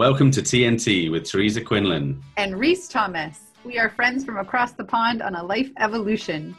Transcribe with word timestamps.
Welcome 0.00 0.30
to 0.30 0.40
TNT 0.40 1.10
with 1.10 1.28
Teresa 1.28 1.60
Quinlan 1.60 2.24
and 2.38 2.58
Reese 2.58 2.88
Thomas. 2.88 3.38
We 3.64 3.78
are 3.78 3.90
friends 3.90 4.24
from 4.24 4.38
across 4.38 4.72
the 4.72 4.82
pond 4.82 5.20
on 5.20 5.34
a 5.34 5.44
life 5.44 5.70
evolution. 5.76 6.56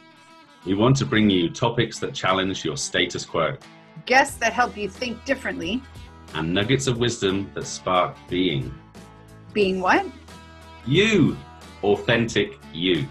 We 0.64 0.76
want 0.76 0.96
to 0.98 1.08
bring 1.08 1.28
you 1.28 1.50
topics 1.50 1.98
that 2.02 2.14
challenge 2.14 2.64
your 2.64 2.78
status 2.78 3.26
quo, 3.26 3.58
guests 4.06 4.38
that 4.38 4.54
help 4.54 4.78
you 4.78 4.88
think 4.88 5.26
differently, 5.26 5.82
and 6.36 6.54
nuggets 6.54 6.86
of 6.86 7.00
wisdom 7.00 7.50
that 7.56 7.66
spark 7.66 8.16
being. 8.30 8.72
Being 9.54 9.82
what? 9.82 10.06
You, 10.86 11.36
authentic 11.82 12.60
you. 12.72 13.08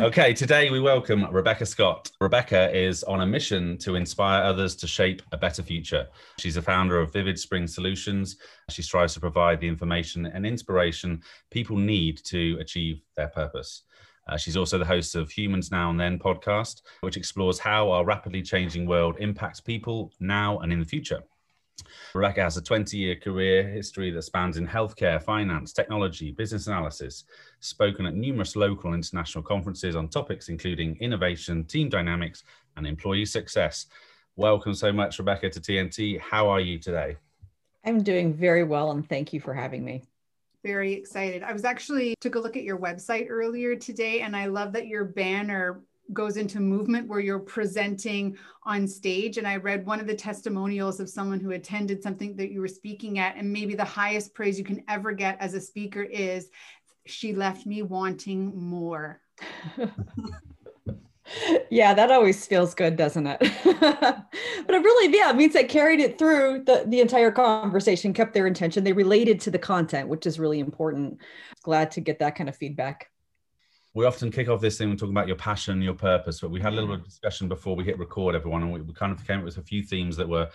Okay, 0.00 0.32
today 0.32 0.70
we 0.70 0.78
welcome 0.78 1.26
Rebecca 1.32 1.66
Scott. 1.66 2.10
Rebecca 2.20 2.72
is 2.76 3.02
on 3.04 3.22
a 3.22 3.26
mission 3.26 3.76
to 3.78 3.96
inspire 3.96 4.42
others 4.44 4.76
to 4.76 4.86
shape 4.86 5.20
a 5.32 5.36
better 5.36 5.64
future. 5.64 6.06
She's 6.38 6.56
a 6.56 6.62
founder 6.62 7.00
of 7.00 7.12
Vivid 7.12 7.36
Spring 7.36 7.66
Solutions. 7.66 8.36
She 8.68 8.82
strives 8.82 9.14
to 9.14 9.20
provide 9.20 9.60
the 9.60 9.66
information 9.66 10.26
and 10.26 10.46
inspiration 10.46 11.22
people 11.50 11.76
need 11.76 12.22
to 12.26 12.56
achieve 12.60 13.02
their 13.16 13.28
purpose. 13.28 13.82
Uh, 14.28 14.36
she's 14.36 14.56
also 14.56 14.78
the 14.78 14.84
host 14.84 15.16
of 15.16 15.28
Humans 15.30 15.72
Now 15.72 15.90
and 15.90 15.98
Then 15.98 16.16
podcast, 16.16 16.82
which 17.00 17.16
explores 17.16 17.58
how 17.58 17.90
our 17.90 18.04
rapidly 18.04 18.42
changing 18.42 18.86
world 18.86 19.16
impacts 19.18 19.60
people 19.60 20.12
now 20.20 20.60
and 20.60 20.72
in 20.72 20.78
the 20.78 20.86
future. 20.86 21.20
Rebecca 22.14 22.42
has 22.42 22.56
a 22.56 22.62
20 22.62 22.96
year 22.96 23.16
career 23.16 23.68
history 23.68 24.10
that 24.10 24.22
spans 24.22 24.56
in 24.56 24.66
healthcare, 24.66 25.22
finance, 25.22 25.72
technology, 25.72 26.32
business 26.32 26.66
analysis, 26.66 27.24
spoken 27.60 28.06
at 28.06 28.14
numerous 28.14 28.56
local 28.56 28.92
and 28.92 29.04
international 29.04 29.44
conferences 29.44 29.96
on 29.96 30.08
topics 30.08 30.48
including 30.48 30.96
innovation, 31.00 31.64
team 31.64 31.88
dynamics, 31.88 32.44
and 32.76 32.86
employee 32.86 33.26
success. 33.26 33.86
Welcome 34.36 34.74
so 34.74 34.92
much, 34.92 35.18
Rebecca, 35.18 35.50
to 35.50 35.60
TNT. 35.60 36.18
How 36.20 36.48
are 36.48 36.60
you 36.60 36.78
today? 36.78 37.16
I'm 37.84 38.02
doing 38.02 38.34
very 38.34 38.64
well, 38.64 38.90
and 38.90 39.08
thank 39.08 39.32
you 39.32 39.40
for 39.40 39.54
having 39.54 39.84
me. 39.84 40.04
Very 40.62 40.92
excited. 40.92 41.42
I 41.42 41.52
was 41.52 41.64
actually 41.64 42.14
took 42.20 42.34
a 42.34 42.38
look 42.38 42.56
at 42.56 42.62
your 42.62 42.78
website 42.78 43.26
earlier 43.30 43.76
today, 43.76 44.20
and 44.20 44.36
I 44.36 44.46
love 44.46 44.72
that 44.74 44.86
your 44.86 45.04
banner 45.04 45.82
goes 46.12 46.36
into 46.36 46.60
movement 46.60 47.08
where 47.08 47.20
you're 47.20 47.38
presenting 47.38 48.36
on 48.64 48.86
stage. 48.86 49.38
And 49.38 49.46
I 49.46 49.56
read 49.56 49.86
one 49.86 50.00
of 50.00 50.06
the 50.06 50.14
testimonials 50.14 51.00
of 51.00 51.08
someone 51.08 51.40
who 51.40 51.52
attended 51.52 52.02
something 52.02 52.36
that 52.36 52.50
you 52.50 52.60
were 52.60 52.68
speaking 52.68 53.18
at, 53.18 53.36
and 53.36 53.52
maybe 53.52 53.74
the 53.74 53.84
highest 53.84 54.34
praise 54.34 54.58
you 54.58 54.64
can 54.64 54.82
ever 54.88 55.12
get 55.12 55.36
as 55.40 55.54
a 55.54 55.60
speaker 55.60 56.02
is 56.02 56.48
she 57.06 57.34
left 57.34 57.66
me 57.66 57.82
wanting 57.82 58.52
more. 58.54 59.20
yeah, 61.70 61.94
that 61.94 62.10
always 62.10 62.46
feels 62.46 62.74
good, 62.74 62.96
doesn't 62.96 63.26
it? 63.26 63.38
but 63.64 64.74
it 64.74 64.82
really, 64.82 65.16
yeah, 65.16 65.30
it 65.30 65.36
means 65.36 65.54
they 65.54 65.64
carried 65.64 66.00
it 66.00 66.18
through 66.18 66.64
the, 66.64 66.84
the 66.86 67.00
entire 67.00 67.30
conversation, 67.30 68.12
kept 68.12 68.34
their 68.34 68.46
intention. 68.46 68.84
They 68.84 68.92
related 68.92 69.40
to 69.40 69.50
the 69.50 69.58
content, 69.58 70.08
which 70.08 70.26
is 70.26 70.38
really 70.38 70.60
important. 70.60 71.20
Glad 71.62 71.90
to 71.92 72.00
get 72.00 72.18
that 72.18 72.36
kind 72.36 72.48
of 72.48 72.56
feedback 72.56 73.10
we 73.94 74.04
often 74.04 74.30
kick 74.30 74.48
off 74.48 74.60
this 74.60 74.78
thing 74.78 74.90
and 74.90 74.98
talking 74.98 75.14
about 75.14 75.26
your 75.26 75.36
passion, 75.36 75.82
your 75.82 75.94
purpose, 75.94 76.40
but 76.40 76.50
we 76.50 76.60
had 76.60 76.72
a 76.72 76.76
little 76.76 76.88
mm. 76.88 76.92
bit 76.92 77.00
of 77.00 77.04
discussion 77.06 77.48
before 77.48 77.74
we 77.74 77.84
hit 77.84 77.98
record, 77.98 78.34
everyone, 78.34 78.62
and 78.62 78.72
we, 78.72 78.80
we 78.82 78.94
kind 78.94 79.12
of 79.12 79.26
came 79.26 79.40
up 79.40 79.44
with 79.44 79.56
a 79.56 79.62
few 79.62 79.82
themes 79.82 80.16
that 80.16 80.28
were 80.28 80.48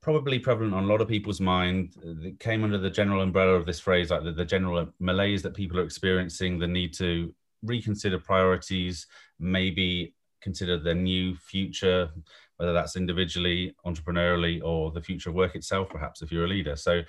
probably 0.00 0.38
prevalent 0.38 0.74
on 0.74 0.84
a 0.84 0.86
lot 0.86 1.00
of 1.00 1.08
people's 1.08 1.40
mind. 1.40 1.94
Uh, 1.98 2.14
that 2.22 2.40
came 2.40 2.64
under 2.64 2.78
the 2.78 2.90
general 2.90 3.22
umbrella 3.22 3.52
of 3.52 3.66
this 3.66 3.78
phrase, 3.78 4.10
like 4.10 4.24
the, 4.24 4.32
the 4.32 4.44
general 4.44 4.88
malaise 4.98 5.42
that 5.42 5.54
people 5.54 5.78
are 5.78 5.84
experiencing, 5.84 6.58
the 6.58 6.66
need 6.66 6.92
to 6.94 7.32
reconsider 7.62 8.18
priorities, 8.18 9.06
maybe 9.38 10.14
consider 10.40 10.78
their 10.78 10.94
new 10.94 11.36
future, 11.36 12.08
whether 12.56 12.72
that's 12.72 12.96
individually, 12.96 13.74
entrepreneurially, 13.86 14.60
or 14.64 14.90
the 14.90 15.02
future 15.02 15.30
of 15.30 15.36
work 15.36 15.54
itself, 15.54 15.88
perhaps 15.88 16.22
if 16.22 16.32
you're 16.32 16.44
a 16.44 16.48
leader. 16.48 16.74
So 16.74 17.02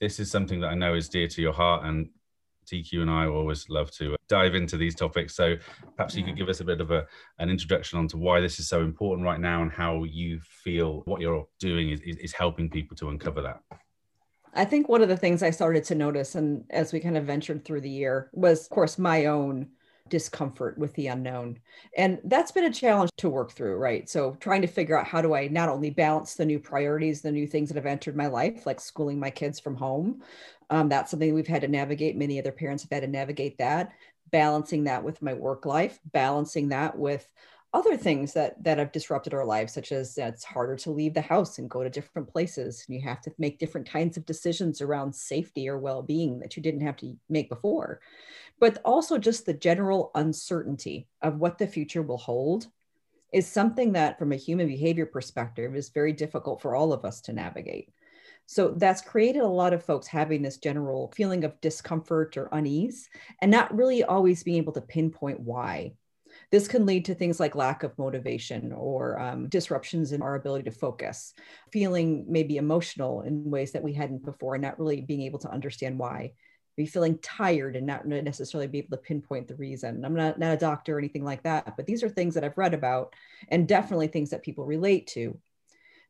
this 0.00 0.20
is 0.20 0.30
something 0.30 0.60
that 0.60 0.68
I 0.68 0.74
know 0.74 0.94
is 0.94 1.08
dear 1.08 1.28
to 1.28 1.42
your 1.42 1.52
heart 1.52 1.84
and 1.84 2.10
TQ 2.64 3.02
and 3.02 3.10
I 3.10 3.26
always 3.26 3.68
love 3.68 3.90
to 3.92 4.14
uh, 4.14 4.16
dive 4.28 4.54
into 4.54 4.76
these 4.76 4.94
topics. 4.94 5.34
So 5.34 5.56
perhaps 5.96 6.14
you 6.14 6.24
could 6.24 6.36
give 6.36 6.48
us 6.48 6.60
a 6.60 6.64
bit 6.64 6.80
of 6.80 6.90
a, 6.90 7.06
an 7.38 7.50
introduction 7.50 7.98
onto 7.98 8.18
why 8.18 8.40
this 8.40 8.58
is 8.58 8.68
so 8.68 8.80
important 8.80 9.24
right 9.24 9.40
now 9.40 9.62
and 9.62 9.70
how 9.70 10.04
you 10.04 10.40
feel 10.40 11.02
what 11.06 11.20
you're 11.20 11.46
doing 11.58 11.90
is, 11.90 12.00
is, 12.00 12.16
is 12.16 12.32
helping 12.32 12.70
people 12.70 12.96
to 12.96 13.08
uncover 13.08 13.42
that. 13.42 13.60
I 14.54 14.64
think 14.64 14.88
one 14.88 15.02
of 15.02 15.08
the 15.08 15.16
things 15.16 15.42
I 15.42 15.50
started 15.50 15.84
to 15.84 15.94
notice, 15.94 16.36
and 16.36 16.64
as 16.70 16.92
we 16.92 17.00
kind 17.00 17.16
of 17.16 17.24
ventured 17.24 17.64
through 17.64 17.80
the 17.80 17.90
year, 17.90 18.30
was, 18.32 18.64
of 18.64 18.70
course, 18.70 18.98
my 18.98 19.26
own 19.26 19.68
discomfort 20.08 20.76
with 20.78 20.92
the 20.94 21.08
unknown. 21.08 21.58
And 21.96 22.20
that's 22.24 22.52
been 22.52 22.64
a 22.64 22.72
challenge 22.72 23.10
to 23.18 23.30
work 23.30 23.52
through, 23.52 23.76
right? 23.76 24.08
So 24.08 24.36
trying 24.40 24.60
to 24.62 24.68
figure 24.68 24.98
out 24.98 25.06
how 25.06 25.22
do 25.22 25.34
I 25.34 25.48
not 25.48 25.68
only 25.68 25.90
balance 25.90 26.34
the 26.34 26.44
new 26.44 26.58
priorities, 26.58 27.22
the 27.22 27.32
new 27.32 27.46
things 27.46 27.68
that 27.68 27.76
have 27.76 27.86
entered 27.86 28.16
my 28.16 28.26
life, 28.26 28.66
like 28.66 28.80
schooling 28.80 29.18
my 29.18 29.30
kids 29.30 29.58
from 29.58 29.74
home. 29.74 30.22
Um, 30.74 30.88
that's 30.88 31.12
something 31.12 31.32
we've 31.32 31.46
had 31.46 31.62
to 31.62 31.68
navigate. 31.68 32.16
Many 32.16 32.40
other 32.40 32.50
parents 32.50 32.82
have 32.82 32.90
had 32.90 33.04
to 33.04 33.06
navigate 33.06 33.58
that, 33.58 33.92
balancing 34.32 34.82
that 34.84 35.04
with 35.04 35.22
my 35.22 35.32
work 35.32 35.66
life, 35.66 36.00
balancing 36.12 36.70
that 36.70 36.98
with 36.98 37.32
other 37.72 37.96
things 37.96 38.32
that 38.32 38.60
that 38.64 38.78
have 38.78 38.90
disrupted 38.90 39.34
our 39.34 39.44
lives 39.44 39.72
such 39.72 39.92
as 39.92 40.18
it's 40.18 40.42
harder 40.42 40.74
to 40.74 40.90
leave 40.90 41.14
the 41.14 41.20
house 41.20 41.58
and 41.58 41.70
go 41.70 41.84
to 41.84 41.90
different 41.90 42.26
places 42.28 42.84
and 42.86 42.96
you 42.96 43.02
have 43.02 43.20
to 43.20 43.32
make 43.38 43.60
different 43.60 43.88
kinds 43.88 44.16
of 44.16 44.26
decisions 44.26 44.80
around 44.80 45.14
safety 45.14 45.68
or 45.68 45.78
well-being 45.78 46.38
that 46.38 46.56
you 46.56 46.62
didn't 46.62 46.86
have 46.86 46.96
to 46.96 47.16
make 47.28 47.48
before 47.48 48.00
but 48.60 48.78
also 48.84 49.18
just 49.18 49.44
the 49.44 49.52
general 49.52 50.12
uncertainty 50.14 51.08
of 51.20 51.38
what 51.38 51.58
the 51.58 51.66
future 51.66 52.02
will 52.02 52.16
hold 52.16 52.68
is 53.32 53.44
something 53.44 53.90
that 53.90 54.20
from 54.20 54.30
a 54.30 54.36
human 54.36 54.68
behavior 54.68 55.06
perspective 55.06 55.74
is 55.74 55.88
very 55.88 56.12
difficult 56.12 56.62
for 56.62 56.76
all 56.76 56.92
of 56.92 57.04
us 57.04 57.20
to 57.20 57.32
navigate 57.32 57.90
so 58.46 58.74
that's 58.76 59.00
created 59.00 59.42
a 59.42 59.46
lot 59.46 59.72
of 59.72 59.84
folks 59.84 60.06
having 60.06 60.42
this 60.42 60.58
general 60.58 61.12
feeling 61.16 61.44
of 61.44 61.60
discomfort 61.60 62.36
or 62.36 62.48
unease 62.52 63.08
and 63.40 63.50
not 63.50 63.74
really 63.74 64.04
always 64.04 64.42
being 64.42 64.58
able 64.58 64.72
to 64.72 64.80
pinpoint 64.80 65.40
why 65.40 65.92
this 66.50 66.68
can 66.68 66.86
lead 66.86 67.04
to 67.06 67.14
things 67.14 67.40
like 67.40 67.54
lack 67.54 67.82
of 67.82 67.96
motivation 67.98 68.72
or 68.72 69.18
um, 69.18 69.48
disruptions 69.48 70.12
in 70.12 70.22
our 70.22 70.34
ability 70.34 70.64
to 70.64 70.76
focus, 70.76 71.34
feeling 71.72 72.24
maybe 72.28 72.56
emotional 72.56 73.22
in 73.22 73.50
ways 73.50 73.72
that 73.72 73.82
we 73.82 73.92
hadn't 73.92 74.24
before, 74.24 74.54
and 74.54 74.62
not 74.62 74.78
really 74.78 75.00
being 75.00 75.22
able 75.22 75.38
to 75.40 75.50
understand 75.50 75.98
why. 75.98 76.32
Be 76.76 76.86
feeling 76.86 77.18
tired 77.18 77.76
and 77.76 77.86
not 77.86 78.06
necessarily 78.06 78.66
be 78.66 78.78
able 78.78 78.96
to 78.96 79.02
pinpoint 79.02 79.46
the 79.46 79.54
reason. 79.54 80.04
I'm 80.04 80.14
not, 80.14 80.38
not 80.40 80.54
a 80.54 80.58
doctor 80.58 80.96
or 80.96 80.98
anything 80.98 81.24
like 81.24 81.44
that, 81.44 81.76
but 81.76 81.86
these 81.86 82.02
are 82.02 82.08
things 82.08 82.34
that 82.34 82.42
I've 82.42 82.58
read 82.58 82.74
about 82.74 83.14
and 83.48 83.68
definitely 83.68 84.08
things 84.08 84.30
that 84.30 84.42
people 84.42 84.64
relate 84.64 85.06
to 85.08 85.38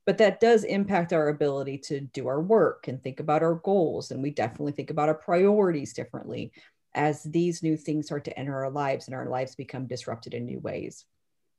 but 0.06 0.19
that 0.19 0.41
does 0.41 0.65
impact 0.65 1.12
our 1.12 1.28
ability 1.28 1.78
to 1.78 2.00
do 2.00 2.28
our 2.28 2.41
work 2.41 2.88
and 2.88 3.03
think 3.03 3.20
about 3.20 3.42
our 3.42 3.54
goals 3.54 4.10
and 4.10 4.22
we 4.22 4.31
definitely 4.31 4.72
think 4.72 4.91
about 4.91 5.09
our 5.09 5.15
priorities 5.15 5.92
differently 5.92 6.53
as 6.94 7.22
these 7.25 7.62
new 7.62 7.76
things 7.76 8.06
start 8.06 8.25
to 8.25 8.38
enter 8.38 8.64
our 8.64 8.70
lives 8.70 9.06
and 9.06 9.14
our 9.14 9.28
lives 9.28 9.54
become 9.54 9.87
disrupted 9.87 10.34
in 10.34 10.47
new 10.47 10.60
ways. 10.60 11.04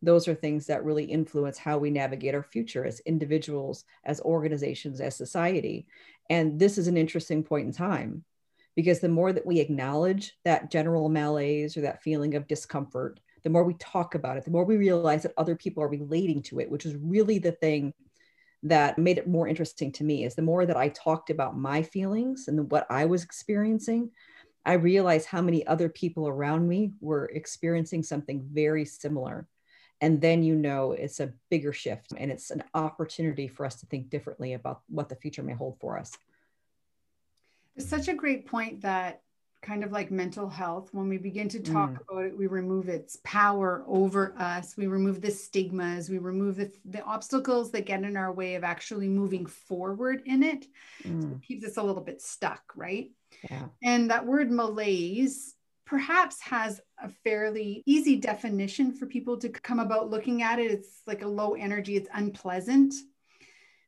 Those 0.01 0.28
are 0.28 0.35
things 0.35 0.67
that 0.67 0.85
really 0.85 1.05
influence 1.05 1.57
how 1.57 1.78
we 1.78 1.89
navigate 1.89 2.35
our 2.35 2.44
future 2.44 2.85
as 2.85 3.00
individuals, 3.01 3.84
as 4.03 4.22
organizations, 4.22 5.01
as 5.01 5.16
society. 5.16 5.88
And 6.29 6.59
this 6.59 6.78
is 6.78 6.88
an 6.88 6.97
interesting 6.97 7.44
point 7.44 7.67
in 7.67 7.73
time 7.73 8.23
because 8.75 9.00
the 9.00 9.09
more 9.09 9.34
that 9.34 9.45
we 9.45 9.59
acknowledge 9.59 10.38
that 10.44 10.72
general 10.72 11.09
malaise 11.09 11.75
or 11.75 11.81
that 11.81 12.03
feeling 12.03 12.35
of 12.35 12.47
discomfort, 12.47 13.19
the 13.44 13.50
more 13.50 13.63
we 13.63 13.73
talk 13.75 14.16
about 14.16 14.38
it, 14.38 14.45
the 14.45 14.51
more 14.51 14.66
we 14.66 14.78
realize 14.78 15.23
that 15.23 15.34
other 15.38 15.55
people 15.55 15.81
are 15.84 15.89
relating 15.89 16.41
to 16.44 16.59
it, 16.59 16.69
which 16.69 16.85
is 16.85 16.95
really 16.95 17.39
the 17.39 17.53
thing 17.53 17.94
that 18.66 18.98
made 18.98 19.20
it 19.20 19.28
more 19.28 19.48
interesting 19.48 19.92
to 19.92 20.03
me 20.03 20.26
is 20.26 20.34
the 20.34 20.42
more 20.42 20.66
that 20.66 20.76
I 20.76 20.90
talked 20.90 21.30
about 21.30 21.56
my 21.56 21.84
feelings 21.84 22.48
and 22.48 22.70
what 22.72 22.88
I 22.90 23.06
was 23.06 23.24
experiencing, 23.24 24.09
I 24.66 24.74
realized 24.74 25.28
how 25.28 25.42
many 25.44 25.66
other 25.68 25.88
people 25.88 26.28
around 26.28 26.68
me 26.68 26.92
were 27.00 27.26
experiencing 27.28 28.02
something 28.02 28.44
very 28.52 28.84
similar. 28.84 29.47
And 30.02 30.20
then 30.20 30.41
you 30.41 30.56
know 30.56 30.94
it's 30.94 31.20
a 31.20 31.32
bigger 31.52 31.73
shift 31.73 32.12
and 32.17 32.32
it's 32.32 32.50
an 32.50 32.64
opportunity 32.73 33.47
for 33.47 33.67
us 33.67 33.76
to 33.82 33.85
think 33.85 34.09
differently 34.09 34.53
about 34.53 34.82
what 34.90 35.09
the 35.09 35.16
future 35.16 35.44
may 35.44 35.53
hold 35.53 35.79
for 35.79 36.00
us. 36.00 36.18
It's 37.76 37.88
such 37.88 38.08
a 38.08 38.16
great 38.16 38.47
point 38.47 38.82
that 38.82 39.22
kind 39.66 39.84
of 39.84 39.91
like 39.91 40.12
mental 40.12 40.47
health, 40.47 40.90
when 40.91 41.09
we 41.09 41.17
begin 41.17 41.50
to 41.50 41.59
talk 41.59 41.90
mm. 41.90 42.00
about 42.02 42.26
it, 42.26 42.38
we 42.38 42.46
remove 42.46 42.88
its 42.88 43.17
power 43.23 43.84
over 43.88 44.35
us, 44.38 44.78
we 44.78 44.85
remove 44.85 45.22
the 45.22 45.32
stigmas, 45.32 46.08
we 46.08 46.20
remove 46.20 46.58
the, 46.58 46.72
the 46.85 47.02
obstacles 47.03 47.72
that 47.72 47.88
get 47.88 48.03
in 48.03 48.16
our 48.16 48.32
way 48.32 48.53
of 48.56 48.64
actually 48.64 49.09
moving 49.09 49.46
forward 49.47 50.22
in 50.28 50.44
it. 50.44 50.67
Mm. 51.03 51.23
So 51.23 51.29
it 51.29 51.41
keeps 51.41 51.66
us 51.66 51.78
a 51.78 51.84
little 51.84 52.03
bit 52.03 52.22
stuck, 52.22 52.62
right? 52.76 53.09
Yeah. 53.50 53.66
And 53.84 54.12
that 54.12 54.26
word 54.26 54.52
malaise 54.52 55.56
perhaps 55.85 56.40
has 56.41 56.79
a 57.02 57.09
fairly 57.23 57.82
easy 57.88 58.18
definition 58.18 58.91
for 58.91 59.08
people 59.08 59.38
to 59.38 59.50
come 59.50 59.79
about 59.79 60.09
looking 60.11 60.44
at 60.44 60.59
it. 60.59 60.72
It's 60.72 61.02
like 61.08 61.23
a 61.23 61.28
low 61.28 61.53
energy, 61.53 61.96
it's 61.96 62.09
unpleasant. 62.14 62.94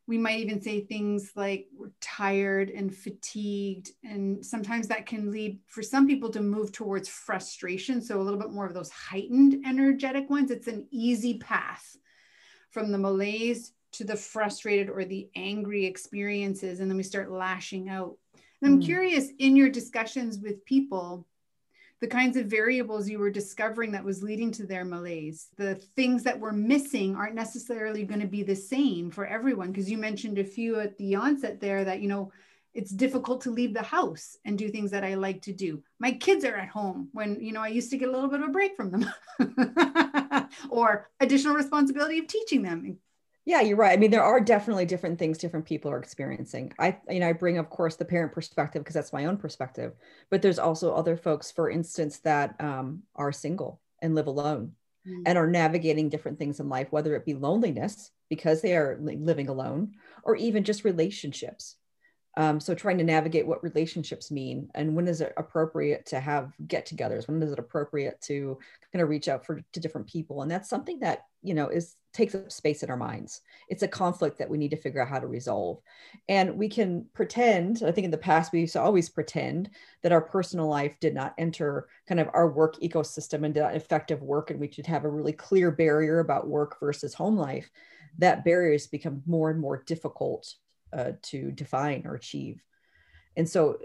We 0.07 0.17
might 0.17 0.39
even 0.39 0.61
say 0.61 0.81
things 0.81 1.33
like 1.35 1.67
we're 1.77 1.91
tired 1.99 2.69
and 2.69 2.95
fatigued 2.95 3.91
and 4.03 4.43
sometimes 4.43 4.87
that 4.87 5.05
can 5.05 5.31
lead 5.31 5.59
for 5.67 5.83
some 5.83 6.07
people 6.07 6.29
to 6.29 6.41
move 6.41 6.71
towards 6.71 7.09
frustration 7.09 8.01
so 8.01 8.19
a 8.19 8.23
little 8.23 8.39
bit 8.39 8.51
more 8.51 8.65
of 8.65 8.73
those 8.73 8.89
heightened 8.89 9.63
energetic 9.65 10.29
ones 10.29 10.49
it's 10.49 10.67
an 10.67 10.87
easy 10.91 11.37
path 11.37 11.97
from 12.71 12.91
the 12.91 12.97
malaise 12.97 13.73
to 13.91 14.03
the 14.03 14.15
frustrated 14.15 14.89
or 14.89 15.05
the 15.05 15.29
angry 15.35 15.85
experiences 15.85 16.79
and 16.79 16.89
then 16.89 16.97
we 16.97 17.03
start 17.03 17.31
lashing 17.31 17.89
out 17.89 18.17
and 18.61 18.71
i'm 18.71 18.81
mm. 18.81 18.85
curious 18.85 19.29
in 19.39 19.55
your 19.55 19.69
discussions 19.69 20.39
with 20.39 20.63
people 20.65 21.25
the 21.99 22.07
kinds 22.07 22.37
of 22.37 22.45
variables 22.45 23.09
you 23.09 23.17
were 23.19 23.31
discovering 23.31 23.91
that 23.91 24.03
was 24.03 24.21
leading 24.21 24.51
to 24.51 24.67
their 24.67 24.85
malaise. 24.85 25.47
The 25.57 25.75
things 25.95 26.23
that 26.23 26.39
were 26.39 26.53
missing 26.53 27.15
aren't 27.15 27.35
necessarily 27.35 28.03
going 28.03 28.21
to 28.21 28.27
be 28.27 28.43
the 28.43 28.55
same 28.55 29.09
for 29.09 29.25
everyone 29.25 29.71
because 29.71 29.89
you 29.89 29.97
mentioned 29.97 30.37
a 30.37 30.43
few 30.43 30.79
at 30.79 30.97
the 30.97 31.15
onset 31.15 31.59
there 31.59 31.83
that, 31.85 32.01
you 32.01 32.07
know, 32.07 32.31
it's 32.75 32.91
difficult 32.91 33.41
to 33.41 33.49
leave 33.49 33.73
the 33.73 33.81
house 33.81 34.37
and 34.45 34.55
do 34.55 34.69
things 34.69 34.91
that 34.91 35.03
I 35.03 35.15
like 35.15 35.41
to 35.43 35.53
do. 35.53 35.81
My 35.99 36.11
kids 36.11 36.45
are 36.45 36.55
at 36.55 36.69
home 36.69 37.09
when, 37.11 37.41
you 37.41 37.51
know, 37.51 37.61
I 37.61 37.69
used 37.69 37.89
to 37.89 37.97
get 37.97 38.09
a 38.09 38.11
little 38.11 38.29
bit 38.29 38.41
of 38.41 38.49
a 38.49 38.51
break 38.51 38.75
from 38.75 38.91
them 38.91 40.49
or 40.69 41.09
additional 41.19 41.55
responsibility 41.55 42.19
of 42.19 42.27
teaching 42.27 42.61
them 42.61 42.99
yeah, 43.47 43.61
you're 43.61 43.77
right. 43.77 43.93
I 43.93 43.95
mean, 43.97 44.11
there 44.11 44.25
are 44.25 44.41
definitely 44.41 44.85
different 44.85 45.17
things 45.17 45.37
different 45.37 45.65
people 45.65 45.89
are 45.89 45.99
experiencing. 45.99 46.73
I, 46.77 46.97
you 47.09 47.21
know, 47.21 47.29
I 47.29 47.31
bring, 47.31 47.57
of 47.57 47.69
course, 47.69 47.95
the 47.95 48.03
parent 48.03 48.33
perspective 48.33 48.81
because 48.83 48.93
that's 48.93 49.13
my 49.13 49.23
own 49.23 49.37
perspective. 49.37 49.93
But 50.29 50.41
there's 50.41 50.59
also 50.59 50.93
other 50.93 51.15
folks, 51.15 51.49
for 51.49 51.69
instance, 51.69 52.19
that 52.19 52.59
um, 52.59 53.03
are 53.15 53.31
single 53.31 53.79
and 54.01 54.15
live 54.15 54.27
alone 54.27 54.73
mm. 55.07 55.23
and 55.25 55.37
are 55.37 55.47
navigating 55.47 56.09
different 56.09 56.37
things 56.37 56.59
in 56.59 56.67
life, 56.67 56.91
whether 56.91 57.15
it 57.15 57.25
be 57.25 57.35
loneliness 57.35 58.11
because 58.29 58.61
they 58.61 58.75
are 58.75 58.99
living 59.01 59.47
alone, 59.47 59.93
or 60.25 60.35
even 60.35 60.65
just 60.65 60.83
relationships. 60.83 61.77
Um, 62.35 62.59
so 62.59 62.75
trying 62.75 62.97
to 62.97 63.05
navigate 63.05 63.47
what 63.47 63.63
relationships 63.63 64.29
mean 64.29 64.69
and 64.75 64.93
when 64.93 65.07
is 65.07 65.21
it 65.21 65.33
appropriate 65.37 66.05
to 66.07 66.19
have 66.19 66.51
get-togethers? 66.67 67.27
When 67.27 67.41
is 67.41 67.53
it 67.53 67.59
appropriate 67.59 68.21
to 68.23 68.59
kind 68.91 69.01
of 69.01 69.09
reach 69.09 69.29
out 69.29 69.45
for 69.45 69.61
to 69.71 69.79
different 69.79 70.07
people? 70.07 70.41
And 70.41 70.51
that's 70.51 70.69
something 70.69 70.99
that 70.99 71.23
you 71.41 71.53
know 71.53 71.69
is 71.69 71.95
takes 72.17 72.35
up 72.35 72.51
space 72.51 72.81
in 72.81 72.89
our 72.89 72.97
minds. 72.97 73.41
It's 73.69 73.83
a 73.83 73.87
conflict 73.87 74.39
that 74.39 74.49
we 74.49 74.57
need 74.57 74.71
to 74.71 74.77
figure 74.77 75.01
out 75.01 75.07
how 75.07 75.19
to 75.19 75.27
resolve. 75.27 75.79
And 76.27 76.57
we 76.57 76.67
can 76.67 77.05
pretend. 77.13 77.83
I 77.85 77.91
think 77.91 78.05
in 78.05 78.11
the 78.11 78.17
past 78.17 78.51
we 78.51 78.61
used 78.61 78.73
to 78.73 78.81
always 78.81 79.07
pretend 79.07 79.69
that 80.01 80.11
our 80.11 80.21
personal 80.21 80.67
life 80.67 80.99
did 80.99 81.13
not 81.13 81.35
enter 81.37 81.87
kind 82.07 82.19
of 82.19 82.29
our 82.33 82.49
work 82.49 82.75
ecosystem 82.81 83.45
and 83.45 83.53
did 83.53 83.63
effective 83.63 84.23
work, 84.23 84.49
and 84.49 84.59
we 84.59 84.71
should 84.71 84.87
have 84.87 85.05
a 85.05 85.09
really 85.09 85.31
clear 85.31 85.69
barrier 85.69 86.19
about 86.19 86.47
work 86.47 86.79
versus 86.79 87.13
home 87.13 87.37
life. 87.37 87.69
That 88.17 88.43
barriers 88.43 88.87
become 88.87 89.21
more 89.27 89.51
and 89.51 89.59
more 89.59 89.83
difficult 89.85 90.55
uh, 90.91 91.11
to 91.21 91.51
define 91.51 92.07
or 92.07 92.15
achieve. 92.15 92.63
And 93.35 93.47
so 93.47 93.77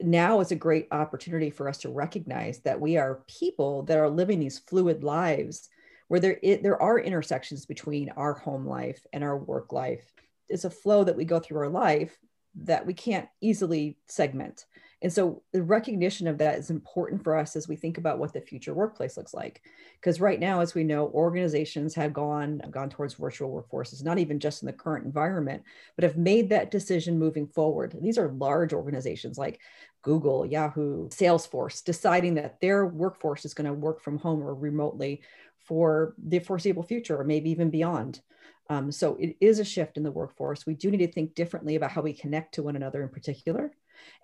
now 0.00 0.40
is 0.40 0.52
a 0.52 0.56
great 0.56 0.86
opportunity 0.92 1.50
for 1.50 1.68
us 1.68 1.78
to 1.78 1.90
recognize 1.90 2.60
that 2.60 2.80
we 2.80 2.96
are 2.96 3.24
people 3.26 3.82
that 3.82 3.98
are 3.98 4.08
living 4.08 4.38
these 4.38 4.60
fluid 4.60 5.02
lives 5.02 5.68
where 6.10 6.18
there, 6.18 6.40
it, 6.42 6.64
there 6.64 6.82
are 6.82 6.98
intersections 6.98 7.66
between 7.66 8.08
our 8.16 8.34
home 8.34 8.66
life 8.66 9.06
and 9.12 9.22
our 9.22 9.38
work 9.38 9.72
life. 9.72 10.12
It's 10.48 10.64
a 10.64 10.70
flow 10.70 11.04
that 11.04 11.16
we 11.16 11.24
go 11.24 11.38
through 11.38 11.60
our 11.60 11.68
life 11.68 12.18
that 12.62 12.84
we 12.84 12.94
can't 12.94 13.28
easily 13.40 13.96
segment. 14.08 14.66
And 15.02 15.12
so 15.12 15.44
the 15.52 15.62
recognition 15.62 16.26
of 16.26 16.38
that 16.38 16.58
is 16.58 16.68
important 16.68 17.22
for 17.22 17.38
us 17.38 17.54
as 17.54 17.68
we 17.68 17.76
think 17.76 17.96
about 17.96 18.18
what 18.18 18.32
the 18.32 18.40
future 18.40 18.74
workplace 18.74 19.16
looks 19.16 19.32
like. 19.32 19.62
Because 20.00 20.20
right 20.20 20.40
now, 20.40 20.60
as 20.60 20.74
we 20.74 20.82
know, 20.82 21.06
organizations 21.14 21.94
have 21.94 22.12
gone 22.12 22.60
gone 22.72 22.90
towards 22.90 23.14
virtual 23.14 23.50
workforces, 23.50 24.04
not 24.04 24.18
even 24.18 24.40
just 24.40 24.62
in 24.62 24.66
the 24.66 24.72
current 24.72 25.06
environment, 25.06 25.62
but 25.94 26.02
have 26.02 26.16
made 26.16 26.50
that 26.50 26.72
decision 26.72 27.20
moving 27.20 27.46
forward. 27.46 27.96
These 28.02 28.18
are 28.18 28.32
large 28.32 28.72
organizations 28.72 29.38
like 29.38 29.60
Google, 30.02 30.44
Yahoo, 30.44 31.08
Salesforce, 31.08 31.84
deciding 31.84 32.34
that 32.34 32.60
their 32.60 32.84
workforce 32.84 33.44
is 33.44 33.54
going 33.54 33.68
to 33.68 33.72
work 33.72 34.02
from 34.02 34.18
home 34.18 34.42
or 34.42 34.54
remotely 34.54 35.22
for 35.70 36.14
the 36.18 36.40
foreseeable 36.40 36.82
future, 36.82 37.16
or 37.16 37.22
maybe 37.22 37.48
even 37.48 37.70
beyond. 37.70 38.20
Um, 38.68 38.90
so 38.90 39.16
it 39.20 39.36
is 39.40 39.60
a 39.60 39.64
shift 39.64 39.96
in 39.96 40.02
the 40.02 40.10
workforce. 40.10 40.66
We 40.66 40.74
do 40.74 40.90
need 40.90 40.98
to 41.06 41.12
think 41.12 41.36
differently 41.36 41.76
about 41.76 41.92
how 41.92 42.02
we 42.02 42.12
connect 42.12 42.54
to 42.54 42.64
one 42.64 42.74
another 42.74 43.04
in 43.04 43.08
particular 43.08 43.70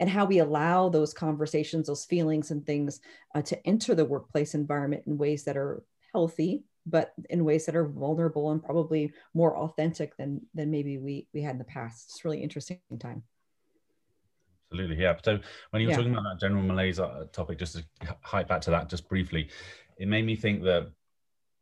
and 0.00 0.10
how 0.10 0.24
we 0.24 0.40
allow 0.40 0.88
those 0.88 1.14
conversations, 1.14 1.86
those 1.86 2.04
feelings 2.04 2.50
and 2.50 2.66
things 2.66 3.00
uh, 3.36 3.42
to 3.42 3.64
enter 3.64 3.94
the 3.94 4.04
workplace 4.04 4.54
environment 4.54 5.04
in 5.06 5.18
ways 5.18 5.44
that 5.44 5.56
are 5.56 5.84
healthy, 6.12 6.64
but 6.84 7.12
in 7.30 7.44
ways 7.44 7.64
that 7.66 7.76
are 7.76 7.86
vulnerable 7.86 8.50
and 8.50 8.60
probably 8.60 9.12
more 9.34 9.56
authentic 9.56 10.16
than, 10.16 10.40
than 10.52 10.68
maybe 10.68 10.98
we, 10.98 11.28
we 11.32 11.42
had 11.42 11.52
in 11.52 11.58
the 11.58 11.64
past. 11.64 12.10
It's 12.10 12.24
really 12.24 12.42
interesting 12.42 12.80
time. 12.98 13.22
Absolutely, 14.72 15.00
yeah. 15.00 15.14
So 15.24 15.38
when 15.70 15.80
you 15.80 15.86
were 15.86 15.92
yeah. 15.92 15.96
talking 15.98 16.12
about 16.12 16.24
that 16.24 16.40
general 16.40 16.64
malaise 16.64 16.98
uh, 16.98 17.26
topic, 17.32 17.56
just 17.60 17.76
to 17.76 17.84
hype 18.22 18.48
back 18.48 18.62
to 18.62 18.70
that 18.72 18.88
just 18.88 19.08
briefly, 19.08 19.48
it 19.96 20.08
made 20.08 20.26
me 20.26 20.36
think 20.36 20.64
that 20.64 20.90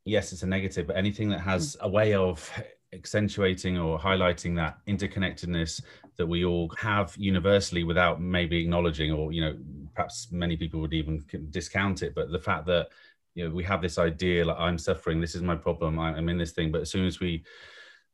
yes, 0.05 0.33
it's 0.33 0.43
a 0.43 0.47
negative, 0.47 0.87
but 0.87 0.97
anything 0.97 1.29
that 1.31 1.41
has 1.41 1.77
mm. 1.77 1.81
a 1.81 1.89
way 1.89 2.15
of 2.15 2.51
accentuating 2.95 3.77
or 3.79 3.99
highlighting 3.99 4.55
that 4.57 4.79
interconnectedness 4.87 5.83
that 6.17 6.27
we 6.27 6.45
all 6.45 6.73
have 6.79 7.15
universally 7.17 7.83
without 7.83 8.21
maybe 8.21 8.63
acknowledging 8.63 9.11
or 9.11 9.33
you 9.33 9.41
know 9.41 9.57
perhaps 9.95 10.29
many 10.31 10.57
people 10.57 10.81
would 10.81 10.95
even 10.95 11.25
discount 11.51 12.03
it 12.03 12.15
but 12.15 12.31
the 12.31 12.39
fact 12.39 12.67
that 12.67 12.89
you 13.35 13.45
know 13.45 13.53
we 13.53 13.65
have 13.65 13.83
this 13.83 13.99
idea 13.99 14.45
like 14.45 14.57
i'm 14.61 14.79
suffering 14.79 15.21
this 15.21 15.35
is 15.35 15.43
my 15.43 15.57
problem 15.57 15.99
i'm 15.99 16.29
in 16.29 16.39
this 16.39 16.53
thing 16.53 16.71
but 16.71 16.83
as 16.83 16.91
soon 16.91 17.05
as 17.05 17.19
we 17.19 17.43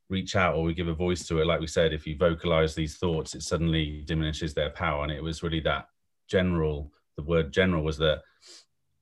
reach 0.09 0.35
out 0.35 0.55
or 0.55 0.65
we 0.65 0.75
give 0.75 0.89
a 0.89 0.95
voice 0.95 1.27
to 1.27 1.41
it 1.41 1.47
like 1.47 1.61
we 1.61 1.67
said 1.67 1.93
if 1.93 2.07
you 2.07 2.17
vocalize 2.17 2.75
these 2.75 2.97
thoughts 2.97 3.35
it 3.35 3.43
suddenly 3.43 4.03
diminishes 4.07 4.55
their 4.55 4.71
power 4.71 5.03
and 5.03 5.13
it 5.13 5.23
was 5.23 5.43
really 5.43 5.61
that 5.61 5.89
general 6.27 6.91
the 7.17 7.23
word 7.23 7.53
general 7.53 7.85
was 7.85 7.99
that 7.99 8.23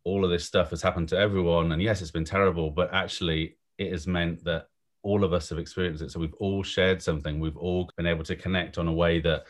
all 0.09 0.25
of 0.25 0.31
this 0.31 0.45
stuff 0.45 0.71
has 0.71 0.83
happened 0.83 1.09
to 1.09 1.17
everyone 1.17 1.73
and 1.73 1.83
yes 1.83 2.01
it's 2.03 2.11
been 2.19 2.25
terrible 2.25 2.71
but 2.71 2.93
actually 2.93 3.57
it 3.79 3.93
has 3.93 4.07
meant 4.07 4.43
that 4.45 4.69
all 5.03 5.25
of 5.25 5.33
us 5.33 5.49
have 5.49 5.59
experienced 5.59 6.03
it. 6.03 6.11
So 6.11 6.21
we've 6.21 6.35
all 6.35 6.63
shared 6.63 7.03
something. 7.03 7.41
We've 7.41 7.57
all 7.57 7.91
been 7.97 8.07
able 8.07 8.25
to 8.25 8.37
connect 8.37 8.79
on 8.79 8.89
a 8.89 8.93
way 8.93 9.21
that 9.21 9.45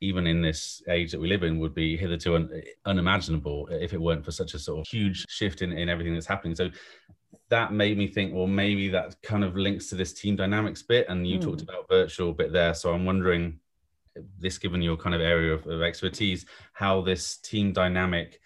even 0.00 0.26
in 0.26 0.42
this 0.42 0.82
age 0.88 1.10
that 1.10 1.20
we 1.20 1.28
live 1.28 1.42
in 1.42 1.58
would 1.58 1.74
be 1.74 1.96
hitherto 1.96 2.36
un- 2.36 2.62
unimaginable 2.84 3.66
if 3.70 3.92
it 3.92 4.00
weren't 4.00 4.24
for 4.24 4.30
such 4.30 4.54
a 4.54 4.58
sort 4.58 4.80
of 4.80 4.86
huge 4.86 5.24
shift 5.28 5.62
in, 5.62 5.72
in 5.72 5.88
everything 5.88 6.14
that's 6.14 6.26
happening. 6.26 6.54
So 6.54 6.70
that 7.48 7.72
made 7.72 7.98
me 7.98 8.06
think, 8.06 8.34
well, 8.34 8.46
maybe 8.46 8.88
that 8.90 9.20
kind 9.22 9.42
of 9.42 9.56
links 9.56 9.88
to 9.88 9.94
this 9.94 10.12
team 10.12 10.36
dynamics 10.36 10.82
bit. 10.82 11.06
And 11.08 11.26
you 11.26 11.38
mm. 11.38 11.42
talked 11.42 11.62
about 11.62 11.88
virtual 11.88 12.32
bit 12.32 12.52
there. 12.52 12.74
So 12.74 12.92
I'm 12.92 13.04
wondering, 13.04 13.58
this 14.38 14.58
given 14.58 14.82
your 14.82 14.96
kind 14.96 15.14
of 15.14 15.20
area 15.20 15.54
of, 15.54 15.66
of 15.66 15.82
expertise, 15.82 16.44
how 16.72 17.00
this 17.00 17.36
team 17.38 17.72
dynamic 17.72 18.40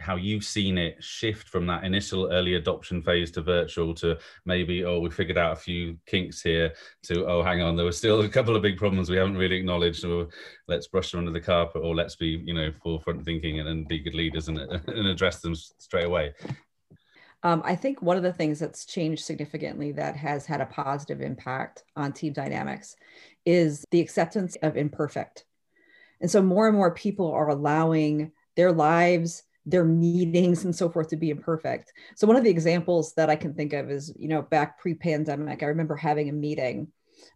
how 0.00 0.16
you've 0.16 0.44
seen 0.44 0.78
it 0.78 1.02
shift 1.02 1.48
from 1.48 1.66
that 1.66 1.84
initial 1.84 2.30
early 2.32 2.54
adoption 2.54 3.02
phase 3.02 3.30
to 3.32 3.42
virtual 3.42 3.92
to 3.94 4.16
maybe 4.44 4.84
oh 4.84 5.00
we 5.00 5.10
figured 5.10 5.38
out 5.38 5.52
a 5.52 5.56
few 5.56 5.96
kinks 6.06 6.40
here 6.40 6.72
to 7.02 7.26
oh 7.26 7.42
hang 7.42 7.60
on 7.60 7.76
there 7.76 7.84
were 7.84 7.92
still 7.92 8.20
a 8.22 8.28
couple 8.28 8.54
of 8.54 8.62
big 8.62 8.76
problems 8.76 9.10
we 9.10 9.16
haven't 9.16 9.36
really 9.36 9.56
acknowledged 9.56 10.04
or 10.04 10.28
let's 10.68 10.86
brush 10.86 11.10
them 11.10 11.20
under 11.20 11.32
the 11.32 11.40
carpet 11.40 11.82
or 11.82 11.94
let's 11.94 12.16
be 12.16 12.42
you 12.44 12.54
know 12.54 12.70
forefront 12.82 13.24
thinking 13.24 13.58
and, 13.60 13.68
and 13.68 13.88
be 13.88 13.98
good 13.98 14.14
leaders 14.14 14.48
and, 14.48 14.58
and 14.86 15.06
address 15.06 15.40
them 15.40 15.54
straight 15.54 16.06
away 16.06 16.32
um, 17.44 17.62
I 17.64 17.76
think 17.76 18.02
one 18.02 18.16
of 18.16 18.24
the 18.24 18.32
things 18.32 18.58
that's 18.58 18.84
changed 18.84 19.24
significantly 19.24 19.92
that 19.92 20.16
has 20.16 20.44
had 20.44 20.60
a 20.60 20.66
positive 20.66 21.20
impact 21.20 21.84
on 21.94 22.12
team 22.12 22.32
dynamics 22.32 22.96
is 23.46 23.84
the 23.92 24.00
acceptance 24.00 24.56
of 24.62 24.76
imperfect. 24.76 25.44
And 26.20 26.28
so 26.28 26.42
more 26.42 26.66
and 26.66 26.76
more 26.76 26.92
people 26.92 27.30
are 27.30 27.48
allowing 27.48 28.32
their 28.56 28.72
lives 28.72 29.44
their 29.68 29.84
meetings 29.84 30.64
and 30.64 30.74
so 30.74 30.88
forth 30.88 31.08
to 31.08 31.16
be 31.16 31.30
imperfect. 31.30 31.92
So 32.16 32.26
one 32.26 32.36
of 32.36 32.44
the 32.44 32.50
examples 32.50 33.12
that 33.14 33.28
I 33.28 33.36
can 33.36 33.54
think 33.54 33.72
of 33.72 33.90
is, 33.90 34.12
you 34.18 34.28
know, 34.28 34.42
back 34.42 34.78
pre-pandemic, 34.78 35.62
I 35.62 35.66
remember 35.66 35.94
having 35.94 36.28
a 36.28 36.32
meeting 36.32 36.88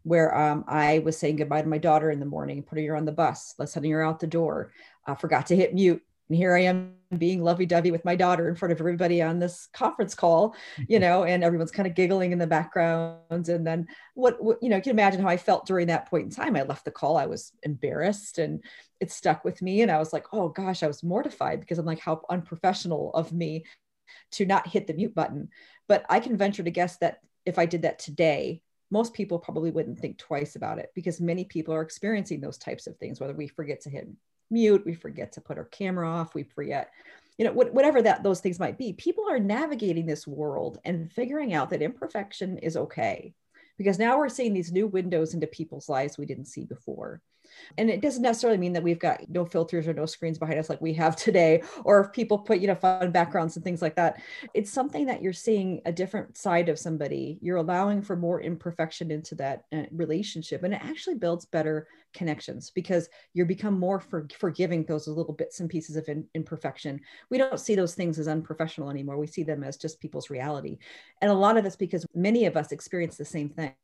where 0.02 0.36
um, 0.36 0.64
I 0.66 1.00
was 1.00 1.18
saying 1.18 1.36
goodbye 1.36 1.62
to 1.62 1.68
my 1.68 1.78
daughter 1.78 2.10
in 2.10 2.20
the 2.20 2.26
morning, 2.26 2.62
putting 2.62 2.86
her 2.86 2.96
on 2.96 3.04
the 3.04 3.12
bus, 3.12 3.54
let's 3.58 3.72
sending 3.72 3.92
her 3.92 4.02
out 4.02 4.20
the 4.20 4.26
door, 4.26 4.72
I 5.06 5.14
forgot 5.14 5.46
to 5.46 5.56
hit 5.56 5.74
mute. 5.74 6.02
And 6.32 6.38
here 6.38 6.56
I 6.56 6.60
am 6.60 6.94
being 7.18 7.44
lovey-dovey 7.44 7.90
with 7.90 8.06
my 8.06 8.16
daughter 8.16 8.48
in 8.48 8.54
front 8.54 8.72
of 8.72 8.80
everybody 8.80 9.20
on 9.20 9.38
this 9.38 9.68
conference 9.74 10.14
call, 10.14 10.52
mm-hmm. 10.52 10.84
you 10.88 10.98
know, 10.98 11.24
and 11.24 11.44
everyone's 11.44 11.70
kind 11.70 11.86
of 11.86 11.94
giggling 11.94 12.32
in 12.32 12.38
the 12.38 12.46
background. 12.46 13.50
And 13.50 13.66
then 13.66 13.86
what, 14.14 14.42
what, 14.42 14.56
you 14.62 14.70
know, 14.70 14.76
you 14.76 14.82
can 14.82 14.92
imagine 14.92 15.20
how 15.20 15.28
I 15.28 15.36
felt 15.36 15.66
during 15.66 15.88
that 15.88 16.08
point 16.08 16.24
in 16.24 16.30
time. 16.30 16.56
I 16.56 16.62
left 16.62 16.86
the 16.86 16.90
call. 16.90 17.18
I 17.18 17.26
was 17.26 17.52
embarrassed 17.64 18.38
and 18.38 18.64
it 18.98 19.10
stuck 19.10 19.44
with 19.44 19.60
me. 19.60 19.82
And 19.82 19.90
I 19.90 19.98
was 19.98 20.14
like, 20.14 20.24
oh 20.32 20.48
gosh, 20.48 20.82
I 20.82 20.86
was 20.86 21.02
mortified 21.02 21.60
because 21.60 21.78
I'm 21.78 21.84
like, 21.84 22.00
how 22.00 22.22
unprofessional 22.30 23.10
of 23.12 23.30
me 23.30 23.66
to 24.30 24.46
not 24.46 24.66
hit 24.66 24.86
the 24.86 24.94
mute 24.94 25.14
button. 25.14 25.50
But 25.86 26.06
I 26.08 26.18
can 26.18 26.38
venture 26.38 26.62
to 26.62 26.70
guess 26.70 26.96
that 27.00 27.18
if 27.44 27.58
I 27.58 27.66
did 27.66 27.82
that 27.82 27.98
today, 27.98 28.62
most 28.90 29.12
people 29.12 29.38
probably 29.38 29.70
wouldn't 29.70 29.98
think 29.98 30.16
twice 30.16 30.56
about 30.56 30.78
it 30.78 30.92
because 30.94 31.20
many 31.20 31.44
people 31.44 31.74
are 31.74 31.82
experiencing 31.82 32.40
those 32.40 32.56
types 32.56 32.86
of 32.86 32.96
things, 32.96 33.20
whether 33.20 33.34
we 33.34 33.48
forget 33.48 33.82
to 33.82 33.90
hit 33.90 34.08
mute, 34.52 34.84
we 34.84 34.94
forget 34.94 35.32
to 35.32 35.40
put 35.40 35.58
our 35.58 35.64
camera 35.64 36.08
off, 36.08 36.34
we 36.34 36.42
forget, 36.42 36.90
you 37.38 37.44
know, 37.44 37.52
whatever 37.52 38.02
that 38.02 38.22
those 38.22 38.40
things 38.40 38.60
might 38.60 38.78
be. 38.78 38.92
People 38.92 39.24
are 39.28 39.38
navigating 39.38 40.06
this 40.06 40.26
world 40.26 40.78
and 40.84 41.10
figuring 41.12 41.54
out 41.54 41.70
that 41.70 41.82
imperfection 41.82 42.58
is 42.58 42.76
okay 42.76 43.34
because 43.78 43.98
now 43.98 44.18
we're 44.18 44.28
seeing 44.28 44.54
these 44.54 44.70
new 44.70 44.86
windows 44.86 45.34
into 45.34 45.46
people's 45.46 45.88
lives 45.88 46.18
we 46.18 46.26
didn't 46.26 46.44
see 46.44 46.64
before 46.64 47.20
and 47.78 47.90
it 47.90 48.00
doesn't 48.00 48.22
necessarily 48.22 48.58
mean 48.58 48.72
that 48.72 48.82
we've 48.82 48.98
got 48.98 49.28
no 49.28 49.44
filters 49.44 49.88
or 49.88 49.94
no 49.94 50.06
screens 50.06 50.38
behind 50.38 50.58
us 50.58 50.68
like 50.68 50.80
we 50.80 50.92
have 50.94 51.16
today 51.16 51.62
or 51.84 52.00
if 52.00 52.12
people 52.12 52.38
put 52.38 52.60
you 52.60 52.66
know 52.66 52.74
fun 52.74 53.10
backgrounds 53.10 53.56
and 53.56 53.64
things 53.64 53.82
like 53.82 53.96
that. 53.96 54.20
It's 54.54 54.70
something 54.70 55.06
that 55.06 55.22
you're 55.22 55.32
seeing 55.32 55.80
a 55.86 55.92
different 55.92 56.36
side 56.36 56.68
of 56.68 56.78
somebody. 56.78 57.38
You're 57.40 57.56
allowing 57.56 58.02
for 58.02 58.16
more 58.16 58.40
imperfection 58.40 59.10
into 59.10 59.34
that 59.36 59.64
uh, 59.72 59.84
relationship 59.90 60.62
and 60.62 60.74
it 60.74 60.80
actually 60.82 61.16
builds 61.16 61.44
better 61.44 61.86
connections 62.12 62.70
because 62.70 63.08
you're 63.32 63.46
become 63.46 63.78
more 63.78 64.00
for, 64.00 64.26
forgiving 64.38 64.84
those 64.84 65.08
little 65.08 65.32
bits 65.32 65.60
and 65.60 65.70
pieces 65.70 65.96
of 65.96 66.08
in, 66.08 66.26
imperfection. 66.34 67.00
We 67.30 67.38
don't 67.38 67.58
see 67.58 67.74
those 67.74 67.94
things 67.94 68.18
as 68.18 68.28
unprofessional 68.28 68.90
anymore. 68.90 69.18
We 69.18 69.26
see 69.26 69.42
them 69.42 69.64
as 69.64 69.76
just 69.76 70.00
people's 70.00 70.30
reality. 70.30 70.78
And 71.20 71.30
a 71.30 71.34
lot 71.34 71.56
of 71.56 71.64
it's 71.64 71.76
because 71.76 72.06
many 72.14 72.46
of 72.46 72.56
us 72.56 72.72
experience 72.72 73.16
the 73.16 73.24
same 73.24 73.48
thing 73.48 73.74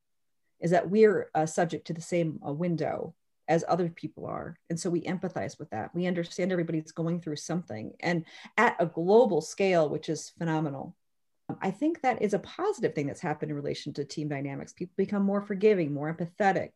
is 0.61 0.71
that 0.71 0.91
we're 0.91 1.31
uh, 1.35 1.47
subject 1.47 1.87
to 1.87 1.93
the 1.93 2.01
same 2.01 2.41
uh, 2.47 2.53
window 2.53 3.15
as 3.49 3.65
other 3.67 3.89
people 3.89 4.27
are. 4.27 4.59
And 4.71 4.79
so 4.79 4.91
we 4.91 5.03
empathize 5.03 5.59
with 5.59 5.71
that. 5.71 5.95
We 5.95 6.07
understand 6.07 6.53
everybody's 6.53 6.93
going 6.93 7.21
through 7.21 7.37
something 7.37 7.93
and 8.01 8.25
at 8.57 8.77
a 8.79 8.87
global 8.87 9.41
scale, 9.41 9.89
which 9.89 10.09
is 10.09 10.31
phenomenal. 10.39 10.95
Um, 11.49 11.57
I 11.63 11.71
think 11.71 12.03
that 12.03 12.21
is 12.21 12.35
a 12.35 12.39
positive 12.41 12.95
thing 12.95 13.07
that's 13.07 13.21
happened 13.21 13.51
in 13.51 13.57
relation 13.57 13.93
to 13.95 14.05
team 14.05 14.29
dynamics. 14.29 14.75
People 14.75 14.95
become 14.97 15.23
more 15.23 15.41
forgiving, 15.41 15.95
more 15.95 16.15
empathetic, 16.15 16.73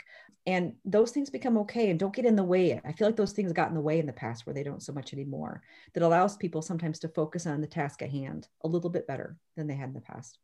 and 0.47 0.73
those 0.85 1.13
things 1.13 1.31
become 1.31 1.59
okay 1.59 1.91
and 1.91 2.01
don't 2.01 2.15
get 2.15 2.25
in 2.25 2.37
the 2.37 2.43
way. 2.43 2.81
I 2.85 2.93
feel 2.93 3.07
like 3.07 3.17
those 3.17 3.33
things 3.33 3.53
got 3.53 3.69
in 3.69 3.75
the 3.75 3.81
way 3.81 3.99
in 3.99 4.07
the 4.07 4.13
past 4.13 4.47
where 4.47 4.55
they 4.55 4.65
don't 4.65 4.83
so 4.83 4.93
much 4.93 5.13
anymore. 5.13 5.63
That 5.95 6.03
allows 6.03 6.37
people 6.37 6.63
sometimes 6.63 6.99
to 7.01 7.09
focus 7.09 7.47
on 7.47 7.61
the 7.61 7.67
task 7.67 8.03
at 8.03 8.11
hand 8.11 8.49
a 8.65 8.69
little 8.69 8.91
bit 8.91 9.07
better 9.07 9.37
than 9.57 9.67
they 9.67 9.75
had 9.75 9.89
in 9.89 9.95
the 9.95 10.01
past. 10.01 10.39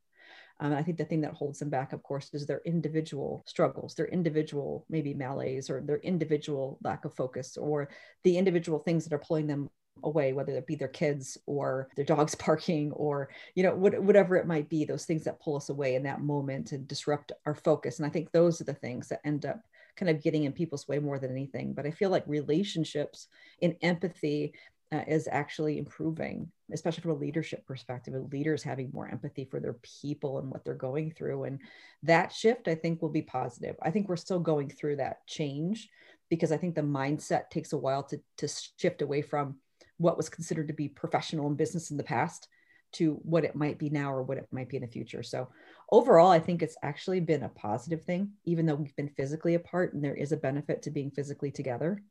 Um, 0.60 0.72
I 0.72 0.82
think 0.82 0.98
the 0.98 1.04
thing 1.04 1.20
that 1.20 1.34
holds 1.34 1.58
them 1.60 1.70
back, 1.70 1.92
of 1.92 2.02
course, 2.02 2.30
is 2.32 2.46
their 2.46 2.62
individual 2.64 3.44
struggles, 3.46 3.94
their 3.94 4.08
individual 4.08 4.84
maybe 4.88 5.14
malaise, 5.14 5.70
or 5.70 5.80
their 5.80 5.98
individual 5.98 6.78
lack 6.82 7.04
of 7.04 7.14
focus, 7.14 7.56
or 7.56 7.88
the 8.24 8.36
individual 8.36 8.80
things 8.80 9.04
that 9.04 9.14
are 9.14 9.18
pulling 9.18 9.46
them 9.46 9.70
away 10.04 10.32
whether 10.32 10.52
it 10.52 10.66
be 10.66 10.76
their 10.76 10.88
kids 10.88 11.38
or 11.46 11.88
their 11.96 12.04
dogs 12.04 12.34
parking 12.36 12.92
or 12.92 13.28
you 13.54 13.62
know 13.62 13.74
what, 13.74 14.00
whatever 14.02 14.36
it 14.36 14.46
might 14.46 14.68
be 14.68 14.84
those 14.84 15.04
things 15.04 15.24
that 15.24 15.40
pull 15.40 15.56
us 15.56 15.68
away 15.68 15.94
in 15.94 16.02
that 16.02 16.20
moment 16.20 16.72
and 16.72 16.86
disrupt 16.88 17.32
our 17.46 17.54
focus. 17.54 17.98
And 17.98 18.06
i 18.06 18.10
think 18.10 18.30
those 18.32 18.60
are 18.60 18.64
the 18.64 18.74
things 18.74 19.08
that 19.08 19.20
end 19.24 19.46
up 19.46 19.60
kind 19.96 20.10
of 20.10 20.22
getting 20.22 20.44
in 20.44 20.52
people's 20.52 20.86
way 20.86 21.00
more 21.00 21.18
than 21.18 21.30
anything. 21.30 21.72
But 21.72 21.86
i 21.86 21.90
feel 21.90 22.10
like 22.10 22.24
relationships 22.26 23.28
in 23.60 23.76
empathy 23.82 24.54
uh, 24.90 25.02
is 25.06 25.28
actually 25.30 25.78
improving, 25.78 26.50
especially 26.72 27.02
from 27.02 27.12
a 27.12 27.14
leadership 27.14 27.66
perspective, 27.66 28.14
of 28.14 28.32
leaders 28.32 28.62
having 28.62 28.90
more 28.92 29.08
empathy 29.08 29.44
for 29.44 29.60
their 29.60 29.76
people 30.00 30.38
and 30.38 30.50
what 30.50 30.64
they're 30.64 30.74
going 30.74 31.10
through. 31.10 31.44
And 31.44 31.60
that 32.02 32.32
shift, 32.32 32.68
I 32.68 32.74
think, 32.74 33.02
will 33.02 33.10
be 33.10 33.22
positive. 33.22 33.76
I 33.82 33.90
think 33.90 34.08
we're 34.08 34.16
still 34.16 34.40
going 34.40 34.70
through 34.70 34.96
that 34.96 35.26
change 35.26 35.88
because 36.30 36.52
I 36.52 36.56
think 36.56 36.74
the 36.74 36.82
mindset 36.82 37.50
takes 37.50 37.72
a 37.72 37.78
while 37.78 38.02
to, 38.04 38.20
to 38.38 38.48
shift 38.78 39.02
away 39.02 39.22
from 39.22 39.56
what 39.98 40.16
was 40.16 40.28
considered 40.28 40.68
to 40.68 40.74
be 40.74 40.88
professional 40.88 41.48
and 41.48 41.56
business 41.56 41.90
in 41.90 41.96
the 41.96 42.02
past 42.02 42.48
to 42.90 43.20
what 43.22 43.44
it 43.44 43.54
might 43.54 43.78
be 43.78 43.90
now 43.90 44.10
or 44.10 44.22
what 44.22 44.38
it 44.38 44.48
might 44.50 44.68
be 44.68 44.76
in 44.76 44.82
the 44.82 44.88
future. 44.88 45.22
So 45.22 45.48
overall, 45.90 46.30
I 46.30 46.38
think 46.38 46.62
it's 46.62 46.78
actually 46.82 47.20
been 47.20 47.42
a 47.42 47.50
positive 47.50 48.02
thing, 48.04 48.32
even 48.44 48.64
though 48.64 48.76
we've 48.76 48.96
been 48.96 49.10
physically 49.10 49.54
apart 49.54 49.92
and 49.92 50.02
there 50.02 50.14
is 50.14 50.32
a 50.32 50.36
benefit 50.36 50.82
to 50.82 50.90
being 50.90 51.10
physically 51.10 51.50
together. 51.50 52.02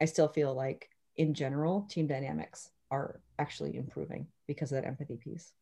I 0.00 0.04
still 0.04 0.28
feel 0.28 0.54
like 0.54 0.88
in 1.16 1.34
general, 1.34 1.86
team 1.90 2.06
dynamics 2.06 2.70
are 2.90 3.20
actually 3.38 3.76
improving 3.76 4.26
because 4.46 4.72
of 4.72 4.82
that 4.82 4.88
empathy 4.88 5.16
piece. 5.16 5.52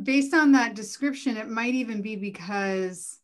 Based 0.00 0.34
on 0.34 0.52
that 0.52 0.74
description, 0.74 1.36
it 1.36 1.48
might 1.48 1.74
even 1.74 2.02
be 2.02 2.16
because 2.16 3.18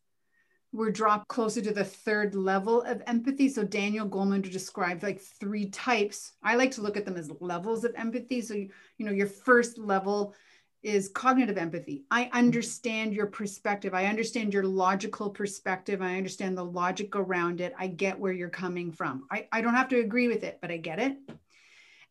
we're 0.72 0.90
dropped 0.90 1.28
closer 1.28 1.62
to 1.62 1.72
the 1.72 1.84
third 1.84 2.34
level 2.34 2.82
of 2.82 3.02
empathy. 3.06 3.48
So 3.48 3.64
Daniel 3.64 4.08
Goleman 4.08 4.42
described 4.50 5.02
like 5.02 5.20
three 5.20 5.70
types. 5.70 6.32
I 6.42 6.56
like 6.56 6.72
to 6.72 6.82
look 6.82 6.96
at 6.96 7.04
them 7.04 7.16
as 7.16 7.30
levels 7.40 7.84
of 7.84 7.94
empathy. 7.96 8.40
So 8.42 8.54
you, 8.54 8.70
you 8.98 9.06
know, 9.06 9.12
your 9.12 9.28
first 9.28 9.78
level 9.78 10.34
is 10.86 11.08
cognitive 11.08 11.58
empathy. 11.58 12.04
I 12.12 12.30
understand 12.32 13.12
your 13.12 13.26
perspective. 13.26 13.92
I 13.92 14.06
understand 14.06 14.54
your 14.54 14.62
logical 14.62 15.30
perspective. 15.30 16.00
I 16.00 16.16
understand 16.16 16.56
the 16.56 16.64
logic 16.64 17.16
around 17.16 17.60
it. 17.60 17.74
I 17.76 17.88
get 17.88 18.16
where 18.16 18.32
you're 18.32 18.48
coming 18.48 18.92
from. 18.92 19.26
I, 19.28 19.48
I 19.50 19.62
don't 19.62 19.74
have 19.74 19.88
to 19.88 19.98
agree 19.98 20.28
with 20.28 20.44
it, 20.44 20.58
but 20.62 20.70
I 20.70 20.76
get 20.76 21.00
it. 21.00 21.16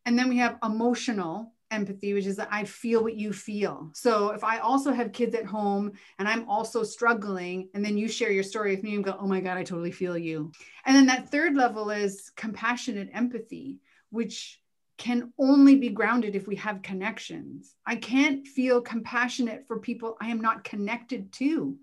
And 0.04 0.18
then 0.18 0.28
we 0.28 0.36
have 0.36 0.58
emotional 0.62 1.54
empathy, 1.70 2.12
which 2.12 2.26
is 2.26 2.36
that 2.36 2.48
I 2.50 2.64
feel 2.64 3.02
what 3.02 3.16
you 3.16 3.32
feel. 3.32 3.90
So 3.94 4.32
if 4.32 4.44
I 4.44 4.58
also 4.58 4.92
have 4.92 5.10
kids 5.10 5.34
at 5.34 5.46
home 5.46 5.92
and 6.18 6.28
I'm 6.28 6.46
also 6.46 6.82
struggling, 6.82 7.70
and 7.72 7.82
then 7.82 7.96
you 7.96 8.08
share 8.08 8.30
your 8.30 8.42
story 8.42 8.76
with 8.76 8.84
me 8.84 8.94
and 8.94 9.02
go, 9.02 9.16
oh 9.18 9.26
my 9.26 9.40
God, 9.40 9.56
I 9.56 9.64
totally 9.64 9.90
feel 9.90 10.18
you. 10.18 10.52
And 10.84 10.94
then 10.94 11.06
that 11.06 11.30
third 11.30 11.54
level 11.54 11.88
is 11.88 12.30
compassionate 12.36 13.08
empathy, 13.14 13.80
which 14.10 14.60
can 14.98 15.32
only 15.38 15.76
be 15.76 15.90
grounded 15.90 16.34
if 16.34 16.46
we 16.46 16.56
have 16.56 16.82
connections. 16.82 17.74
I 17.84 17.96
can't 17.96 18.46
feel 18.46 18.80
compassionate 18.80 19.66
for 19.66 19.78
people 19.78 20.16
I 20.20 20.28
am 20.28 20.40
not 20.40 20.64
connected 20.64 21.32
to. 21.34 21.76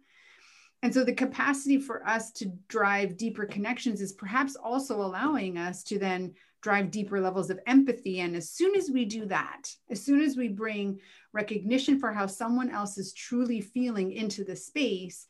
And 0.82 0.93
so 0.93 1.03
the 1.03 1.13
capacity 1.13 1.79
for 1.79 2.05
us 2.08 2.32
to 2.34 2.51
drive 2.67 3.15
deeper 3.15 3.46
connections 3.46 4.01
is 4.01 4.12
perhaps 4.12 4.55
also 4.55 5.01
allowing 5.01 5.58
us 5.58 5.84
to 5.84 5.98
then 5.98 6.34
drive 6.62 6.91
deeper 6.91 7.22
levels 7.22 7.50
of 7.50 7.60
empathy. 7.67 8.22
And 8.22 8.36
as 8.36 8.50
soon 8.50 8.75
as 8.75 8.89
we 8.89 9.05
do 9.05 9.25
that, 9.27 9.70
as 9.89 10.01
soon 10.01 10.22
as 10.22 10.36
we 10.36 10.48
bring 10.48 11.00
recognition 11.32 12.00
for 12.00 12.12
how 12.12 12.25
someone 12.25 12.70
else 12.70 12.98
is 12.98 13.13
truly 13.13 13.62
feeling 13.62 14.12
into 14.12 14.43
the 14.43 14.55
space, 14.55 15.27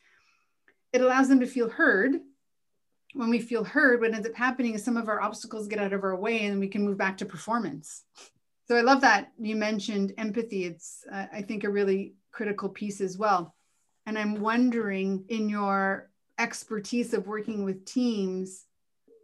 it 0.92 1.02
allows 1.02 1.28
them 1.28 1.40
to 1.40 1.48
feel 1.48 1.70
heard 1.70 2.16
when 3.13 3.29
we 3.29 3.39
feel 3.39 3.63
heard, 3.63 4.01
what 4.01 4.13
ends 4.13 4.27
up 4.27 4.36
happening 4.36 4.74
is 4.74 4.84
some 4.84 4.98
of 4.98 5.08
our 5.08 5.22
obstacles 5.22 5.67
get 5.67 5.79
out 5.79 5.93
of 5.93 6.03
our 6.03 6.15
way 6.15 6.46
and 6.46 6.60
we 6.60 6.67
can 6.67 6.84
move 6.84 6.98
back 6.98 7.17
to 7.17 7.25
performance. 7.25 8.03
So 8.67 8.75
I 8.75 8.82
love 8.82 9.01
that 9.01 9.32
you 9.39 9.55
mentioned 9.55 10.13
empathy. 10.17 10.65
It's, 10.65 11.05
uh, 11.12 11.27
I 11.32 11.41
think, 11.41 11.63
a 11.63 11.70
really 11.70 12.15
critical 12.32 12.70
piece 12.70 13.01
as 13.01 13.17
well. 13.17 13.53
And 14.05 14.17
I'm 14.17 14.39
wondering, 14.39 15.25
in 15.29 15.48
your 15.48 16.10
expertise 16.39 17.13
of 17.13 17.27
working 17.27 17.63
with 17.63 17.86
teams, 17.86 18.65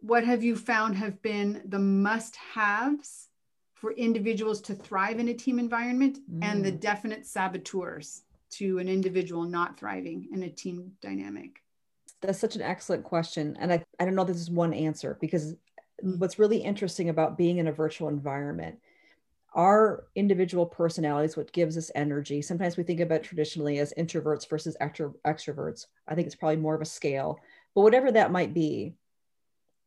what 0.02 0.24
have 0.24 0.44
you 0.44 0.56
found 0.56 0.96
have 0.96 1.22
been 1.22 1.62
the 1.66 1.80
must 1.80 2.36
haves 2.36 3.28
for 3.74 3.92
individuals 3.94 4.62
to 4.62 4.76
thrive 4.76 5.20
in 5.20 5.30
a 5.30 5.34
team 5.34 5.58
environment 5.58 6.20
mm. 6.32 6.44
and 6.44 6.64
the 6.64 6.72
mm. 6.72 6.80
definite 6.80 7.26
saboteurs 7.26 8.24
to 8.52 8.78
an 8.78 8.88
individual 8.88 9.44
not 9.44 9.80
thriving 9.80 10.28
in 10.34 10.44
a 10.44 10.50
team 10.50 10.92
dynamic? 11.02 11.62
That's 12.22 12.40
such 12.40 12.56
an 12.56 12.62
excellent 12.62 13.04
question. 13.04 13.58
And 13.60 13.72
I, 13.72 13.84
I 14.00 14.06
don't 14.06 14.16
know 14.16 14.24
this 14.24 14.38
is 14.38 14.50
one 14.50 14.74
answer 14.74 15.18
because 15.22 15.54
mm. 16.04 16.18
what's 16.20 16.40
really 16.40 16.58
interesting 16.58 17.10
about 17.10 17.38
being 17.38 17.58
in 17.58 17.68
a 17.68 17.72
virtual 17.72 18.10
environment 18.10 18.80
our 19.54 20.06
individual 20.16 20.66
personalities 20.66 21.36
what 21.36 21.52
gives 21.52 21.78
us 21.78 21.92
energy 21.96 22.42
sometimes 22.42 22.78
we 22.78 22.84
think 22.84 23.00
about 23.00 23.24
traditionally 23.24 23.80
as 23.80 23.94
introverts 23.98 24.48
versus 24.48 24.78
extro- 24.80 25.16
extroverts 25.26 25.88
i 26.08 26.14
think 26.14 26.28
it's 26.28 26.36
probably 26.36 26.56
more 26.56 26.76
of 26.76 26.82
a 26.82 26.86
scale 26.86 27.40
but 27.74 27.82
whatever 27.82 28.12
that 28.12 28.32
might 28.32 28.54
be 28.54 28.94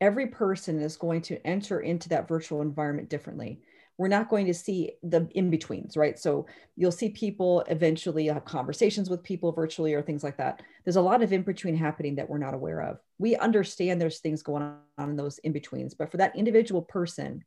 every 0.00 0.26
person 0.26 0.80
is 0.80 0.96
going 0.96 1.22
to 1.22 1.44
enter 1.46 1.80
into 1.80 2.08
that 2.08 2.26
virtual 2.26 2.60
environment 2.60 3.08
differently 3.08 3.60
we're 4.02 4.08
not 4.08 4.28
going 4.28 4.46
to 4.46 4.52
see 4.52 4.90
the 5.04 5.28
in 5.36 5.48
betweens, 5.48 5.96
right? 5.96 6.18
So 6.18 6.46
you'll 6.74 6.90
see 6.90 7.08
people 7.10 7.60
eventually 7.68 8.26
have 8.26 8.44
conversations 8.44 9.08
with 9.08 9.22
people 9.22 9.52
virtually 9.52 9.94
or 9.94 10.02
things 10.02 10.24
like 10.24 10.36
that. 10.38 10.60
There's 10.82 10.96
a 10.96 11.00
lot 11.00 11.22
of 11.22 11.32
in 11.32 11.42
between 11.42 11.76
happening 11.76 12.16
that 12.16 12.28
we're 12.28 12.38
not 12.38 12.52
aware 12.52 12.82
of. 12.82 12.98
We 13.20 13.36
understand 13.36 14.00
there's 14.00 14.18
things 14.18 14.42
going 14.42 14.74
on 14.98 15.10
in 15.10 15.14
those 15.14 15.38
in 15.38 15.52
betweens, 15.52 15.94
but 15.94 16.10
for 16.10 16.16
that 16.16 16.34
individual 16.34 16.82
person, 16.82 17.44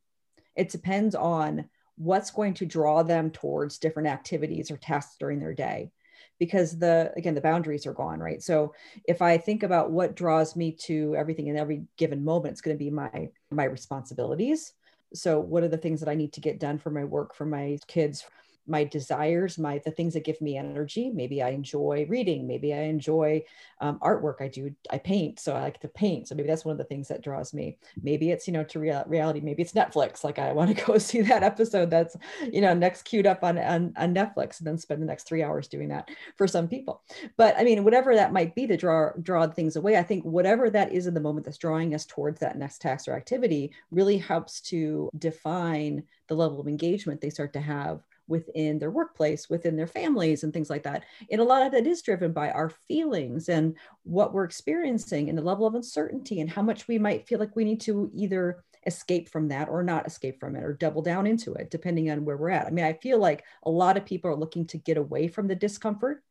it 0.56 0.70
depends 0.70 1.14
on 1.14 1.68
what's 1.96 2.30
going 2.30 2.54
to 2.54 2.64
draw 2.64 3.02
them 3.02 3.30
towards 3.32 3.76
different 3.76 4.08
activities 4.08 4.70
or 4.70 4.78
tasks 4.78 5.16
during 5.20 5.38
their 5.38 5.52
day 5.52 5.90
because 6.38 6.78
the 6.78 7.12
again 7.16 7.34
the 7.34 7.40
boundaries 7.40 7.86
are 7.86 7.94
gone 7.94 8.20
right 8.20 8.42
so 8.42 8.74
if 9.06 9.22
i 9.22 9.38
think 9.38 9.62
about 9.62 9.90
what 9.90 10.14
draws 10.14 10.54
me 10.54 10.70
to 10.70 11.14
everything 11.16 11.46
in 11.46 11.56
every 11.56 11.84
given 11.96 12.22
moment 12.22 12.52
it's 12.52 12.60
going 12.60 12.76
to 12.76 12.84
be 12.84 12.90
my 12.90 13.30
my 13.50 13.64
responsibilities 13.64 14.74
so 15.14 15.40
what 15.40 15.62
are 15.62 15.68
the 15.68 15.76
things 15.76 16.00
that 16.00 16.08
i 16.08 16.14
need 16.14 16.32
to 16.32 16.40
get 16.40 16.60
done 16.60 16.78
for 16.78 16.90
my 16.90 17.04
work 17.04 17.34
for 17.34 17.46
my 17.46 17.78
kids 17.86 18.24
my 18.66 18.84
desires 18.84 19.58
my 19.58 19.80
the 19.84 19.90
things 19.90 20.14
that 20.14 20.24
give 20.24 20.40
me 20.40 20.56
energy. 20.56 21.10
Maybe 21.10 21.42
i 21.42 21.50
enjoy 21.50 22.06
reading. 22.08 22.46
Maybe 22.46 22.72
i 22.74 22.82
enjoy 22.82 23.44
um, 23.80 23.98
artwork. 24.00 24.40
I 24.40 24.48
do 24.48 24.74
i 24.90 24.98
paint 24.98 25.40
so 25.40 25.54
i 25.54 25.60
like 25.60 25.80
to 25.80 25.88
paint. 25.88 26.28
So 26.28 26.34
maybe 26.34 26.48
that's 26.48 26.64
one 26.64 26.72
of 26.72 26.78
the 26.78 26.84
things 26.84 27.08
that 27.08 27.22
draws 27.22 27.54
me. 27.54 27.78
Maybe 28.02 28.30
it's 28.30 28.46
you 28.46 28.52
know 28.52 28.64
to 28.64 28.78
real, 28.78 29.04
reality. 29.06 29.40
Maybe 29.40 29.62
it's 29.62 29.72
netflix. 29.72 30.24
Like 30.24 30.38
i 30.38 30.52
want 30.52 30.76
to 30.76 30.84
go 30.86 30.98
see 30.98 31.22
that 31.22 31.42
episode 31.42 31.90
that's 31.90 32.16
you 32.52 32.60
know 32.60 32.74
next 32.74 33.02
queued 33.02 33.26
up 33.26 33.42
on, 33.42 33.58
on 33.58 33.92
on 33.96 34.14
netflix 34.14 34.58
and 34.58 34.66
then 34.66 34.78
spend 34.78 35.02
the 35.02 35.06
next 35.06 35.24
three 35.24 35.42
hours 35.42 35.68
doing 35.68 35.88
that 35.88 36.08
for 36.36 36.46
some 36.46 36.68
people. 36.68 37.02
But 37.36 37.56
i 37.58 37.64
mean 37.64 37.84
whatever 37.84 38.14
that 38.14 38.32
might 38.32 38.54
be 38.54 38.66
to 38.66 38.76
draw 38.76 39.10
draw 39.22 39.46
things 39.46 39.76
away 39.76 39.96
i 39.96 40.02
think 40.02 40.24
whatever 40.24 40.70
that 40.70 40.92
is 40.92 41.06
in 41.06 41.14
the 41.14 41.20
moment 41.20 41.44
that's 41.44 41.58
drawing 41.58 41.94
us 41.94 42.06
towards 42.06 42.40
that 42.40 42.58
next 42.58 42.80
task 42.80 43.08
or 43.08 43.14
activity 43.14 43.72
really 43.90 44.18
helps 44.18 44.60
to 44.60 45.10
define 45.18 46.02
the 46.28 46.34
level 46.34 46.60
of 46.60 46.68
engagement 46.68 47.20
they 47.20 47.30
start 47.30 47.52
to 47.52 47.60
have 47.60 48.00
within 48.28 48.78
their 48.78 48.90
workplace, 48.90 49.48
within 49.48 49.76
their 49.76 49.86
families, 49.86 50.42
and 50.42 50.52
things 50.52 50.70
like 50.70 50.82
that. 50.82 51.04
And 51.30 51.40
a 51.40 51.44
lot 51.44 51.64
of 51.64 51.72
that 51.72 51.86
is 51.86 52.02
driven 52.02 52.32
by 52.32 52.50
our 52.50 52.70
feelings 52.70 53.48
and 53.48 53.76
what 54.02 54.32
we're 54.32 54.44
experiencing 54.44 55.28
and 55.28 55.38
the 55.38 55.42
level 55.42 55.66
of 55.66 55.74
uncertainty 55.74 56.40
and 56.40 56.50
how 56.50 56.62
much 56.62 56.88
we 56.88 56.98
might 56.98 57.26
feel 57.26 57.38
like 57.38 57.54
we 57.54 57.64
need 57.64 57.80
to 57.82 58.10
either 58.14 58.64
escape 58.86 59.28
from 59.28 59.48
that 59.48 59.68
or 59.68 59.82
not 59.82 60.06
escape 60.06 60.38
from 60.38 60.56
it 60.56 60.62
or 60.62 60.72
double 60.72 61.02
down 61.02 61.26
into 61.26 61.54
it, 61.54 61.70
depending 61.70 62.10
on 62.10 62.24
where 62.24 62.36
we're 62.36 62.50
at. 62.50 62.66
I 62.66 62.70
mean, 62.70 62.84
I 62.84 62.94
feel 62.94 63.18
like 63.18 63.44
a 63.64 63.70
lot 63.70 63.96
of 63.96 64.06
people 64.06 64.30
are 64.30 64.36
looking 64.36 64.66
to 64.68 64.78
get 64.78 64.96
away 64.96 65.28
from 65.28 65.48
the 65.48 65.56
discomfort 65.56 66.22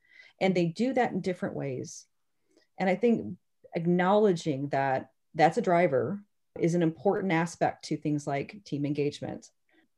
and 0.41 0.55
they 0.55 0.67
do 0.67 0.93
that 0.93 1.11
in 1.11 1.21
different 1.21 1.55
ways. 1.55 2.05
And 2.77 2.89
I 2.89 2.95
think 2.95 3.35
acknowledging 3.75 4.69
that 4.69 5.09
that's 5.33 5.57
a 5.57 5.61
driver 5.61 6.21
is 6.59 6.75
an 6.75 6.81
important 6.81 7.33
aspect 7.33 7.85
to 7.85 7.97
things 7.97 8.25
like 8.25 8.63
team 8.63 8.85
engagement 8.85 9.49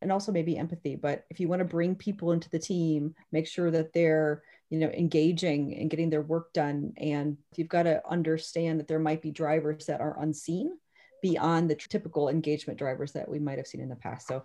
and 0.02 0.12
also 0.12 0.32
maybe 0.32 0.58
empathy 0.58 0.96
but 0.96 1.26
if 1.30 1.40
you 1.40 1.48
want 1.48 1.60
to 1.60 1.66
bring 1.66 1.96
people 1.96 2.32
into 2.32 2.50
the 2.50 2.60
team 2.60 3.14
make 3.32 3.48
sure 3.48 3.72
that 3.72 3.94
they're 3.94 4.44
you 4.70 4.80
know 4.80 4.90
engaging 4.90 5.76
and 5.78 5.90
getting 5.90 6.10
their 6.10 6.22
work 6.22 6.52
done 6.54 6.94
and 6.98 7.38
you've 7.56 7.70
got 7.70 7.84
to 7.84 8.02
understand 8.10 8.80
that 8.80 8.88
there 8.88 9.00
might 9.00 9.22
be 9.22 9.32
drivers 9.32 9.86
that 9.86 10.02
are 10.02 10.22
unseen 10.22 10.78
beyond 11.22 11.70
the 11.70 11.76
typical 11.76 12.30
engagement 12.30 12.78
drivers 12.78 13.12
that 13.12 13.28
we 13.28 13.40
might 13.40 13.58
have 13.58 13.68
seen 13.68 13.82
in 13.82 13.90
the 13.90 13.96
past 13.96 14.28
so 14.28 14.44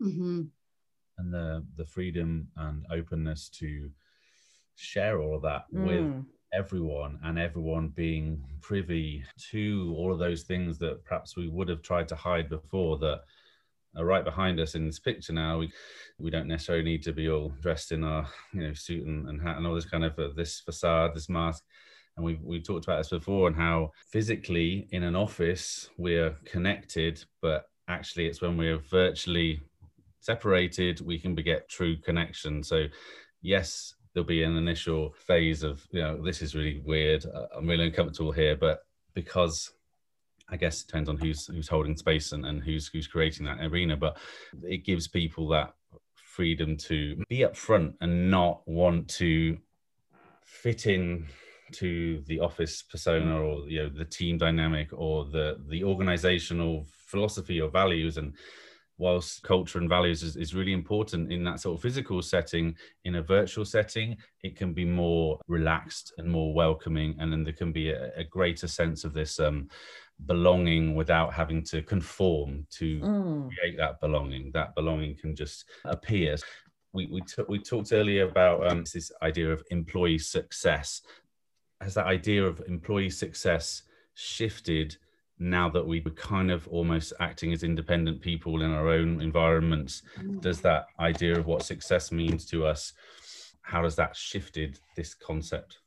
mm-hmm. 0.00 0.42
and 1.18 1.34
the 1.34 1.64
the 1.76 1.86
freedom 1.86 2.48
and 2.56 2.84
openness 2.90 3.48
to 3.48 3.90
share 4.76 5.20
all 5.20 5.36
of 5.36 5.42
that 5.42 5.64
mm. 5.74 5.86
with 5.86 6.24
everyone 6.52 7.18
and 7.24 7.38
everyone 7.38 7.88
being 7.88 8.42
privy 8.60 9.24
to 9.38 9.94
all 9.96 10.12
of 10.12 10.18
those 10.18 10.42
things 10.42 10.78
that 10.78 11.02
perhaps 11.04 11.36
we 11.36 11.48
would 11.48 11.68
have 11.68 11.82
tried 11.82 12.06
to 12.06 12.14
hide 12.14 12.48
before 12.48 12.98
that 12.98 13.22
are 13.96 14.04
right 14.04 14.24
behind 14.24 14.58
us 14.60 14.74
in 14.74 14.86
this 14.86 14.98
picture 14.98 15.32
now. 15.32 15.58
We 15.58 15.72
we 16.18 16.30
don't 16.30 16.48
necessarily 16.48 16.84
need 16.84 17.02
to 17.04 17.12
be 17.12 17.28
all 17.28 17.52
dressed 17.60 17.92
in 17.92 18.04
our 18.04 18.26
you 18.52 18.62
know 18.62 18.74
suit 18.74 19.06
and, 19.06 19.28
and 19.28 19.40
hat 19.40 19.56
and 19.56 19.66
all 19.66 19.74
this 19.74 19.84
kind 19.84 20.04
of 20.04 20.18
uh, 20.18 20.28
this 20.36 20.60
facade, 20.60 21.14
this 21.14 21.28
mask. 21.28 21.64
And 22.16 22.24
we've 22.24 22.42
we 22.42 22.60
talked 22.60 22.84
about 22.84 22.98
this 22.98 23.08
before 23.08 23.48
and 23.48 23.56
how 23.56 23.92
physically 24.10 24.88
in 24.92 25.02
an 25.02 25.16
office 25.16 25.88
we're 25.98 26.36
connected, 26.44 27.24
but 27.40 27.66
actually 27.88 28.26
it's 28.26 28.40
when 28.40 28.56
we're 28.56 28.78
virtually 28.90 29.60
separated 30.20 31.00
we 31.00 31.18
can 31.18 31.34
get 31.34 31.68
true 31.68 31.96
connection. 31.96 32.62
So 32.62 32.86
yes, 33.40 33.94
there'll 34.12 34.26
be 34.26 34.42
an 34.42 34.56
initial 34.56 35.12
phase 35.18 35.62
of 35.62 35.86
you 35.90 36.00
know 36.00 36.22
this 36.22 36.42
is 36.42 36.54
really 36.54 36.80
weird. 36.84 37.26
Uh, 37.26 37.46
I'm 37.56 37.66
really 37.66 37.86
uncomfortable 37.86 38.32
here, 38.32 38.56
but 38.56 38.80
because 39.14 39.72
I 40.52 40.56
guess 40.56 40.82
it 40.82 40.86
depends 40.86 41.08
on 41.08 41.16
who's 41.16 41.46
who's 41.46 41.68
holding 41.68 41.96
space 41.96 42.32
and, 42.32 42.44
and 42.44 42.62
who's 42.62 42.88
who's 42.88 43.06
creating 43.06 43.46
that 43.46 43.58
arena, 43.60 43.96
but 43.96 44.18
it 44.62 44.84
gives 44.84 45.08
people 45.08 45.48
that 45.48 45.72
freedom 46.14 46.76
to 46.76 47.16
be 47.28 47.38
upfront 47.38 47.94
and 48.00 48.30
not 48.30 48.62
want 48.66 49.08
to 49.08 49.58
fit 50.44 50.86
in 50.86 51.26
to 51.72 52.22
the 52.26 52.38
office 52.38 52.82
persona 52.82 53.42
or 53.42 53.66
you 53.66 53.82
know 53.82 53.88
the 53.88 54.04
team 54.04 54.36
dynamic 54.36 54.88
or 54.92 55.24
the 55.24 55.56
the 55.68 55.82
organizational 55.82 56.86
philosophy 57.06 57.60
or 57.60 57.70
values 57.70 58.18
and 58.18 58.34
whilst 59.02 59.42
culture 59.42 59.78
and 59.78 59.88
values 59.88 60.22
is, 60.22 60.36
is 60.36 60.54
really 60.54 60.72
important 60.72 61.32
in 61.32 61.42
that 61.44 61.60
sort 61.60 61.76
of 61.76 61.82
physical 61.82 62.22
setting 62.22 62.74
in 63.04 63.16
a 63.16 63.22
virtual 63.22 63.64
setting 63.64 64.16
it 64.42 64.56
can 64.56 64.72
be 64.72 64.84
more 64.84 65.38
relaxed 65.48 66.12
and 66.18 66.28
more 66.28 66.54
welcoming 66.54 67.14
and 67.18 67.32
then 67.32 67.42
there 67.42 67.52
can 67.62 67.72
be 67.72 67.90
a, 67.90 68.12
a 68.16 68.24
greater 68.24 68.68
sense 68.68 69.04
of 69.04 69.12
this 69.12 69.40
um, 69.40 69.68
belonging 70.26 70.94
without 70.94 71.32
having 71.32 71.62
to 71.64 71.82
conform 71.82 72.66
to 72.70 73.00
mm. 73.00 73.50
create 73.50 73.76
that 73.76 74.00
belonging. 74.00 74.50
That 74.52 74.74
belonging 74.74 75.16
can 75.16 75.34
just 75.34 75.64
appear. 75.84 76.36
We 76.92 77.06
we, 77.06 77.20
t- 77.22 77.44
we 77.48 77.58
talked 77.58 77.92
earlier 77.92 78.28
about 78.28 78.70
um, 78.70 78.84
this 78.92 79.10
idea 79.22 79.50
of 79.52 79.62
employee 79.70 80.18
success. 80.18 81.02
Has 81.80 81.94
that 81.94 82.06
idea 82.06 82.44
of 82.44 82.62
employee 82.68 83.10
success 83.10 83.82
shifted 84.14 84.96
now 85.42 85.68
that 85.70 85.86
we 85.86 86.00
were 86.00 86.12
kind 86.12 86.50
of 86.50 86.66
almost 86.68 87.12
acting 87.20 87.52
as 87.52 87.62
independent 87.62 88.20
people 88.20 88.62
in 88.62 88.70
our 88.70 88.88
own 88.88 89.20
environments? 89.20 90.02
Mm. 90.18 90.40
Does 90.40 90.60
that 90.62 90.86
idea 90.98 91.38
of 91.38 91.46
what 91.46 91.64
success 91.64 92.12
means 92.12 92.46
to 92.46 92.64
us? 92.64 92.92
How 93.62 93.84
has 93.84 93.96
that 93.96 94.16
shifted 94.16 94.78
this 94.96 95.14
concept? 95.14 95.78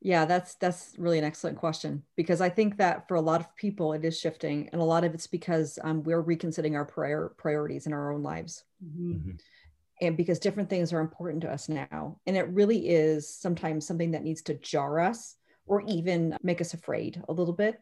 Yeah, 0.00 0.26
that's 0.26 0.56
that's 0.56 0.94
really 0.98 1.18
an 1.18 1.24
excellent 1.24 1.56
question 1.56 2.02
because 2.14 2.42
I 2.42 2.50
think 2.50 2.76
that 2.76 3.08
for 3.08 3.14
a 3.14 3.22
lot 3.22 3.40
of 3.40 3.56
people 3.56 3.94
it 3.94 4.04
is 4.04 4.20
shifting, 4.20 4.68
and 4.72 4.82
a 4.82 4.84
lot 4.84 5.02
of 5.02 5.14
it's 5.14 5.26
because 5.26 5.78
um, 5.82 6.02
we're 6.02 6.20
reconsidering 6.20 6.76
our 6.76 6.84
prior 6.84 7.32
priorities 7.38 7.86
in 7.86 7.94
our 7.94 8.12
own 8.12 8.22
lives, 8.22 8.64
mm-hmm. 8.84 9.12
mm-hmm. 9.12 9.30
and 10.02 10.16
because 10.16 10.38
different 10.38 10.68
things 10.68 10.92
are 10.92 11.00
important 11.00 11.40
to 11.42 11.50
us 11.50 11.70
now, 11.70 12.18
and 12.26 12.36
it 12.36 12.48
really 12.48 12.88
is 12.90 13.34
sometimes 13.34 13.86
something 13.86 14.10
that 14.10 14.22
needs 14.22 14.42
to 14.42 14.54
jar 14.54 15.00
us 15.00 15.36
or 15.66 15.82
even 15.86 16.36
make 16.42 16.60
us 16.60 16.74
afraid 16.74 17.22
a 17.30 17.32
little 17.32 17.54
bit 17.54 17.80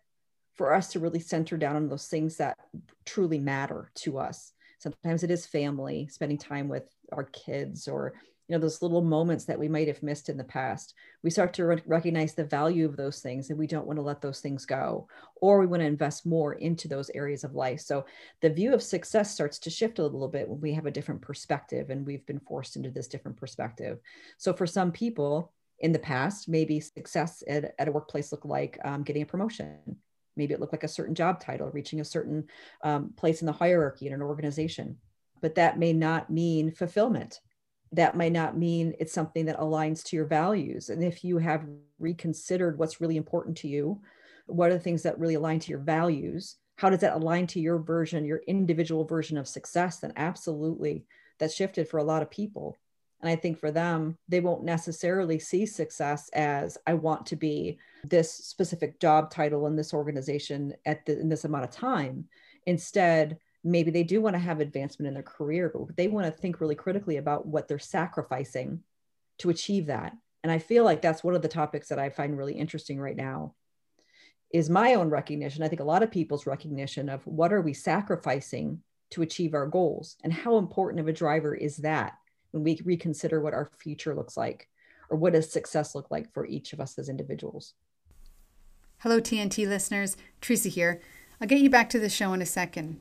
for 0.56 0.74
us 0.74 0.88
to 0.92 1.00
really 1.00 1.20
center 1.20 1.56
down 1.56 1.76
on 1.76 1.88
those 1.88 2.08
things 2.08 2.36
that 2.36 2.56
truly 3.04 3.38
matter 3.38 3.90
to 3.96 4.18
us. 4.18 4.52
Sometimes 4.78 5.22
it 5.22 5.30
is 5.30 5.46
family, 5.46 6.08
spending 6.08 6.38
time 6.38 6.68
with 6.68 6.84
our 7.12 7.24
kids 7.24 7.88
or 7.88 8.14
you 8.48 8.58
know 8.58 8.60
those 8.60 8.82
little 8.82 9.00
moments 9.00 9.44
that 9.44 9.58
we 9.58 9.68
might 9.68 9.86
have 9.86 10.02
missed 10.02 10.28
in 10.28 10.36
the 10.36 10.44
past. 10.44 10.94
We 11.22 11.30
start 11.30 11.54
to 11.54 11.64
re- 11.64 11.82
recognize 11.86 12.34
the 12.34 12.44
value 12.44 12.84
of 12.84 12.96
those 12.96 13.20
things 13.20 13.48
and 13.48 13.58
we 13.58 13.68
don't 13.68 13.86
want 13.86 13.98
to 13.98 14.02
let 14.02 14.20
those 14.20 14.40
things 14.40 14.66
go 14.66 15.06
or 15.36 15.60
we 15.60 15.66
want 15.66 15.80
to 15.80 15.86
invest 15.86 16.26
more 16.26 16.54
into 16.54 16.88
those 16.88 17.10
areas 17.14 17.44
of 17.44 17.54
life. 17.54 17.80
So 17.80 18.04
the 18.40 18.50
view 18.50 18.74
of 18.74 18.82
success 18.82 19.32
starts 19.32 19.58
to 19.60 19.70
shift 19.70 20.00
a 20.00 20.02
little 20.02 20.28
bit 20.28 20.48
when 20.48 20.60
we 20.60 20.74
have 20.74 20.86
a 20.86 20.90
different 20.90 21.22
perspective 21.22 21.90
and 21.90 22.04
we've 22.04 22.26
been 22.26 22.40
forced 22.40 22.76
into 22.76 22.90
this 22.90 23.08
different 23.08 23.38
perspective. 23.38 24.00
So 24.36 24.52
for 24.52 24.66
some 24.66 24.90
people 24.90 25.52
in 25.78 25.92
the 25.92 25.98
past 25.98 26.48
maybe 26.48 26.80
success 26.80 27.42
at, 27.48 27.74
at 27.78 27.88
a 27.88 27.92
workplace 27.92 28.32
looked 28.32 28.44
like 28.44 28.78
um, 28.84 29.02
getting 29.02 29.22
a 29.22 29.26
promotion 29.26 29.96
maybe 30.36 30.54
it 30.54 30.60
looked 30.60 30.72
like 30.72 30.84
a 30.84 30.88
certain 30.88 31.14
job 31.14 31.40
title 31.40 31.70
reaching 31.70 32.00
a 32.00 32.04
certain 32.04 32.44
um, 32.82 33.12
place 33.16 33.40
in 33.40 33.46
the 33.46 33.52
hierarchy 33.52 34.06
in 34.06 34.12
an 34.12 34.22
organization 34.22 34.96
but 35.40 35.54
that 35.54 35.78
may 35.78 35.92
not 35.92 36.30
mean 36.30 36.70
fulfillment 36.70 37.40
that 37.92 38.16
might 38.16 38.32
not 38.32 38.56
mean 38.56 38.94
it's 38.98 39.12
something 39.12 39.44
that 39.44 39.58
aligns 39.58 40.02
to 40.02 40.16
your 40.16 40.24
values. 40.24 40.88
And 40.88 41.04
if 41.04 41.22
you 41.22 41.38
have 41.38 41.66
reconsidered 41.98 42.78
what's 42.78 43.00
really 43.00 43.18
important 43.18 43.56
to 43.58 43.68
you, 43.68 44.00
what 44.46 44.70
are 44.70 44.74
the 44.74 44.80
things 44.80 45.02
that 45.02 45.18
really 45.18 45.34
align 45.34 45.60
to 45.60 45.70
your 45.70 45.78
values? 45.78 46.56
How 46.76 46.88
does 46.88 47.00
that 47.00 47.14
align 47.14 47.46
to 47.48 47.60
your 47.60 47.78
version, 47.78 48.24
your 48.24 48.40
individual 48.46 49.04
version 49.04 49.36
of 49.36 49.46
success? 49.46 49.98
Then 49.98 50.14
absolutely, 50.16 51.04
that's 51.38 51.54
shifted 51.54 51.86
for 51.86 51.98
a 51.98 52.04
lot 52.04 52.22
of 52.22 52.30
people. 52.30 52.78
And 53.22 53.30
I 53.30 53.36
think 53.36 53.58
for 53.58 53.70
them, 53.70 54.18
they 54.28 54.40
won't 54.40 54.64
necessarily 54.64 55.38
see 55.38 55.64
success 55.64 56.28
as 56.30 56.76
I 56.86 56.94
want 56.94 57.24
to 57.26 57.36
be 57.36 57.78
this 58.02 58.32
specific 58.32 58.98
job 58.98 59.30
title 59.30 59.68
in 59.68 59.76
this 59.76 59.94
organization 59.94 60.74
at 60.84 61.06
the, 61.06 61.18
in 61.20 61.28
this 61.28 61.44
amount 61.44 61.64
of 61.64 61.70
time. 61.70 62.24
Instead, 62.66 63.38
maybe 63.62 63.92
they 63.92 64.02
do 64.02 64.20
want 64.20 64.34
to 64.34 64.40
have 64.40 64.58
advancement 64.58 65.06
in 65.06 65.14
their 65.14 65.22
career, 65.22 65.72
but 65.72 65.96
they 65.96 66.08
want 66.08 66.26
to 66.26 66.32
think 66.32 66.60
really 66.60 66.74
critically 66.74 67.18
about 67.18 67.46
what 67.46 67.68
they're 67.68 67.78
sacrificing 67.78 68.82
to 69.38 69.50
achieve 69.50 69.86
that. 69.86 70.16
And 70.42 70.50
I 70.50 70.58
feel 70.58 70.82
like 70.82 71.00
that's 71.00 71.22
one 71.22 71.36
of 71.36 71.42
the 71.42 71.48
topics 71.48 71.88
that 71.88 72.00
I 72.00 72.10
find 72.10 72.36
really 72.36 72.54
interesting 72.54 72.98
right 72.98 73.16
now 73.16 73.54
is 74.50 74.68
my 74.68 74.94
own 74.94 75.08
recognition. 75.08 75.62
I 75.62 75.68
think 75.68 75.80
a 75.80 75.84
lot 75.84 76.02
of 76.02 76.10
people's 76.10 76.46
recognition 76.46 77.08
of 77.08 77.24
what 77.24 77.52
are 77.52 77.62
we 77.62 77.72
sacrificing 77.72 78.82
to 79.10 79.22
achieve 79.22 79.54
our 79.54 79.66
goals 79.66 80.16
and 80.24 80.32
how 80.32 80.58
important 80.58 81.00
of 81.00 81.06
a 81.06 81.12
driver 81.12 81.54
is 81.54 81.76
that 81.78 82.14
when 82.52 82.62
we 82.62 82.80
reconsider 82.84 83.40
what 83.40 83.54
our 83.54 83.70
future 83.78 84.14
looks 84.14 84.36
like 84.36 84.68
or 85.10 85.18
what 85.18 85.32
does 85.34 85.50
success 85.50 85.94
look 85.94 86.10
like 86.10 86.32
for 86.32 86.46
each 86.46 86.72
of 86.72 86.80
us 86.80 86.98
as 86.98 87.08
individuals. 87.08 87.74
Hello, 88.98 89.20
TNT 89.20 89.66
listeners. 89.68 90.16
Teresa 90.40 90.68
here. 90.68 91.00
I'll 91.40 91.48
get 91.48 91.58
you 91.58 91.68
back 91.68 91.90
to 91.90 91.98
the 91.98 92.08
show 92.08 92.32
in 92.32 92.40
a 92.40 92.46
second. 92.46 93.00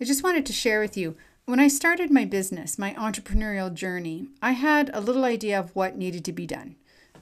I 0.00 0.04
just 0.04 0.24
wanted 0.24 0.44
to 0.46 0.52
share 0.52 0.80
with 0.80 0.96
you 0.96 1.16
when 1.46 1.60
I 1.60 1.68
started 1.68 2.10
my 2.10 2.24
business, 2.24 2.76
my 2.76 2.92
entrepreneurial 2.94 3.72
journey, 3.72 4.26
I 4.42 4.50
had 4.50 4.90
a 4.92 5.00
little 5.00 5.24
idea 5.24 5.60
of 5.60 5.74
what 5.76 5.96
needed 5.96 6.24
to 6.24 6.32
be 6.32 6.44
done. 6.44 6.74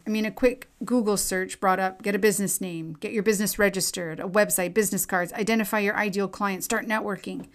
I 0.07 0.11
mean, 0.11 0.25
a 0.25 0.31
quick 0.31 0.71
Google 0.83 1.19
search 1.19 1.61
brought 1.61 1.79
up 1.79 2.03
get 2.03 2.15
a 2.15 2.19
business 2.19 2.59
name, 2.59 2.97
get 3.01 3.13
your 3.13 3.23
business 3.23 3.59
registered, 3.59 4.21
a 4.21 4.25
website, 4.25 4.73
business 4.73 5.05
cards, 5.05 5.33
identify 5.35 5.81
your 5.81 5.97
ideal 5.97 6.29
client, 6.29 6.65
start 6.65 6.87
networking. 6.87 7.49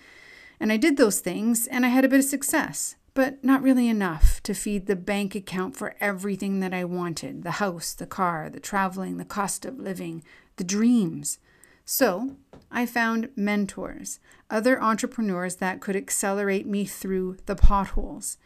And 0.60 0.71
I 0.71 0.77
did 0.77 0.97
those 0.97 1.21
things 1.21 1.65
and 1.65 1.88
I 1.88 1.89
had 1.89 2.05
a 2.05 2.10
bit 2.10 2.19
of 2.19 2.25
success, 2.25 2.95
but 3.19 3.43
not 3.43 3.62
really 3.62 3.89
enough 3.89 4.41
to 4.43 4.53
feed 4.53 4.88
the 4.88 4.95
bank 4.95 5.36
account 5.36 5.75
for 5.75 5.93
everything 5.99 6.62
that 6.62 6.73
I 6.73 6.86
wanted 6.86 7.43
the 7.43 7.60
house, 7.60 7.93
the 7.93 8.05
car, 8.05 8.49
the 8.49 8.62
traveling, 8.62 9.17
the 9.17 9.25
cost 9.25 9.65
of 9.65 9.77
living, 9.77 10.23
the 10.55 10.63
dreams. 10.63 11.38
So 11.84 12.38
I 12.71 12.86
found 12.86 13.27
mentors, 13.36 14.21
other 14.49 14.82
entrepreneurs 14.82 15.58
that 15.58 15.82
could 15.82 15.97
accelerate 15.97 16.65
me 16.65 16.86
through 16.86 17.36
the 17.45 17.58
potholes. 17.58 18.38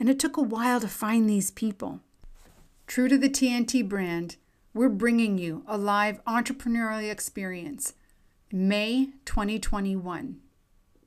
And 0.00 0.08
it 0.08 0.18
took 0.18 0.38
a 0.38 0.42
while 0.42 0.80
to 0.80 0.88
find 0.88 1.28
these 1.28 1.50
people. 1.50 2.00
True 2.86 3.08
to 3.08 3.18
the 3.18 3.28
TNT 3.28 3.86
brand, 3.86 4.36
we're 4.72 4.88
bringing 4.88 5.36
you 5.36 5.62
a 5.66 5.76
live 5.76 6.24
entrepreneurial 6.24 7.10
experience 7.10 7.92
May 8.50 9.10
2021. 9.26 10.40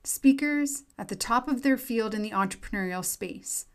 Speakers 0.06 0.84
at 1.00 1.08
the 1.08 1.16
top 1.16 1.48
of 1.48 1.64
their 1.64 1.78
field 1.78 2.14
in 2.14 2.22
the 2.22 2.30
entrepreneurial 2.30 3.04
space. 3.04 3.66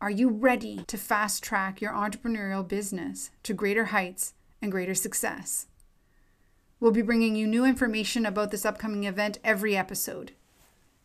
Are 0.00 0.08
you 0.08 0.30
ready 0.30 0.82
to 0.86 0.96
fast 0.96 1.42
track 1.42 1.82
your 1.82 1.92
entrepreneurial 1.92 2.66
business 2.66 3.30
to 3.42 3.52
greater 3.52 3.86
heights 3.86 4.32
and 4.62 4.72
greater 4.72 4.94
success? 4.94 5.66
We'll 6.80 6.92
be 6.92 7.02
bringing 7.02 7.36
you 7.36 7.46
new 7.46 7.66
information 7.66 8.24
about 8.24 8.50
this 8.50 8.64
upcoming 8.64 9.04
event 9.04 9.40
every 9.44 9.76
episode. 9.76 10.32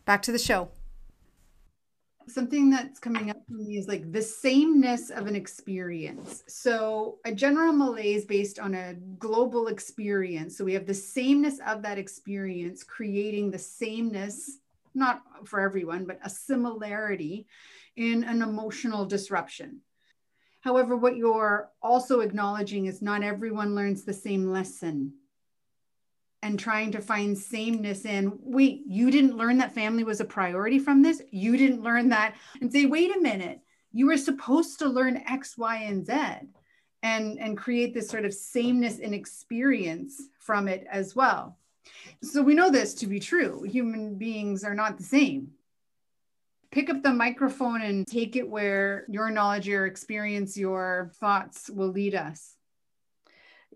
Back 0.06 0.22
to 0.22 0.32
the 0.32 0.38
show. 0.38 0.70
Something 2.26 2.70
that's 2.70 2.98
coming 2.98 3.30
up 3.30 3.36
for 3.46 3.54
me 3.54 3.76
is 3.76 3.86
like 3.86 4.10
the 4.10 4.22
sameness 4.22 5.10
of 5.10 5.26
an 5.26 5.36
experience. 5.36 6.42
So, 6.48 7.18
a 7.24 7.32
general 7.32 7.72
malaise 7.72 8.24
based 8.24 8.58
on 8.58 8.74
a 8.74 8.94
global 9.18 9.68
experience. 9.68 10.56
So, 10.56 10.64
we 10.64 10.72
have 10.72 10.86
the 10.86 10.94
sameness 10.94 11.60
of 11.66 11.82
that 11.82 11.98
experience 11.98 12.82
creating 12.82 13.50
the 13.50 13.58
sameness, 13.58 14.58
not 14.94 15.22
for 15.44 15.60
everyone, 15.60 16.06
but 16.06 16.18
a 16.24 16.30
similarity 16.30 17.46
in 17.96 18.24
an 18.24 18.42
emotional 18.42 19.04
disruption. 19.04 19.80
However, 20.60 20.96
what 20.96 21.16
you're 21.16 21.70
also 21.82 22.20
acknowledging 22.20 22.86
is 22.86 23.02
not 23.02 23.22
everyone 23.22 23.74
learns 23.74 24.04
the 24.04 24.14
same 24.14 24.50
lesson 24.50 25.12
and 26.44 26.60
trying 26.60 26.92
to 26.92 27.00
find 27.00 27.36
sameness 27.36 28.04
in 28.04 28.38
wait 28.42 28.82
you 28.86 29.10
didn't 29.10 29.38
learn 29.38 29.56
that 29.56 29.74
family 29.74 30.04
was 30.04 30.20
a 30.20 30.24
priority 30.26 30.78
from 30.78 31.00
this? 31.00 31.22
You 31.30 31.56
didn't 31.56 31.82
learn 31.82 32.10
that 32.10 32.34
and 32.60 32.70
say 32.70 32.84
wait 32.84 33.16
a 33.16 33.20
minute. 33.20 33.60
You 33.92 34.06
were 34.06 34.18
supposed 34.18 34.78
to 34.80 34.88
learn 34.88 35.24
x 35.26 35.56
y 35.56 35.76
and 35.78 36.04
z 36.04 36.46
and 37.02 37.38
and 37.38 37.56
create 37.56 37.94
this 37.94 38.10
sort 38.10 38.26
of 38.26 38.34
sameness 38.34 38.98
in 38.98 39.14
experience 39.14 40.20
from 40.38 40.68
it 40.68 40.86
as 40.90 41.16
well. 41.16 41.56
So 42.22 42.42
we 42.42 42.54
know 42.54 42.70
this 42.70 42.92
to 42.96 43.06
be 43.06 43.20
true. 43.20 43.62
Human 43.62 44.16
beings 44.16 44.64
are 44.64 44.74
not 44.74 44.98
the 44.98 45.02
same. 45.02 45.52
Pick 46.70 46.90
up 46.90 47.02
the 47.02 47.12
microphone 47.12 47.80
and 47.80 48.06
take 48.06 48.36
it 48.36 48.46
where 48.46 49.06
your 49.08 49.30
knowledge, 49.30 49.66
your 49.66 49.86
experience, 49.86 50.58
your 50.58 51.10
thoughts 51.20 51.70
will 51.70 51.88
lead 51.88 52.14
us. 52.14 52.54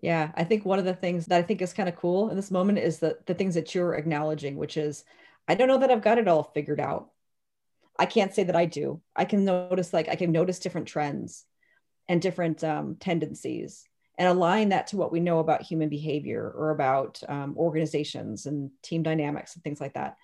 Yeah, 0.01 0.31
I 0.35 0.45
think 0.45 0.63
one 0.63 0.79
of 0.79 0.85
the 0.85 0.93
things 0.93 1.25
that 1.25 1.37
I 1.37 1.41
think 1.41 1.61
is 1.61 1.73
kind 1.73 1.89
of 1.89 1.95
cool 1.95 2.29
in 2.29 2.37
this 2.37 2.51
moment 2.51 2.77
is 2.77 2.99
that 2.99 3.25
the 3.25 3.33
things 3.33 3.55
that 3.55 3.75
you're 3.75 3.95
acknowledging, 3.95 4.55
which 4.55 4.77
is, 4.77 5.03
I 5.47 5.55
don't 5.55 5.67
know 5.67 5.79
that 5.79 5.91
I've 5.91 6.01
got 6.01 6.17
it 6.17 6.27
all 6.27 6.43
figured 6.43 6.79
out. 6.79 7.09
I 7.97 8.05
can't 8.05 8.33
say 8.33 8.43
that 8.45 8.55
I 8.55 8.65
do. 8.65 9.01
I 9.13 9.25
can 9.25 9.43
notice, 9.43 9.91
like, 9.91 10.07
I 10.07 10.15
can 10.15 10.31
notice 10.31 10.59
different 10.59 10.87
trends 10.87 11.43
and 12.07 12.21
different 12.21 12.63
um, 12.63 12.95
tendencies 12.97 13.83
and 14.17 14.27
align 14.27 14.69
that 14.69 14.87
to 14.87 14.97
what 14.97 15.11
we 15.11 15.19
know 15.19 15.39
about 15.39 15.63
human 15.63 15.89
behavior 15.89 16.49
or 16.49 16.69
about 16.69 17.21
um, 17.27 17.55
organizations 17.57 18.45
and 18.45 18.71
team 18.81 19.03
dynamics 19.03 19.55
and 19.55 19.63
things 19.63 19.81
like 19.81 19.95
that. 19.95 20.15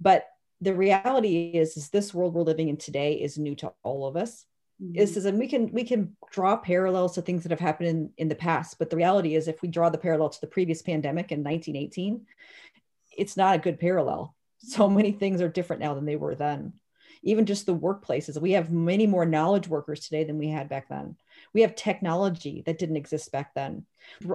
But 0.00 0.26
the 0.60 0.74
reality 0.74 1.52
is, 1.54 1.76
is 1.76 1.88
this 1.88 2.12
world 2.12 2.34
we're 2.34 2.42
living 2.42 2.68
in 2.68 2.76
today 2.76 3.14
is 3.14 3.38
new 3.38 3.54
to 3.56 3.72
all 3.82 4.06
of 4.06 4.16
us. 4.16 4.44
Mm-hmm. 4.82 4.98
Is 4.98 5.24
and 5.24 5.38
we 5.38 5.46
can 5.46 5.70
we 5.72 5.84
can 5.84 6.16
draw 6.32 6.56
parallels 6.56 7.14
to 7.14 7.22
things 7.22 7.44
that 7.44 7.50
have 7.52 7.60
happened 7.60 7.88
in, 7.88 8.10
in 8.18 8.28
the 8.28 8.34
past, 8.34 8.76
but 8.78 8.90
the 8.90 8.96
reality 8.96 9.36
is, 9.36 9.46
if 9.46 9.62
we 9.62 9.68
draw 9.68 9.88
the 9.88 9.98
parallel 9.98 10.30
to 10.30 10.40
the 10.40 10.48
previous 10.48 10.82
pandemic 10.82 11.30
in 11.30 11.44
1918, 11.44 12.26
it's 13.16 13.36
not 13.36 13.54
a 13.54 13.60
good 13.60 13.78
parallel. 13.78 14.34
So 14.58 14.88
many 14.90 15.12
things 15.12 15.40
are 15.40 15.48
different 15.48 15.82
now 15.82 15.94
than 15.94 16.04
they 16.04 16.16
were 16.16 16.34
then. 16.34 16.72
Even 17.22 17.46
just 17.46 17.66
the 17.66 17.74
workplaces, 17.74 18.38
we 18.40 18.52
have 18.52 18.70
many 18.70 19.06
more 19.06 19.24
knowledge 19.24 19.68
workers 19.68 20.00
today 20.00 20.24
than 20.24 20.38
we 20.38 20.48
had 20.48 20.68
back 20.68 20.88
then. 20.88 21.16
We 21.54 21.62
have 21.62 21.74
technology 21.74 22.62
that 22.66 22.78
didn't 22.78 22.96
exist 22.96 23.32
back 23.32 23.54
then. 23.54 23.86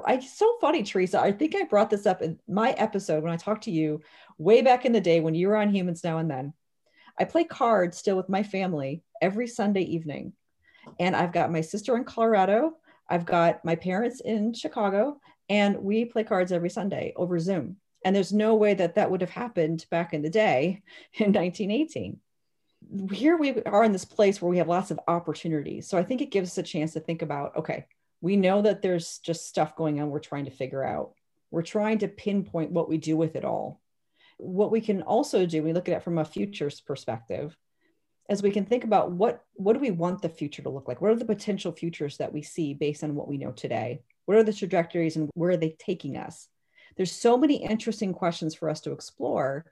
It's 0.07 0.33
so 0.33 0.57
funny, 0.59 0.81
Teresa. 0.81 1.19
I 1.19 1.31
think 1.31 1.53
I 1.55 1.63
brought 1.63 1.91
this 1.91 2.07
up 2.07 2.23
in 2.23 2.39
my 2.47 2.71
episode 2.71 3.21
when 3.21 3.31
I 3.31 3.37
talked 3.37 3.65
to 3.65 3.71
you 3.71 4.01
way 4.39 4.61
back 4.61 4.85
in 4.85 4.93
the 4.93 5.01
day 5.01 5.19
when 5.19 5.35
you 5.35 5.49
were 5.49 5.57
on 5.57 5.69
Humans 5.69 6.03
Now 6.03 6.17
and 6.17 6.31
Then. 6.31 6.53
I 7.19 7.25
play 7.25 7.43
cards 7.43 7.97
still 7.97 8.15
with 8.15 8.29
my 8.29 8.43
family 8.43 9.03
every 9.21 9.47
Sunday 9.47 9.81
evening. 9.81 10.33
And 10.99 11.15
I've 11.15 11.33
got 11.33 11.51
my 11.51 11.61
sister 11.61 11.97
in 11.97 12.05
Colorado, 12.05 12.73
I've 13.09 13.25
got 13.25 13.65
my 13.65 13.75
parents 13.75 14.21
in 14.21 14.53
Chicago, 14.53 15.19
and 15.49 15.77
we 15.79 16.05
play 16.05 16.23
cards 16.23 16.51
every 16.51 16.69
Sunday 16.69 17.13
over 17.15 17.39
Zoom. 17.39 17.77
And 18.05 18.15
there's 18.15 18.31
no 18.31 18.55
way 18.55 18.73
that 18.75 18.95
that 18.95 19.11
would 19.11 19.21
have 19.21 19.29
happened 19.29 19.85
back 19.91 20.13
in 20.13 20.21
the 20.21 20.29
day 20.29 20.81
in 21.13 21.33
1918. 21.33 22.19
Here 23.11 23.35
we 23.35 23.61
are 23.63 23.83
in 23.83 23.91
this 23.91 24.05
place 24.05 24.41
where 24.41 24.49
we 24.49 24.57
have 24.57 24.69
lots 24.69 24.89
of 24.89 24.99
opportunities. 25.07 25.89
So 25.89 25.97
I 25.97 26.03
think 26.03 26.21
it 26.21 26.31
gives 26.31 26.51
us 26.51 26.57
a 26.57 26.63
chance 26.63 26.93
to 26.93 27.01
think 27.01 27.21
about 27.21 27.57
okay, 27.57 27.85
we 28.21 28.37
know 28.37 28.61
that 28.61 28.81
there's 28.81 29.19
just 29.19 29.47
stuff 29.47 29.75
going 29.75 29.99
on 29.99 30.09
we're 30.09 30.19
trying 30.19 30.45
to 30.45 30.51
figure 30.51 30.83
out. 30.83 31.11
We're 31.51 31.61
trying 31.61 31.99
to 31.99 32.07
pinpoint 32.07 32.71
what 32.71 32.87
we 32.87 32.97
do 32.97 33.17
with 33.17 33.35
it 33.35 33.43
all 33.43 33.81
what 34.39 34.71
we 34.71 34.79
can 34.81 35.01
also 35.01 35.45
do, 35.45 35.61
we 35.61 35.73
look 35.73 35.89
at 35.89 35.97
it 35.97 36.03
from 36.03 36.17
a 36.17 36.25
futures 36.25 36.79
perspective, 36.79 37.55
as 38.29 38.41
we 38.41 38.51
can 38.51 38.65
think 38.65 38.83
about 38.83 39.11
what 39.11 39.43
what 39.55 39.73
do 39.73 39.79
we 39.79 39.91
want 39.91 40.21
the 40.21 40.29
future 40.29 40.61
to 40.61 40.69
look 40.69 40.87
like? 40.87 41.01
What 41.01 41.11
are 41.11 41.15
the 41.15 41.25
potential 41.25 41.71
futures 41.71 42.17
that 42.17 42.31
we 42.31 42.41
see 42.41 42.73
based 42.73 43.03
on 43.03 43.15
what 43.15 43.27
we 43.27 43.37
know 43.37 43.51
today? 43.51 44.01
What 44.25 44.37
are 44.37 44.43
the 44.43 44.53
trajectories 44.53 45.17
and 45.17 45.29
where 45.33 45.51
are 45.51 45.57
they 45.57 45.75
taking 45.77 46.15
us? 46.15 46.47
There's 46.95 47.11
so 47.11 47.37
many 47.37 47.55
interesting 47.55 48.13
questions 48.13 48.55
for 48.55 48.69
us 48.69 48.81
to 48.81 48.91
explore. 48.91 49.65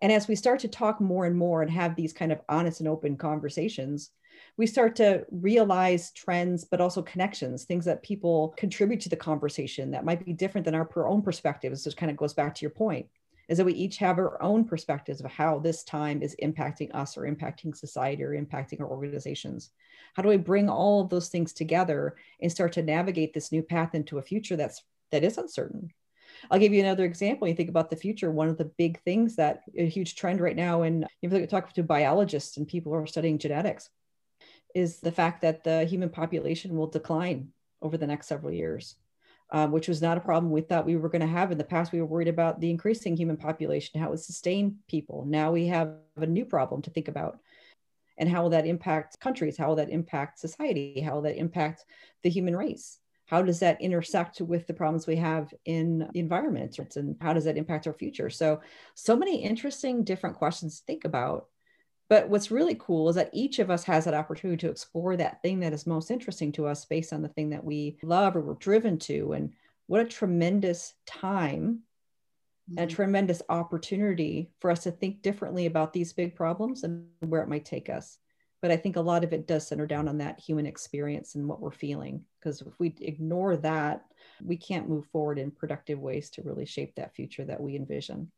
And 0.00 0.12
as 0.12 0.28
we 0.28 0.36
start 0.36 0.60
to 0.60 0.68
talk 0.68 1.00
more 1.00 1.26
and 1.26 1.36
more 1.36 1.62
and 1.62 1.70
have 1.70 1.96
these 1.96 2.12
kind 2.12 2.32
of 2.32 2.40
honest 2.48 2.80
and 2.80 2.88
open 2.88 3.16
conversations, 3.16 4.10
we 4.56 4.66
start 4.66 4.96
to 4.96 5.24
realize 5.30 6.12
trends, 6.12 6.64
but 6.64 6.80
also 6.80 7.02
connections, 7.02 7.64
things 7.64 7.84
that 7.86 8.02
people 8.02 8.54
contribute 8.56 9.00
to 9.00 9.08
the 9.08 9.16
conversation 9.16 9.90
that 9.92 10.04
might 10.04 10.24
be 10.24 10.32
different 10.32 10.64
than 10.64 10.74
our 10.74 10.88
own 11.06 11.22
perspectives. 11.22 11.84
This 11.84 11.94
kind 11.94 12.10
of 12.10 12.16
goes 12.16 12.34
back 12.34 12.54
to 12.56 12.62
your 12.62 12.70
point 12.70 13.06
is 13.52 13.58
that 13.58 13.66
we 13.66 13.74
each 13.74 13.98
have 13.98 14.16
our 14.16 14.42
own 14.42 14.64
perspectives 14.64 15.20
of 15.20 15.30
how 15.30 15.58
this 15.58 15.84
time 15.84 16.22
is 16.22 16.34
impacting 16.42 16.88
us 16.94 17.18
or 17.18 17.30
impacting 17.30 17.76
society 17.76 18.24
or 18.24 18.30
impacting 18.30 18.80
our 18.80 18.88
organizations. 18.88 19.72
How 20.14 20.22
do 20.22 20.30
we 20.30 20.38
bring 20.38 20.70
all 20.70 21.02
of 21.02 21.10
those 21.10 21.28
things 21.28 21.52
together 21.52 22.16
and 22.40 22.50
start 22.50 22.72
to 22.72 22.82
navigate 22.82 23.34
this 23.34 23.52
new 23.52 23.62
path 23.62 23.94
into 23.94 24.16
a 24.16 24.22
future 24.22 24.56
that's 24.56 24.82
that 25.10 25.22
is 25.22 25.36
uncertain? 25.36 25.90
I'll 26.50 26.58
give 26.58 26.72
you 26.72 26.80
another 26.80 27.04
example. 27.04 27.46
You 27.46 27.52
think 27.52 27.68
about 27.68 27.90
the 27.90 27.96
future. 27.96 28.30
One 28.30 28.48
of 28.48 28.56
the 28.56 28.72
big 28.78 29.02
things 29.02 29.36
that 29.36 29.60
a 29.76 29.86
huge 29.86 30.16
trend 30.16 30.40
right 30.40 30.56
now, 30.56 30.80
and 30.80 31.06
if 31.20 31.30
you 31.30 31.46
talk 31.46 31.74
to 31.74 31.82
biologists 31.82 32.56
and 32.56 32.66
people 32.66 32.90
who 32.90 33.00
are 33.00 33.06
studying 33.06 33.36
genetics, 33.36 33.90
is 34.74 35.00
the 35.00 35.12
fact 35.12 35.42
that 35.42 35.62
the 35.62 35.84
human 35.84 36.08
population 36.08 36.74
will 36.74 36.86
decline 36.86 37.48
over 37.82 37.98
the 37.98 38.06
next 38.06 38.28
several 38.28 38.50
years 38.50 38.96
um, 39.52 39.70
which 39.70 39.86
was 39.86 40.00
not 40.00 40.16
a 40.16 40.20
problem 40.20 40.50
we 40.50 40.62
thought 40.62 40.86
we 40.86 40.96
were 40.96 41.10
going 41.10 41.20
to 41.20 41.26
have 41.26 41.52
in 41.52 41.58
the 41.58 41.64
past. 41.64 41.92
We 41.92 42.00
were 42.00 42.06
worried 42.06 42.28
about 42.28 42.58
the 42.58 42.70
increasing 42.70 43.16
human 43.16 43.36
population, 43.36 44.00
how 44.00 44.06
it 44.06 44.10
would 44.10 44.20
sustain 44.20 44.78
people. 44.88 45.26
Now 45.26 45.52
we 45.52 45.66
have 45.66 45.94
a 46.16 46.26
new 46.26 46.46
problem 46.46 46.80
to 46.82 46.90
think 46.90 47.08
about. 47.08 47.38
And 48.16 48.28
how 48.28 48.42
will 48.42 48.50
that 48.50 48.66
impact 48.66 49.20
countries? 49.20 49.56
How 49.56 49.68
will 49.68 49.76
that 49.76 49.90
impact 49.90 50.38
society? 50.38 51.00
How 51.00 51.14
will 51.14 51.22
that 51.22 51.36
impact 51.36 51.84
the 52.22 52.30
human 52.30 52.56
race? 52.56 52.98
How 53.26 53.42
does 53.42 53.60
that 53.60 53.80
intersect 53.80 54.40
with 54.40 54.66
the 54.66 54.74
problems 54.74 55.06
we 55.06 55.16
have 55.16 55.52
in 55.64 56.08
the 56.12 56.20
environment? 56.20 56.78
And 56.96 57.16
how 57.20 57.32
does 57.32 57.44
that 57.44 57.56
impact 57.56 57.86
our 57.86 57.92
future? 57.92 58.30
So, 58.30 58.60
so 58.94 59.16
many 59.16 59.42
interesting 59.42 60.04
different 60.04 60.36
questions 60.36 60.78
to 60.78 60.86
think 60.86 61.04
about 61.04 61.46
but 62.12 62.28
what's 62.28 62.50
really 62.50 62.76
cool 62.78 63.08
is 63.08 63.16
that 63.16 63.30
each 63.32 63.58
of 63.58 63.70
us 63.70 63.84
has 63.84 64.04
that 64.04 64.12
opportunity 64.12 64.58
to 64.58 64.70
explore 64.70 65.16
that 65.16 65.40
thing 65.40 65.60
that 65.60 65.72
is 65.72 65.86
most 65.86 66.10
interesting 66.10 66.52
to 66.52 66.66
us 66.66 66.84
based 66.84 67.10
on 67.10 67.22
the 67.22 67.28
thing 67.30 67.48
that 67.48 67.64
we 67.64 67.96
love 68.02 68.36
or 68.36 68.42
we're 68.42 68.52
driven 68.52 68.98
to. 68.98 69.32
And 69.32 69.54
what 69.86 70.02
a 70.02 70.04
tremendous 70.04 70.92
time 71.06 71.80
mm-hmm. 72.70 72.78
and 72.78 72.90
a 72.90 72.94
tremendous 72.94 73.40
opportunity 73.48 74.50
for 74.60 74.70
us 74.70 74.82
to 74.82 74.90
think 74.90 75.22
differently 75.22 75.64
about 75.64 75.94
these 75.94 76.12
big 76.12 76.36
problems 76.36 76.84
and 76.84 77.06
where 77.20 77.40
it 77.40 77.48
might 77.48 77.64
take 77.64 77.88
us. 77.88 78.18
But 78.60 78.70
I 78.70 78.76
think 78.76 78.96
a 78.96 79.00
lot 79.00 79.24
of 79.24 79.32
it 79.32 79.46
does 79.46 79.66
center 79.66 79.86
down 79.86 80.06
on 80.06 80.18
that 80.18 80.38
human 80.38 80.66
experience 80.66 81.34
and 81.34 81.48
what 81.48 81.62
we're 81.62 81.70
feeling. 81.70 82.26
Because 82.38 82.60
if 82.60 82.78
we 82.78 82.94
ignore 83.00 83.56
that, 83.56 84.04
we 84.44 84.58
can't 84.58 84.86
move 84.86 85.06
forward 85.06 85.38
in 85.38 85.50
productive 85.50 85.98
ways 85.98 86.28
to 86.32 86.42
really 86.42 86.66
shape 86.66 86.94
that 86.96 87.14
future 87.14 87.46
that 87.46 87.62
we 87.62 87.74
envision. 87.74 88.30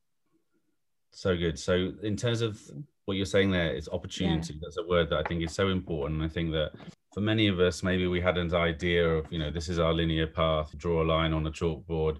So 1.10 1.36
good. 1.36 1.58
So, 1.58 1.92
in 2.04 2.16
terms 2.16 2.40
of 2.40 2.60
what 3.06 3.16
you're 3.16 3.26
saying 3.26 3.50
there 3.50 3.74
is 3.74 3.88
opportunity. 3.88 4.54
Yeah. 4.54 4.60
That's 4.62 4.78
a 4.78 4.86
word 4.86 5.10
that 5.10 5.18
I 5.18 5.22
think 5.22 5.42
is 5.42 5.54
so 5.54 5.68
important. 5.68 6.22
I 6.22 6.28
think 6.28 6.52
that 6.52 6.72
for 7.12 7.20
many 7.20 7.48
of 7.48 7.60
us, 7.60 7.82
maybe 7.82 8.06
we 8.06 8.20
had 8.20 8.38
an 8.38 8.54
idea 8.54 9.08
of, 9.08 9.30
you 9.30 9.38
know, 9.38 9.50
this 9.50 9.68
is 9.68 9.78
our 9.78 9.92
linear 9.92 10.26
path, 10.26 10.76
draw 10.78 11.02
a 11.02 11.04
line 11.04 11.32
on 11.32 11.46
a 11.46 11.50
chalkboard. 11.50 12.18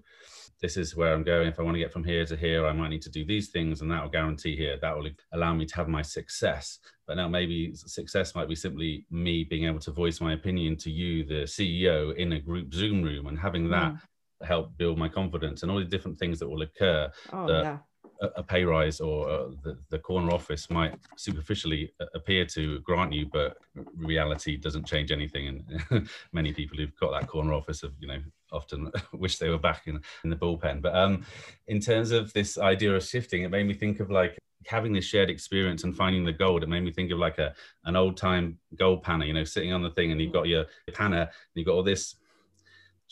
This 0.61 0.77
is 0.77 0.97
where 0.97 1.13
I'm 1.13 1.25
going. 1.25 1.49
If 1.49 1.59
I 1.59 1.63
want 1.63 1.75
to 1.75 1.81
get 1.81 1.93
from 1.93 2.05
here 2.05 2.25
to 2.25 2.37
here, 2.37 2.67
I 2.67 2.73
might 2.73 2.89
need 2.89 3.03
to 3.03 3.11
do 3.11 3.25
these 3.25 3.51
things, 3.51 3.83
and 3.83 3.91
that 3.91 4.03
will 4.03 4.11
guarantee 4.11 4.57
here. 4.57 4.79
That 4.81 4.97
will 4.97 5.11
allow 5.33 5.53
me 5.53 5.67
to 5.67 5.77
have 5.77 5.89
my 5.89 6.01
success. 6.01 6.79
But 7.07 7.17
now 7.17 7.29
maybe 7.29 7.75
success 7.75 8.35
might 8.35 8.49
be 8.49 8.55
simply 8.55 9.05
me 9.11 9.45
being 9.45 9.65
able 9.65 9.81
to 9.81 9.91
voice 9.91 10.21
my 10.21 10.33
opinion 10.33 10.77
to 10.79 10.91
you, 10.91 11.25
the 11.25 11.43
CEO, 11.43 12.15
in 12.17 12.33
a 12.33 12.41
group 12.41 12.73
Zoom 12.73 13.03
room, 13.03 13.27
and 13.27 13.39
having 13.39 13.69
that 13.71 13.93
mm. 13.93 14.01
help 14.47 14.75
build 14.79 14.97
my 14.97 15.09
confidence 15.09 15.63
and 15.63 15.71
all 15.71 15.79
the 15.79 15.85
different 15.85 16.19
things 16.19 16.39
that 16.39 16.49
will 16.49 16.63
occur. 16.63 17.11
Oh, 17.33 17.47
that 17.47 17.65
yeah 17.65 17.79
a 18.21 18.43
pay 18.43 18.65
rise 18.65 19.01
or 19.01 19.29
uh, 19.29 19.49
the, 19.63 19.77
the 19.91 19.99
corner 19.99 20.33
office 20.33 20.71
might 20.71 20.95
superficially 21.17 21.93
uh, 22.01 22.07
appear 22.15 22.45
to 22.47 22.81
grant 22.81 23.13
you, 23.13 23.27
but 23.33 23.59
reality 23.97 24.57
doesn't 24.57 24.87
change 24.87 25.13
anything. 25.13 25.65
And 25.91 26.09
many 26.33 26.53
people 26.53 26.77
who've 26.77 26.97
got 26.97 27.13
that 27.13 27.29
corner 27.29 27.53
office 27.53 27.83
have, 27.83 27.93
you 28.01 28.09
know, 28.09 28.19
often 28.53 28.91
wish 29.13 29.39
they 29.39 29.49
were 29.49 29.59
back 29.59 29.83
in, 29.87 30.01
in 30.23 30.31
the 30.31 30.37
bullpen. 30.37 30.81
But 30.81 30.95
um, 30.95 31.25
in 31.67 31.81
terms 31.81 32.11
of 32.11 32.33
this 32.33 32.59
idea 32.59 32.95
of 32.95 33.05
shifting, 33.05 33.43
it 33.43 33.51
made 33.51 33.67
me 33.67 33.75
think 33.75 34.01
of 34.01 34.11
like 34.11 34.39
having 34.67 34.93
this 34.93 35.05
shared 35.05 35.31
experience 35.31 35.85
and 35.85 35.97
finding 35.97 36.25
the 36.25 36.33
gold, 36.33 36.63
it 36.63 36.69
made 36.69 36.85
me 36.85 36.93
think 36.93 37.11
of 37.11 37.19
like 37.19 37.39
a 37.39 37.55
an 37.85 37.97
old 37.97 38.17
time 38.17 38.59
gold 38.77 39.05
panner, 39.05 39.27
you 39.27 39.35
know, 39.35 39.45
sitting 39.45 39.73
on 39.73 39.83
the 39.83 39.91
thing 39.91 40.13
and 40.13 40.21
you've 40.21 40.33
got 40.33 40.49
your 40.49 40.65
panner 40.91 41.23
and 41.23 41.55
you've 41.55 41.67
got 41.67 41.75
all 41.75 41.83
this 41.83 42.17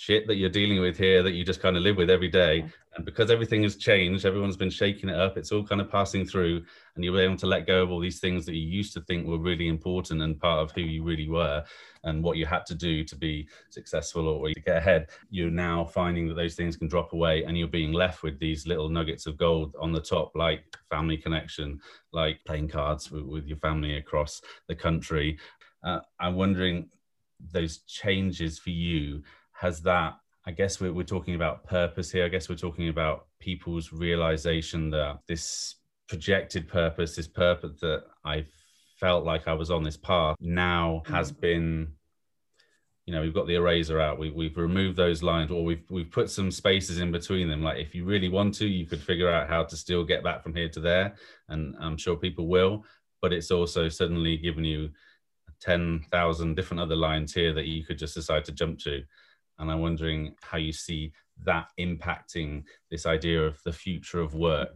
shit 0.03 0.27
that 0.27 0.35
you're 0.35 0.51
dealing 0.51 0.81
with 0.81 0.99
here 0.99 1.23
that 1.23 1.31
you 1.31 1.45
just 1.45 1.63
kind 1.63 1.77
of 1.77 1.83
live 1.85 1.97
with 1.97 2.11
every 2.11 2.29
day. 2.29 2.65
And 2.97 3.05
because 3.05 3.31
everything 3.31 3.63
has 3.63 3.77
changed, 3.77 4.27
everyone's 4.27 4.57
been 4.57 4.69
shaking 4.69 5.09
it 5.09 5.15
up, 5.15 5.39
it's 5.39 5.53
all 5.53 5.65
kind 5.65 5.81
of 5.81 5.89
passing 5.89 6.27
through, 6.27 6.65
and 6.97 7.05
you're 7.05 7.21
able 7.21 7.37
to 7.37 7.47
let 7.47 7.69
go 7.69 7.85
of 7.85 7.93
all 7.93 8.01
these 8.01 8.19
things 8.19 8.45
that 8.47 8.57
you 8.57 8.67
used 8.67 8.93
to 8.95 9.01
think 9.03 9.25
were 9.25 9.39
really 9.39 9.69
important 9.69 10.21
and 10.21 10.41
part 10.41 10.59
of 10.59 10.73
who 10.73 10.81
you 10.81 11.05
really 11.05 11.29
were 11.29 11.63
and 12.03 12.21
what 12.21 12.37
you 12.37 12.45
had 12.45 12.67
to 12.67 12.75
do 12.75 13.05
to 13.05 13.15
be 13.15 13.47
successful 13.71 14.27
or 14.27 14.49
to 14.49 14.61
get 14.61 14.77
ahead. 14.77 15.07
You're 15.31 15.53
now 15.53 15.85
finding 15.85 16.27
that 16.27 16.35
those 16.35 16.57
things 16.57 16.77
can 16.77 16.89
drop 16.89 17.13
away 17.13 17.45
and 17.45 17.57
you're 17.57 17.69
being 17.69 17.93
left 17.93 18.25
with 18.25 18.41
these 18.41 18.67
little 18.67 18.89
nuggets 18.89 19.27
of 19.27 19.37
gold 19.37 19.77
on 19.81 19.93
the 19.93 20.01
top, 20.01 20.33
like 20.35 20.65
family 20.91 21.17
connection, 21.17 21.81
like 22.13 22.41
playing 22.45 22.69
cards 22.69 23.13
with, 23.13 23.23
with 23.23 23.47
your 23.47 23.59
family 23.59 23.99
across 23.99 24.43
the 24.67 24.75
country. 24.75 25.39
Uh, 25.85 26.01
I'm 26.19 26.35
wondering 26.35 26.89
those 27.53 27.79
changes 27.87 28.59
for 28.59 28.71
you 28.71 29.23
has 29.63 29.81
that 29.83 30.19
I 30.45 30.51
guess 30.51 30.81
we're, 30.81 30.93
we're 30.93 31.05
talking 31.05 31.35
about 31.35 31.65
purpose 31.65 32.11
here. 32.11 32.25
I 32.25 32.29
guess 32.29 32.49
we're 32.49 32.57
talking 32.57 32.89
about 32.89 33.27
people's 33.39 33.93
realization 33.93 34.91
that 34.91 35.21
this 35.29 35.77
projected 36.09 36.69
purpose, 36.69 37.15
this 37.15 37.29
purpose 37.29 37.79
that 37.81 38.05
I 38.25 38.47
felt 38.99 39.25
like 39.25 39.47
I 39.47 39.55
was 39.55 39.71
on 39.71 39.85
this 39.85 39.97
path, 39.97 40.37
now 40.41 41.03
has 41.07 41.31
mm. 41.33 41.41
been, 41.41 41.93
you 43.07 43.15
know, 43.15 43.23
we've 43.23 43.35
got 43.35 43.47
the 43.47 43.55
eraser 43.55 44.01
out. 44.01 44.19
We, 44.19 44.31
we've 44.31 44.57
removed 44.57 44.97
those 44.97 45.23
lines, 45.23 45.53
or 45.53 45.65
we've 45.65 45.85
we've 45.91 46.11
put 46.11 46.29
some 46.29 46.51
spaces 46.51 46.99
in 46.99 47.13
between 47.13 47.49
them. 47.49 47.63
Like 47.63 47.79
if 47.79 47.95
you 47.95 48.05
really 48.05 48.29
want 48.29 48.55
to, 48.55 48.67
you 48.67 48.87
could 48.87 49.01
figure 49.01 49.31
out 49.31 49.49
how 49.49 49.63
to 49.65 49.77
still 49.77 50.05
get 50.05 50.25
back 50.25 50.43
from 50.43 50.55
here 50.55 50.69
to 50.71 50.81
there, 50.81 51.15
and 51.49 51.75
I'm 51.81 51.97
sure 51.97 52.17
people 52.17 52.49
will. 52.49 52.85
But 53.21 53.33
it's 53.33 53.53
also 53.53 53.89
suddenly 53.89 54.37
given 54.37 54.65
you 54.65 54.91
ten 55.61 56.05
thousand 56.11 56.57
different 56.57 56.81
other 56.81 56.97
lines 56.97 57.33
here 57.33 57.53
that 57.55 57.67
you 57.67 57.85
could 57.85 57.99
just 57.99 58.15
decide 58.15 58.45
to 58.47 58.53
jump 58.53 58.81
to 58.81 59.03
and 59.59 59.71
I'm 59.71 59.81
wondering 59.81 60.35
how 60.43 60.59
you 60.59 60.73
see 60.73 61.13
that 61.45 61.69
impacting 61.79 62.65
this 62.91 63.07
idea 63.07 63.43
of 63.43 63.63
the 63.65 63.73
future 63.73 64.21
of 64.21 64.35
work. 64.35 64.71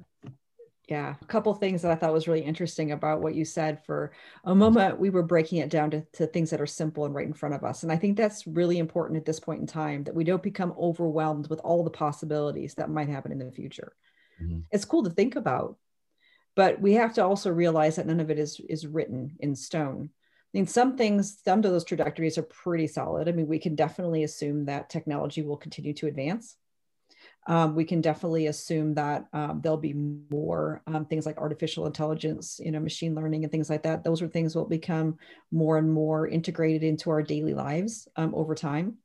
Yeah, 0.88 1.16
a 1.20 1.24
couple 1.24 1.52
things 1.54 1.82
that 1.82 1.90
I 1.90 1.96
thought 1.96 2.12
was 2.12 2.28
really 2.28 2.44
interesting 2.44 2.92
about 2.92 3.20
what 3.20 3.34
you 3.34 3.44
said. 3.44 3.84
For 3.84 4.12
a 4.44 4.54
moment, 4.54 5.00
we 5.00 5.10
were 5.10 5.24
breaking 5.24 5.58
it 5.58 5.68
down 5.68 5.90
to, 5.90 6.06
to 6.12 6.28
things 6.28 6.48
that 6.50 6.60
are 6.60 6.66
simple 6.66 7.04
and 7.04 7.14
right 7.14 7.26
in 7.26 7.32
front 7.32 7.56
of 7.56 7.64
us. 7.64 7.82
And 7.82 7.90
I 7.90 7.96
think 7.96 8.16
that's 8.16 8.46
really 8.46 8.78
important 8.78 9.16
at 9.16 9.24
this 9.24 9.40
point 9.40 9.60
in 9.60 9.66
time 9.66 10.04
that 10.04 10.14
we 10.14 10.22
don't 10.22 10.42
become 10.42 10.72
overwhelmed 10.78 11.48
with 11.48 11.58
all 11.60 11.82
the 11.82 11.90
possibilities 11.90 12.74
that 12.74 12.88
might 12.88 13.08
happen 13.08 13.32
in 13.32 13.38
the 13.40 13.50
future. 13.50 13.96
Mm-hmm. 14.40 14.60
It's 14.70 14.84
cool 14.84 15.02
to 15.02 15.10
think 15.10 15.34
about, 15.34 15.76
but 16.54 16.80
we 16.80 16.92
have 16.92 17.14
to 17.14 17.24
also 17.24 17.50
realize 17.50 17.96
that 17.96 18.06
none 18.06 18.20
of 18.20 18.30
it 18.30 18.38
is, 18.38 18.60
is 18.68 18.86
written 18.86 19.36
in 19.40 19.56
stone. 19.56 20.10
I 20.54 20.58
mean, 20.58 20.66
some 20.66 20.96
things, 20.96 21.38
some 21.44 21.58
of 21.58 21.64
those 21.64 21.84
trajectories 21.84 22.38
are 22.38 22.42
pretty 22.42 22.86
solid. 22.86 23.28
I 23.28 23.32
mean, 23.32 23.46
we 23.46 23.58
can 23.58 23.74
definitely 23.74 24.24
assume 24.24 24.64
that 24.66 24.88
technology 24.88 25.42
will 25.42 25.56
continue 25.56 25.92
to 25.94 26.06
advance. 26.06 26.56
Um, 27.48 27.76
we 27.76 27.84
can 27.84 28.00
definitely 28.00 28.48
assume 28.48 28.94
that 28.94 29.26
um, 29.32 29.60
there'll 29.62 29.78
be 29.78 29.94
more 30.30 30.82
um, 30.86 31.06
things 31.06 31.26
like 31.26 31.38
artificial 31.38 31.86
intelligence, 31.86 32.60
you 32.62 32.72
know, 32.72 32.80
machine 32.80 33.14
learning 33.14 33.44
and 33.44 33.52
things 33.52 33.70
like 33.70 33.84
that. 33.84 34.02
Those 34.02 34.20
are 34.20 34.28
things 34.28 34.56
will 34.56 34.66
become 34.66 35.16
more 35.52 35.78
and 35.78 35.92
more 35.92 36.26
integrated 36.26 36.82
into 36.82 37.10
our 37.10 37.22
daily 37.22 37.54
lives 37.54 38.08
um, 38.16 38.34
over 38.34 38.54
time. 38.54 38.96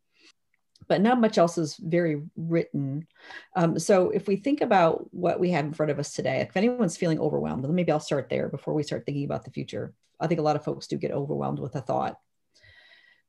But 0.91 0.99
not 0.99 1.21
much 1.21 1.38
else 1.38 1.58
is 1.58 1.77
very 1.77 2.21
written. 2.36 3.08
Um, 3.56 3.80
so 3.80 4.10
if 4.10 4.27
we 4.27 4.36
think 4.36 4.60
about 4.60 5.08
what 5.13 5.39
we 5.39 5.51
have 5.51 5.63
in 5.63 5.71
front 5.71 5.89
of 5.89 5.99
us 5.99 6.12
today, 6.12 6.41
if 6.41 6.58
anyone's 6.58 6.97
feeling 6.97 7.17
overwhelmed, 7.17 7.63
maybe 7.69 7.93
I'll 7.93 8.01
start 8.01 8.27
there 8.30 8.49
before 8.49 8.73
we 8.73 8.84
start 8.84 9.06
thinking 9.06 9.23
about 9.23 9.45
the 9.45 9.51
future. 9.51 9.93
I 10.19 10.27
think 10.27 10.41
a 10.41 10.43
lot 10.43 10.58
of 10.58 10.65
folks 10.65 10.88
do 10.88 10.97
get 10.97 11.13
overwhelmed 11.13 11.60
with 11.60 11.75
a 11.75 11.82
thought. 11.82 12.17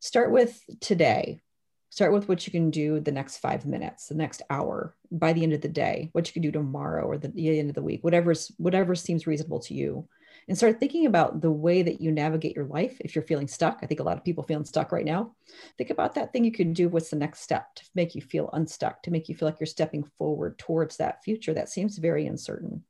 Start 0.00 0.32
with 0.32 0.60
today. 0.80 1.40
Start 1.90 2.12
with 2.12 2.28
what 2.28 2.44
you 2.48 2.50
can 2.50 2.70
do 2.70 2.98
the 2.98 3.12
next 3.12 3.36
five 3.36 3.64
minutes, 3.64 4.08
the 4.08 4.16
next 4.16 4.42
hour, 4.50 4.96
by 5.12 5.32
the 5.32 5.44
end 5.44 5.52
of 5.52 5.60
the 5.60 5.68
day, 5.68 6.10
what 6.14 6.26
you 6.26 6.32
can 6.32 6.42
do 6.42 6.50
tomorrow 6.50 7.04
or 7.04 7.16
the, 7.16 7.28
the 7.28 7.60
end 7.60 7.68
of 7.68 7.76
the 7.76 7.82
week, 7.82 8.02
whatever's 8.02 8.50
whatever 8.56 8.96
seems 8.96 9.28
reasonable 9.28 9.60
to 9.60 9.74
you. 9.74 10.08
And 10.48 10.56
start 10.56 10.80
thinking 10.80 11.06
about 11.06 11.40
the 11.40 11.50
way 11.50 11.82
that 11.82 12.00
you 12.00 12.10
navigate 12.10 12.56
your 12.56 12.64
life. 12.64 12.96
If 13.00 13.14
you're 13.14 13.24
feeling 13.24 13.46
stuck, 13.46 13.78
I 13.82 13.86
think 13.86 14.00
a 14.00 14.02
lot 14.02 14.16
of 14.18 14.24
people 14.24 14.42
feeling 14.42 14.64
stuck 14.64 14.90
right 14.90 15.04
now. 15.04 15.34
Think 15.78 15.90
about 15.90 16.14
that 16.16 16.32
thing 16.32 16.44
you 16.44 16.52
can 16.52 16.72
do. 16.72 16.88
What's 16.88 17.10
the 17.10 17.16
next 17.16 17.40
step 17.40 17.74
to 17.76 17.84
make 17.94 18.14
you 18.14 18.22
feel 18.22 18.50
unstuck, 18.52 19.02
to 19.04 19.10
make 19.10 19.28
you 19.28 19.36
feel 19.36 19.46
like 19.46 19.60
you're 19.60 19.66
stepping 19.66 20.02
forward 20.18 20.58
towards 20.58 20.96
that 20.96 21.22
future 21.22 21.54
that 21.54 21.68
seems 21.68 21.98
very 21.98 22.26
uncertain 22.26 22.82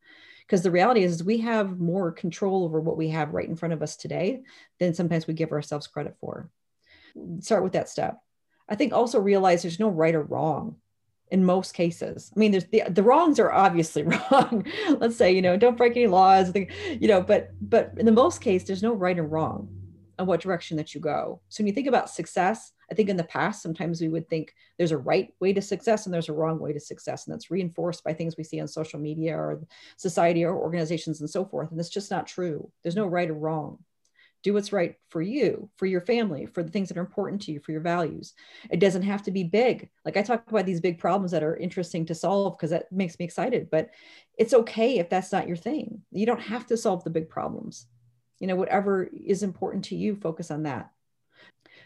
because 0.46 0.62
the 0.62 0.70
reality 0.70 1.02
is, 1.02 1.12
is 1.12 1.24
we 1.24 1.38
have 1.38 1.78
more 1.78 2.12
control 2.12 2.64
over 2.64 2.80
what 2.80 2.96
we 2.96 3.08
have 3.08 3.32
right 3.32 3.48
in 3.48 3.56
front 3.56 3.72
of 3.72 3.82
us 3.82 3.96
today 3.96 4.42
than 4.78 4.92
sometimes 4.92 5.26
we 5.26 5.34
give 5.34 5.52
ourselves 5.52 5.86
credit 5.86 6.16
for 6.20 6.50
start 7.40 7.62
with 7.62 7.72
that 7.72 7.88
step 7.88 8.18
i 8.68 8.74
think 8.74 8.92
also 8.92 9.18
realize 9.18 9.62
there's 9.62 9.80
no 9.80 9.88
right 9.88 10.14
or 10.14 10.22
wrong 10.22 10.76
in 11.32 11.44
most 11.44 11.74
cases 11.74 12.30
i 12.34 12.38
mean 12.38 12.50
there's 12.52 12.66
the, 12.66 12.82
the 12.88 13.02
wrongs 13.02 13.38
are 13.40 13.52
obviously 13.52 14.02
wrong 14.30 14.64
let's 14.98 15.16
say 15.16 15.32
you 15.32 15.42
know 15.42 15.56
don't 15.56 15.76
break 15.76 15.96
any 15.96 16.06
laws 16.06 16.52
you 16.54 17.08
know 17.08 17.20
but 17.20 17.50
but 17.60 17.92
in 17.96 18.06
the 18.06 18.12
most 18.12 18.40
case 18.40 18.64
there's 18.64 18.82
no 18.82 18.92
right 18.92 19.18
or 19.18 19.26
wrong 19.26 19.68
on 20.18 20.26
what 20.26 20.40
direction 20.40 20.76
that 20.76 20.94
you 20.94 21.00
go 21.00 21.40
so 21.48 21.62
when 21.62 21.66
you 21.66 21.72
think 21.72 21.88
about 21.88 22.10
success 22.10 22.72
I 22.92 22.94
think 22.94 23.08
in 23.08 23.16
the 23.16 23.24
past, 23.24 23.62
sometimes 23.62 24.02
we 24.02 24.10
would 24.10 24.28
think 24.28 24.54
there's 24.76 24.92
a 24.92 24.98
right 24.98 25.32
way 25.40 25.54
to 25.54 25.62
success 25.62 26.04
and 26.04 26.12
there's 26.12 26.28
a 26.28 26.34
wrong 26.34 26.58
way 26.58 26.74
to 26.74 26.78
success. 26.78 27.26
And 27.26 27.32
that's 27.32 27.50
reinforced 27.50 28.04
by 28.04 28.12
things 28.12 28.36
we 28.36 28.44
see 28.44 28.60
on 28.60 28.68
social 28.68 29.00
media 29.00 29.34
or 29.34 29.62
society 29.96 30.44
or 30.44 30.54
organizations 30.54 31.18
and 31.22 31.30
so 31.30 31.46
forth. 31.46 31.70
And 31.70 31.80
it's 31.80 31.88
just 31.88 32.10
not 32.10 32.26
true. 32.26 32.70
There's 32.82 32.94
no 32.94 33.06
right 33.06 33.30
or 33.30 33.34
wrong. 33.34 33.78
Do 34.42 34.54
what's 34.54 34.72
right 34.72 34.96
for 35.08 35.22
you, 35.22 35.70
for 35.76 35.86
your 35.86 36.00
family, 36.00 36.46
for 36.46 36.62
the 36.62 36.70
things 36.70 36.88
that 36.88 36.96
are 36.96 37.02
important 37.02 37.42
to 37.42 37.52
you, 37.52 37.60
for 37.60 37.72
your 37.72 37.80
values. 37.80 38.34
It 38.70 38.80
doesn't 38.80 39.02
have 39.02 39.22
to 39.24 39.30
be 39.30 39.44
big. 39.44 39.88
Like 40.04 40.16
I 40.16 40.22
talk 40.22 40.50
about 40.50 40.66
these 40.66 40.80
big 40.80 40.98
problems 40.98 41.30
that 41.30 41.44
are 41.44 41.56
interesting 41.56 42.06
to 42.06 42.14
solve 42.14 42.56
because 42.56 42.70
that 42.70 42.90
makes 42.90 43.18
me 43.18 43.24
excited, 43.24 43.70
but 43.70 43.90
it's 44.36 44.54
okay 44.54 44.98
if 44.98 45.08
that's 45.08 45.32
not 45.32 45.46
your 45.46 45.56
thing. 45.56 46.02
You 46.10 46.26
don't 46.26 46.40
have 46.40 46.66
to 46.66 46.76
solve 46.76 47.04
the 47.04 47.10
big 47.10 47.28
problems. 47.28 47.86
You 48.40 48.48
know, 48.48 48.56
whatever 48.56 49.08
is 49.12 49.42
important 49.44 49.84
to 49.86 49.96
you, 49.96 50.16
focus 50.16 50.50
on 50.50 50.64
that 50.64 50.90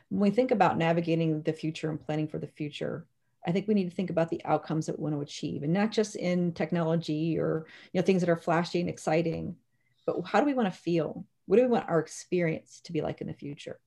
when 0.08 0.20
we 0.20 0.30
think 0.30 0.50
about 0.50 0.78
navigating 0.78 1.42
the 1.42 1.52
future 1.52 1.90
and 1.90 2.00
planning 2.00 2.28
for 2.28 2.38
the 2.38 2.46
future, 2.46 3.06
I 3.46 3.52
think 3.52 3.68
we 3.68 3.74
need 3.74 3.88
to 3.88 3.94
think 3.94 4.10
about 4.10 4.28
the 4.28 4.44
outcomes 4.44 4.86
that 4.86 4.98
we 4.98 5.04
want 5.04 5.14
to 5.14 5.20
achieve 5.20 5.62
and 5.62 5.72
not 5.72 5.92
just 5.92 6.16
in 6.16 6.52
technology 6.52 7.38
or 7.38 7.66
you 7.92 8.00
know 8.00 8.04
things 8.04 8.20
that 8.20 8.30
are 8.30 8.36
flashy 8.36 8.80
and 8.80 8.88
exciting, 8.88 9.56
but 10.04 10.20
how 10.24 10.40
do 10.40 10.46
we 10.46 10.54
want 10.54 10.72
to 10.72 10.80
feel? 10.80 11.24
What 11.46 11.56
do 11.56 11.62
we 11.62 11.68
want 11.68 11.88
our 11.88 11.98
experience 11.98 12.80
to 12.84 12.92
be 12.92 13.00
like 13.00 13.20
in 13.20 13.26
the 13.26 13.34
future? 13.34 13.78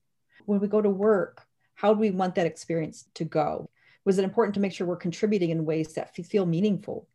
When 0.46 0.60
we 0.60 0.68
go 0.68 0.80
to 0.80 0.90
work, 0.90 1.46
how 1.74 1.94
do 1.94 2.00
we 2.00 2.10
want 2.10 2.34
that 2.34 2.46
experience 2.46 3.06
to 3.14 3.24
go? 3.24 3.70
Was 4.04 4.18
it 4.18 4.24
important 4.24 4.54
to 4.54 4.60
make 4.60 4.72
sure 4.72 4.86
we're 4.86 4.96
contributing 4.96 5.50
in 5.50 5.64
ways 5.64 5.94
that 5.94 6.14
feel 6.14 6.46
meaningful 6.46 7.06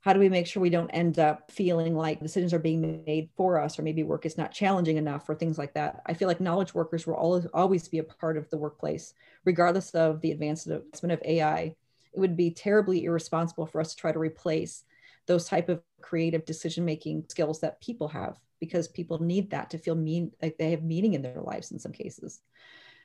how 0.00 0.14
do 0.14 0.18
we 0.18 0.30
make 0.30 0.46
sure 0.46 0.62
we 0.62 0.70
don't 0.70 0.90
end 0.90 1.18
up 1.18 1.50
feeling 1.50 1.94
like 1.94 2.20
decisions 2.20 2.54
are 2.54 2.58
being 2.58 3.02
made 3.06 3.28
for 3.36 3.60
us 3.60 3.78
or 3.78 3.82
maybe 3.82 4.02
work 4.02 4.24
is 4.24 4.38
not 4.38 4.52
challenging 4.52 4.96
enough 4.96 5.28
or 5.28 5.34
things 5.34 5.58
like 5.58 5.74
that 5.74 6.02
i 6.06 6.14
feel 6.14 6.28
like 6.28 6.40
knowledge 6.40 6.74
workers 6.74 7.06
will 7.06 7.14
always 7.14 7.46
always 7.54 7.88
be 7.88 7.98
a 7.98 8.04
part 8.04 8.36
of 8.36 8.48
the 8.50 8.56
workplace 8.56 9.14
regardless 9.44 9.90
of 9.90 10.20
the 10.20 10.32
advancement 10.32 10.84
of 11.12 11.22
ai 11.24 11.74
it 12.12 12.18
would 12.18 12.36
be 12.36 12.50
terribly 12.50 13.04
irresponsible 13.04 13.66
for 13.66 13.80
us 13.80 13.94
to 13.94 14.00
try 14.00 14.10
to 14.10 14.18
replace 14.18 14.84
those 15.30 15.44
type 15.46 15.68
of 15.68 15.80
creative 16.00 16.44
decision 16.44 16.84
making 16.84 17.24
skills 17.28 17.60
that 17.60 17.80
people 17.80 18.08
have 18.08 18.36
because 18.58 18.88
people 18.88 19.22
need 19.22 19.48
that 19.52 19.70
to 19.70 19.78
feel 19.78 19.94
mean 19.94 20.32
like 20.42 20.58
they 20.58 20.72
have 20.72 20.82
meaning 20.82 21.14
in 21.14 21.22
their 21.22 21.40
lives 21.40 21.70
in 21.70 21.78
some 21.78 21.92
cases. 21.92 22.40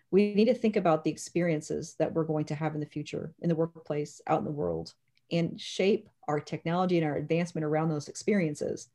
We 0.10 0.34
need 0.34 0.46
to 0.46 0.56
think 0.56 0.76
about 0.76 1.04
the 1.04 1.12
experiences 1.12 1.96
that 2.00 2.14
we're 2.14 2.24
going 2.24 2.46
to 2.46 2.56
have 2.56 2.74
in 2.74 2.80
the 2.80 2.88
future 2.88 3.36
in 3.42 3.50
the 3.50 3.56
workplace 3.56 4.22
out 4.26 4.40
in 4.40 4.46
the 4.46 4.50
world 4.50 4.92
and 5.32 5.62
shape 5.62 6.10
our 6.28 6.40
technology 6.40 6.98
and 6.98 7.06
our 7.06 7.16
advancement 7.16 7.64
around 7.64 7.90
those 7.90 8.08
experiences 8.08 8.90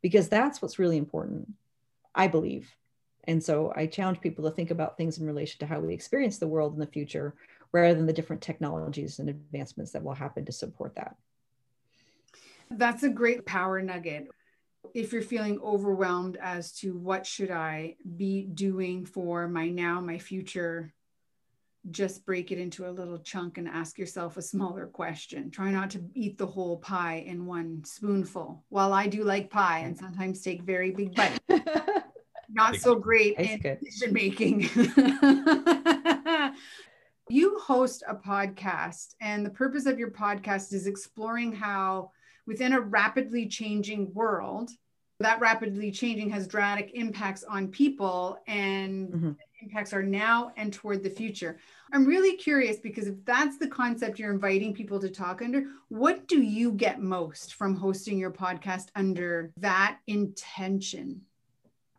because 0.00 0.28
that's 0.28 0.62
what's 0.62 0.78
really 0.78 0.96
important 0.96 1.48
i 2.14 2.28
believe. 2.28 2.72
And 3.24 3.42
so 3.42 3.72
i 3.74 3.86
challenge 3.86 4.20
people 4.20 4.44
to 4.44 4.54
think 4.54 4.70
about 4.70 4.96
things 4.96 5.18
in 5.18 5.26
relation 5.26 5.58
to 5.58 5.66
how 5.66 5.80
we 5.80 5.92
experience 5.92 6.38
the 6.38 6.46
world 6.46 6.74
in 6.74 6.78
the 6.78 6.86
future 6.86 7.34
rather 7.72 7.94
than 7.94 8.06
the 8.06 8.12
different 8.12 8.42
technologies 8.42 9.18
and 9.18 9.28
advancements 9.28 9.90
that 9.90 10.04
will 10.04 10.14
happen 10.14 10.44
to 10.44 10.52
support 10.52 10.94
that 10.94 11.16
that's 12.70 13.02
a 13.02 13.08
great 13.08 13.46
power 13.46 13.80
nugget 13.82 14.28
if 14.94 15.12
you're 15.12 15.22
feeling 15.22 15.58
overwhelmed 15.60 16.36
as 16.40 16.72
to 16.72 16.96
what 16.96 17.26
should 17.26 17.50
i 17.50 17.94
be 18.16 18.42
doing 18.42 19.04
for 19.04 19.48
my 19.48 19.68
now 19.68 20.00
my 20.00 20.18
future 20.18 20.92
just 21.90 22.24
break 22.26 22.50
it 22.50 22.58
into 22.58 22.88
a 22.88 22.90
little 22.90 23.18
chunk 23.18 23.58
and 23.58 23.68
ask 23.68 23.98
yourself 23.98 24.36
a 24.36 24.42
smaller 24.42 24.86
question. 24.86 25.50
Try 25.50 25.70
not 25.70 25.90
to 25.90 26.02
eat 26.14 26.38
the 26.38 26.46
whole 26.46 26.78
pie 26.78 27.24
in 27.26 27.46
one 27.46 27.84
spoonful. 27.84 28.64
While 28.68 28.92
I 28.92 29.06
do 29.06 29.24
like 29.24 29.50
pie 29.50 29.80
and 29.80 29.96
sometimes 29.96 30.42
take 30.42 30.62
very 30.62 30.90
big 30.90 31.14
bites, 31.14 31.38
not 32.50 32.76
so 32.76 32.94
great 32.96 33.36
That's 33.36 33.50
in 33.50 33.60
good. 33.60 33.80
decision 33.80 34.12
making. 34.14 34.62
you 37.28 37.58
host 37.58 38.02
a 38.08 38.14
podcast, 38.14 39.14
and 39.20 39.44
the 39.44 39.50
purpose 39.50 39.86
of 39.86 39.98
your 39.98 40.10
podcast 40.10 40.72
is 40.72 40.86
exploring 40.86 41.52
how, 41.52 42.10
within 42.46 42.72
a 42.72 42.80
rapidly 42.80 43.46
changing 43.46 44.12
world, 44.14 44.70
that 45.20 45.40
rapidly 45.40 45.90
changing 45.90 46.30
has 46.30 46.46
dramatic 46.46 46.90
impacts 46.94 47.42
on 47.42 47.68
people 47.68 48.38
and 48.46 49.08
mm-hmm. 49.08 49.30
impacts 49.62 49.92
are 49.92 50.02
now 50.02 50.52
and 50.56 50.72
toward 50.72 51.02
the 51.02 51.10
future. 51.10 51.58
I'm 51.92 52.04
really 52.04 52.36
curious 52.36 52.78
because 52.78 53.06
if 53.06 53.24
that's 53.24 53.58
the 53.58 53.68
concept 53.68 54.18
you're 54.18 54.32
inviting 54.32 54.74
people 54.74 55.00
to 55.00 55.08
talk 55.08 55.40
under, 55.40 55.64
what 55.88 56.28
do 56.28 56.42
you 56.42 56.72
get 56.72 57.00
most 57.00 57.54
from 57.54 57.74
hosting 57.74 58.18
your 58.18 58.30
podcast 58.30 58.88
under 58.94 59.52
that 59.56 59.98
intention? 60.06 61.22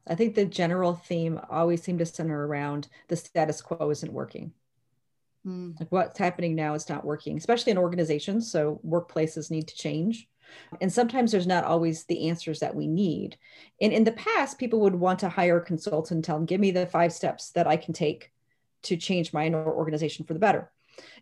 I 0.06 0.16
think 0.16 0.36
the 0.36 0.46
general 0.46 0.94
theme 0.94 1.40
always 1.50 1.82
seemed 1.82 2.00
to 2.00 2.06
center 2.06 2.46
around 2.46 2.88
the 3.08 3.16
status 3.16 3.62
quo 3.62 3.90
isn't 3.90 4.14
working. 4.14 4.54
Mm. 5.46 5.80
Like 5.80 5.92
what's 5.92 6.20
happening 6.20 6.56
now 6.56 6.74
is 6.76 6.90
not 6.90 7.06
working, 7.06 7.38
especially 7.38 7.72
in 7.72 7.78
organizations. 7.78 8.52
So 8.52 8.80
workplaces 8.86 9.50
need 9.52 9.68
to 9.68 9.76
change. 9.76 10.28
And 10.82 10.92
sometimes 10.92 11.32
there's 11.32 11.48
not 11.48 11.64
always 11.64 12.04
the 12.06 12.30
answers 12.30 12.60
that 12.60 12.76
we 12.76 12.88
need. 12.88 13.38
And 13.82 13.94
in 13.94 14.04
the 14.04 14.12
past, 14.12 14.60
people 14.60 14.80
would 14.82 14.96
want 14.96 15.20
to 15.20 15.30
hire 15.30 15.58
a 15.58 15.66
consultant 15.66 16.18
and 16.18 16.24
tell 16.24 16.38
them, 16.38 16.46
give 16.46 16.60
me 16.60 16.72
the 16.72 16.86
five 16.86 17.14
steps 17.14 17.52
that 17.52 17.68
I 17.68 17.78
can 17.78 17.94
take 17.94 18.32
to 18.84 18.98
change 18.98 19.34
my 19.34 19.52
organization 19.54 20.26
for 20.26 20.34
the 20.34 20.40
better. 20.40 20.72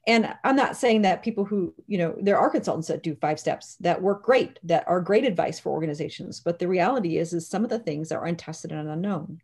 And 0.08 0.34
I'm 0.44 0.56
not 0.56 0.78
saying 0.78 1.02
that 1.02 1.24
people 1.24 1.44
who, 1.46 1.74
you 1.88 1.98
know, 1.98 2.16
there 2.22 2.38
are 2.38 2.50
consultants 2.50 2.88
that 2.88 3.04
do 3.04 3.16
five 3.16 3.40
steps 3.40 3.76
that 3.82 4.02
work 4.02 4.24
great, 4.24 4.60
that 4.64 4.88
are 4.88 5.02
great 5.02 5.26
advice 5.26 5.60
for 5.60 5.72
organizations. 5.72 6.40
But 6.40 6.60
the 6.60 6.68
reality 6.68 7.18
is, 7.18 7.34
is 7.34 7.48
some 7.48 7.64
of 7.64 7.70
the 7.70 7.80
things 7.80 8.12
are 8.12 8.26
untested 8.26 8.72
and 8.72 8.88
unknown. 8.88 9.42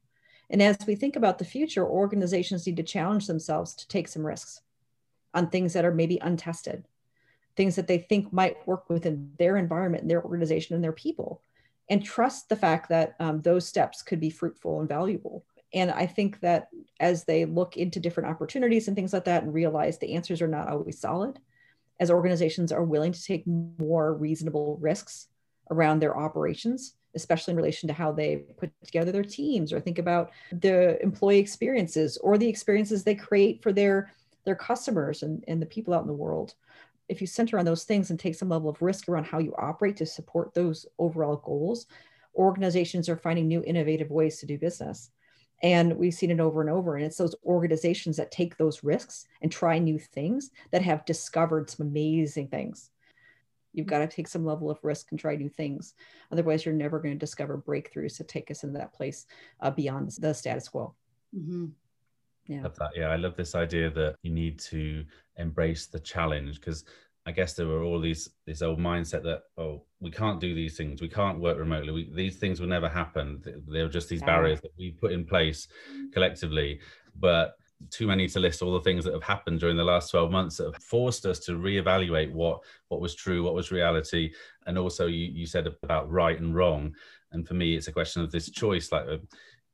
And 0.49 0.61
as 0.61 0.77
we 0.85 0.95
think 0.95 1.15
about 1.15 1.37
the 1.37 1.45
future, 1.45 1.85
organizations 1.85 2.65
need 2.65 2.77
to 2.77 2.83
challenge 2.83 3.27
themselves 3.27 3.73
to 3.75 3.87
take 3.87 4.07
some 4.07 4.25
risks 4.25 4.61
on 5.33 5.49
things 5.49 5.73
that 5.73 5.85
are 5.85 5.93
maybe 5.93 6.19
untested, 6.21 6.85
things 7.55 7.75
that 7.75 7.87
they 7.87 7.97
think 7.97 8.31
might 8.31 8.65
work 8.67 8.89
within 8.89 9.31
their 9.37 9.57
environment 9.57 10.03
and 10.03 10.11
their 10.11 10.23
organization 10.23 10.75
and 10.75 10.83
their 10.83 10.91
people, 10.91 11.41
and 11.89 12.03
trust 12.03 12.49
the 12.49 12.55
fact 12.55 12.89
that 12.89 13.15
um, 13.19 13.41
those 13.41 13.67
steps 13.67 14.01
could 14.01 14.19
be 14.19 14.29
fruitful 14.29 14.79
and 14.79 14.89
valuable. 14.89 15.43
And 15.73 15.91
I 15.91 16.05
think 16.05 16.39
that 16.41 16.67
as 16.99 17.23
they 17.23 17.45
look 17.45 17.77
into 17.77 17.99
different 17.99 18.29
opportunities 18.29 18.87
and 18.87 18.95
things 18.95 19.13
like 19.13 19.25
that 19.25 19.43
and 19.43 19.53
realize 19.53 19.97
the 19.97 20.15
answers 20.15 20.41
are 20.41 20.47
not 20.47 20.67
always 20.67 20.99
solid, 20.99 21.39
as 21.99 22.11
organizations 22.11 22.71
are 22.71 22.83
willing 22.83 23.11
to 23.11 23.23
take 23.23 23.45
more 23.45 24.13
reasonable 24.13 24.77
risks 24.81 25.27
around 25.69 25.99
their 25.99 26.17
operations, 26.17 26.95
especially 27.15 27.51
in 27.51 27.57
relation 27.57 27.87
to 27.87 27.93
how 27.93 28.11
they 28.11 28.37
put 28.57 28.71
together 28.83 29.11
their 29.11 29.23
teams 29.23 29.71
or 29.71 29.79
think 29.79 29.99
about 29.99 30.31
the 30.51 31.01
employee 31.01 31.39
experiences 31.39 32.17
or 32.17 32.37
the 32.37 32.49
experiences 32.49 33.03
they 33.03 33.15
create 33.15 33.61
for 33.61 33.71
their 33.71 34.11
their 34.43 34.55
customers 34.55 35.21
and, 35.21 35.43
and 35.47 35.61
the 35.61 35.67
people 35.67 35.93
out 35.93 36.01
in 36.01 36.07
the 36.07 36.13
world 36.13 36.55
if 37.11 37.21
you 37.21 37.27
center 37.27 37.59
on 37.59 37.65
those 37.65 37.83
things 37.83 38.09
and 38.09 38.19
take 38.19 38.35
some 38.35 38.49
level 38.49 38.69
of 38.69 38.81
risk 38.81 39.07
around 39.07 39.25
how 39.25 39.37
you 39.37 39.53
operate 39.57 39.97
to 39.97 40.05
support 40.05 40.53
those 40.53 40.85
overall 40.97 41.37
goals 41.37 41.85
organizations 42.35 43.09
are 43.09 43.17
finding 43.17 43.47
new 43.47 43.61
innovative 43.67 44.09
ways 44.09 44.39
to 44.39 44.45
do 44.45 44.57
business 44.57 45.11
and 45.63 45.95
we've 45.95 46.13
seen 46.13 46.31
it 46.31 46.39
over 46.39 46.61
and 46.61 46.69
over. 46.69 46.95
And 46.95 47.05
it's 47.05 47.17
those 47.17 47.35
organizations 47.45 48.17
that 48.17 48.31
take 48.31 48.57
those 48.57 48.83
risks 48.83 49.27
and 49.41 49.51
try 49.51 49.77
new 49.77 49.99
things 49.99 50.51
that 50.71 50.81
have 50.81 51.05
discovered 51.05 51.69
some 51.69 51.87
amazing 51.87 52.47
things. 52.47 52.89
You've 53.73 53.87
got 53.87 53.99
to 53.99 54.07
take 54.07 54.27
some 54.27 54.43
level 54.43 54.69
of 54.69 54.83
risk 54.83 55.11
and 55.11 55.19
try 55.19 55.35
new 55.35 55.49
things. 55.49 55.93
Otherwise, 56.31 56.65
you're 56.65 56.73
never 56.73 56.99
going 56.99 57.13
to 57.13 57.19
discover 57.19 57.57
breakthroughs 57.57 58.17
to 58.17 58.23
take 58.23 58.51
us 58.51 58.63
into 58.63 58.77
that 58.79 58.93
place 58.93 59.27
uh, 59.61 59.71
beyond 59.71 60.11
the 60.19 60.33
status 60.33 60.67
quo. 60.67 60.93
Mm-hmm. 61.35 61.67
Yeah. 62.47 62.63
Love 62.63 62.75
that. 62.77 62.91
Yeah, 62.95 63.07
I 63.07 63.15
love 63.15 63.35
this 63.37 63.55
idea 63.55 63.89
that 63.91 64.15
you 64.23 64.31
need 64.31 64.59
to 64.59 65.05
embrace 65.41 65.87
the 65.87 65.99
challenge 65.99 66.59
because 66.59 66.85
I 67.25 67.31
guess 67.31 67.53
there 67.53 67.67
were 67.67 67.83
all 67.83 67.99
these 67.99 68.29
this 68.45 68.61
old 68.61 68.79
mindset 68.79 69.23
that 69.23 69.43
oh 69.57 69.83
we 69.99 70.09
can't 70.09 70.39
do 70.39 70.55
these 70.55 70.75
things 70.75 71.01
we 71.01 71.09
can't 71.09 71.39
work 71.39 71.57
remotely 71.57 71.91
we, 71.91 72.11
these 72.13 72.37
things 72.37 72.59
will 72.59 72.67
never 72.67 72.89
happen 72.89 73.43
they're 73.67 73.89
just 73.89 74.09
these 74.09 74.21
yeah. 74.21 74.25
barriers 74.25 74.61
that 74.61 74.71
we 74.77 74.91
put 74.91 75.11
in 75.11 75.25
place 75.25 75.67
collectively 76.13 76.79
but 77.19 77.55
too 77.89 78.07
many 78.07 78.27
to 78.27 78.39
list 78.39 78.61
all 78.61 78.73
the 78.73 78.81
things 78.81 79.03
that 79.03 79.13
have 79.13 79.23
happened 79.23 79.59
during 79.59 79.77
the 79.77 79.83
last 79.83 80.11
12 80.11 80.31
months 80.31 80.57
that 80.57 80.71
have 80.73 80.83
forced 80.83 81.25
us 81.25 81.39
to 81.39 81.53
reevaluate 81.53 82.31
what 82.31 82.59
what 82.89 83.01
was 83.01 83.15
true 83.15 83.43
what 83.43 83.53
was 83.53 83.71
reality 83.71 84.31
and 84.65 84.77
also 84.77 85.07
you, 85.07 85.25
you 85.31 85.45
said 85.45 85.67
about 85.83 86.09
right 86.09 86.39
and 86.39 86.55
wrong 86.55 86.93
and 87.31 87.47
for 87.47 87.53
me 87.53 87.75
it's 87.75 87.87
a 87.87 87.91
question 87.91 88.21
of 88.21 88.31
this 88.31 88.49
choice 88.49 88.91
like 88.91 89.05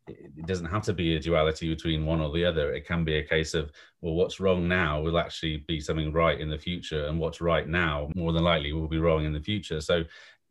it 0.07 0.45
doesn't 0.45 0.65
have 0.67 0.83
to 0.83 0.93
be 0.93 1.15
a 1.15 1.19
duality 1.19 1.73
between 1.73 2.05
one 2.05 2.21
or 2.21 2.31
the 2.31 2.45
other. 2.45 2.73
It 2.73 2.85
can 2.85 3.03
be 3.03 3.17
a 3.17 3.23
case 3.23 3.53
of, 3.53 3.71
well, 4.01 4.13
what's 4.13 4.39
wrong 4.39 4.67
now 4.67 5.01
will 5.01 5.17
actually 5.17 5.57
be 5.67 5.79
something 5.79 6.11
right 6.11 6.39
in 6.39 6.49
the 6.49 6.57
future, 6.57 7.07
and 7.07 7.19
what's 7.19 7.41
right 7.41 7.67
now 7.67 8.09
more 8.15 8.33
than 8.33 8.43
likely 8.43 8.73
will 8.73 8.87
be 8.87 8.99
wrong 8.99 9.25
in 9.25 9.33
the 9.33 9.39
future. 9.39 9.81
So, 9.81 10.03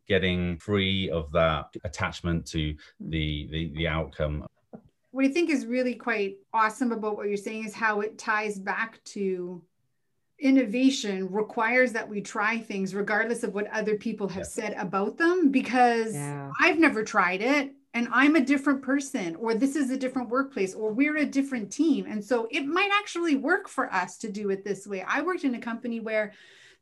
getting 0.07 0.57
free 0.57 1.09
of 1.09 1.31
that 1.33 1.75
attachment 1.83 2.45
to 2.47 2.73
hmm. 3.01 3.09
the 3.09 3.47
the, 3.51 3.73
the 3.75 3.87
outcome. 3.87 4.45
What 5.11 5.25
I 5.25 5.29
think 5.29 5.49
is 5.49 5.65
really 5.65 5.95
quite 5.95 6.37
awesome 6.53 6.91
about 6.91 7.17
what 7.17 7.27
you're 7.27 7.37
saying 7.37 7.65
is 7.65 7.73
how 7.73 8.01
it 8.01 8.17
ties 8.17 8.59
back 8.59 9.03
to 9.05 9.63
innovation 10.39 11.31
requires 11.31 11.91
that 11.93 12.07
we 12.07 12.21
try 12.21 12.59
things 12.59 12.93
regardless 12.93 13.41
of 13.43 13.55
what 13.55 13.67
other 13.71 13.95
people 13.95 14.27
have 14.27 14.43
yeah. 14.43 14.43
said 14.43 14.73
about 14.77 15.17
them 15.17 15.49
because 15.49 16.13
yeah. 16.13 16.51
I've 16.59 16.77
never 16.77 17.03
tried 17.03 17.41
it 17.41 17.73
and 17.97 18.07
I'm 18.11 18.35
a 18.35 18.41
different 18.41 18.83
person, 18.83 19.35
or 19.37 19.55
this 19.55 19.75
is 19.75 19.89
a 19.89 19.97
different 19.97 20.29
workplace, 20.29 20.75
or 20.75 20.91
we're 20.91 21.17
a 21.17 21.25
different 21.25 21.71
team. 21.71 22.05
And 22.07 22.23
so 22.23 22.47
it 22.51 22.63
might 22.63 22.91
actually 22.93 23.35
work 23.35 23.67
for 23.67 23.91
us 23.91 24.19
to 24.19 24.31
do 24.31 24.51
it 24.51 24.63
this 24.63 24.85
way. 24.85 25.01
I 25.01 25.21
worked 25.21 25.43
in 25.43 25.55
a 25.55 25.59
company 25.59 25.99
where 25.99 26.33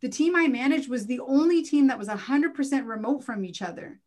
the 0.01 0.09
team 0.09 0.35
I 0.35 0.49
managed 0.49 0.89
was 0.89 1.05
the 1.05 1.21
only 1.21 1.63
team 1.63 1.87
that 1.87 1.97
was 1.97 2.09
100% 2.09 2.85
remote 2.85 3.23
from 3.23 3.45
each 3.45 3.61
other. 3.61 3.97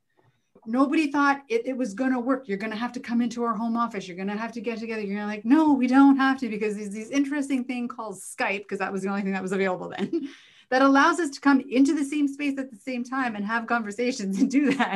Nobody 0.66 1.10
thought 1.10 1.40
it, 1.48 1.66
it 1.66 1.78
was 1.78 1.94
going 1.94 2.12
to 2.12 2.20
work. 2.20 2.46
You're 2.46 2.58
going 2.58 2.72
to 2.72 2.78
have 2.78 2.92
to 2.92 3.00
come 3.00 3.22
into 3.22 3.42
our 3.42 3.54
home 3.54 3.78
office. 3.78 4.06
You're 4.06 4.16
going 4.16 4.28
to 4.28 4.36
have 4.36 4.52
to 4.52 4.60
get 4.60 4.78
together. 4.78 5.00
You're 5.00 5.24
like, 5.24 5.46
no, 5.46 5.72
we 5.72 5.86
don't 5.86 6.18
have 6.18 6.38
to 6.40 6.50
because 6.50 6.76
there's 6.76 6.90
this 6.90 7.08
interesting 7.08 7.64
thing 7.64 7.88
called 7.88 8.16
Skype, 8.16 8.58
because 8.58 8.80
that 8.80 8.92
was 8.92 9.00
the 9.00 9.08
only 9.08 9.22
thing 9.22 9.32
that 9.32 9.40
was 9.40 9.52
available 9.52 9.94
then, 9.96 10.28
that 10.68 10.82
allows 10.82 11.20
us 11.20 11.30
to 11.30 11.40
come 11.40 11.64
into 11.70 11.94
the 11.94 12.04
same 12.04 12.28
space 12.28 12.58
at 12.58 12.70
the 12.70 12.76
same 12.76 13.02
time 13.02 13.34
and 13.34 13.46
have 13.46 13.66
conversations 13.66 14.38
and 14.38 14.50
do 14.50 14.74
that 14.74 14.92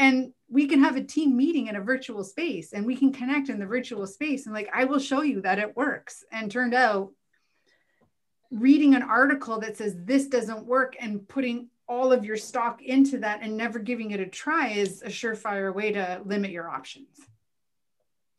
and 0.00 0.32
we 0.48 0.66
can 0.66 0.82
have 0.82 0.96
a 0.96 1.04
team 1.04 1.36
meeting 1.36 1.66
in 1.66 1.76
a 1.76 1.80
virtual 1.80 2.24
space 2.24 2.72
and 2.72 2.86
we 2.86 2.96
can 2.96 3.12
connect 3.12 3.50
in 3.50 3.60
the 3.60 3.66
virtual 3.66 4.06
space. 4.06 4.46
And 4.46 4.54
like 4.54 4.68
i 4.74 4.84
will 4.84 4.98
show 4.98 5.20
you 5.20 5.42
that 5.42 5.60
it 5.60 5.76
works. 5.76 6.24
And 6.32 6.50
turned 6.50 6.74
out 6.74 7.12
reading 8.50 8.94
an 8.94 9.02
article 9.02 9.60
that 9.60 9.76
says 9.76 9.94
this 9.96 10.26
doesn't 10.26 10.64
work 10.64 10.96
and 10.98 11.28
putting 11.28 11.68
all 11.86 12.12
of 12.12 12.24
your 12.24 12.38
stock 12.38 12.82
into 12.82 13.18
that 13.18 13.40
and 13.42 13.56
never 13.56 13.78
giving 13.78 14.10
it 14.10 14.20
a 14.20 14.26
try 14.26 14.68
is 14.68 15.02
a 15.02 15.08
surefire 15.08 15.72
way 15.72 15.92
to 15.92 16.22
limit 16.24 16.50
your 16.50 16.68
options. 16.68 17.18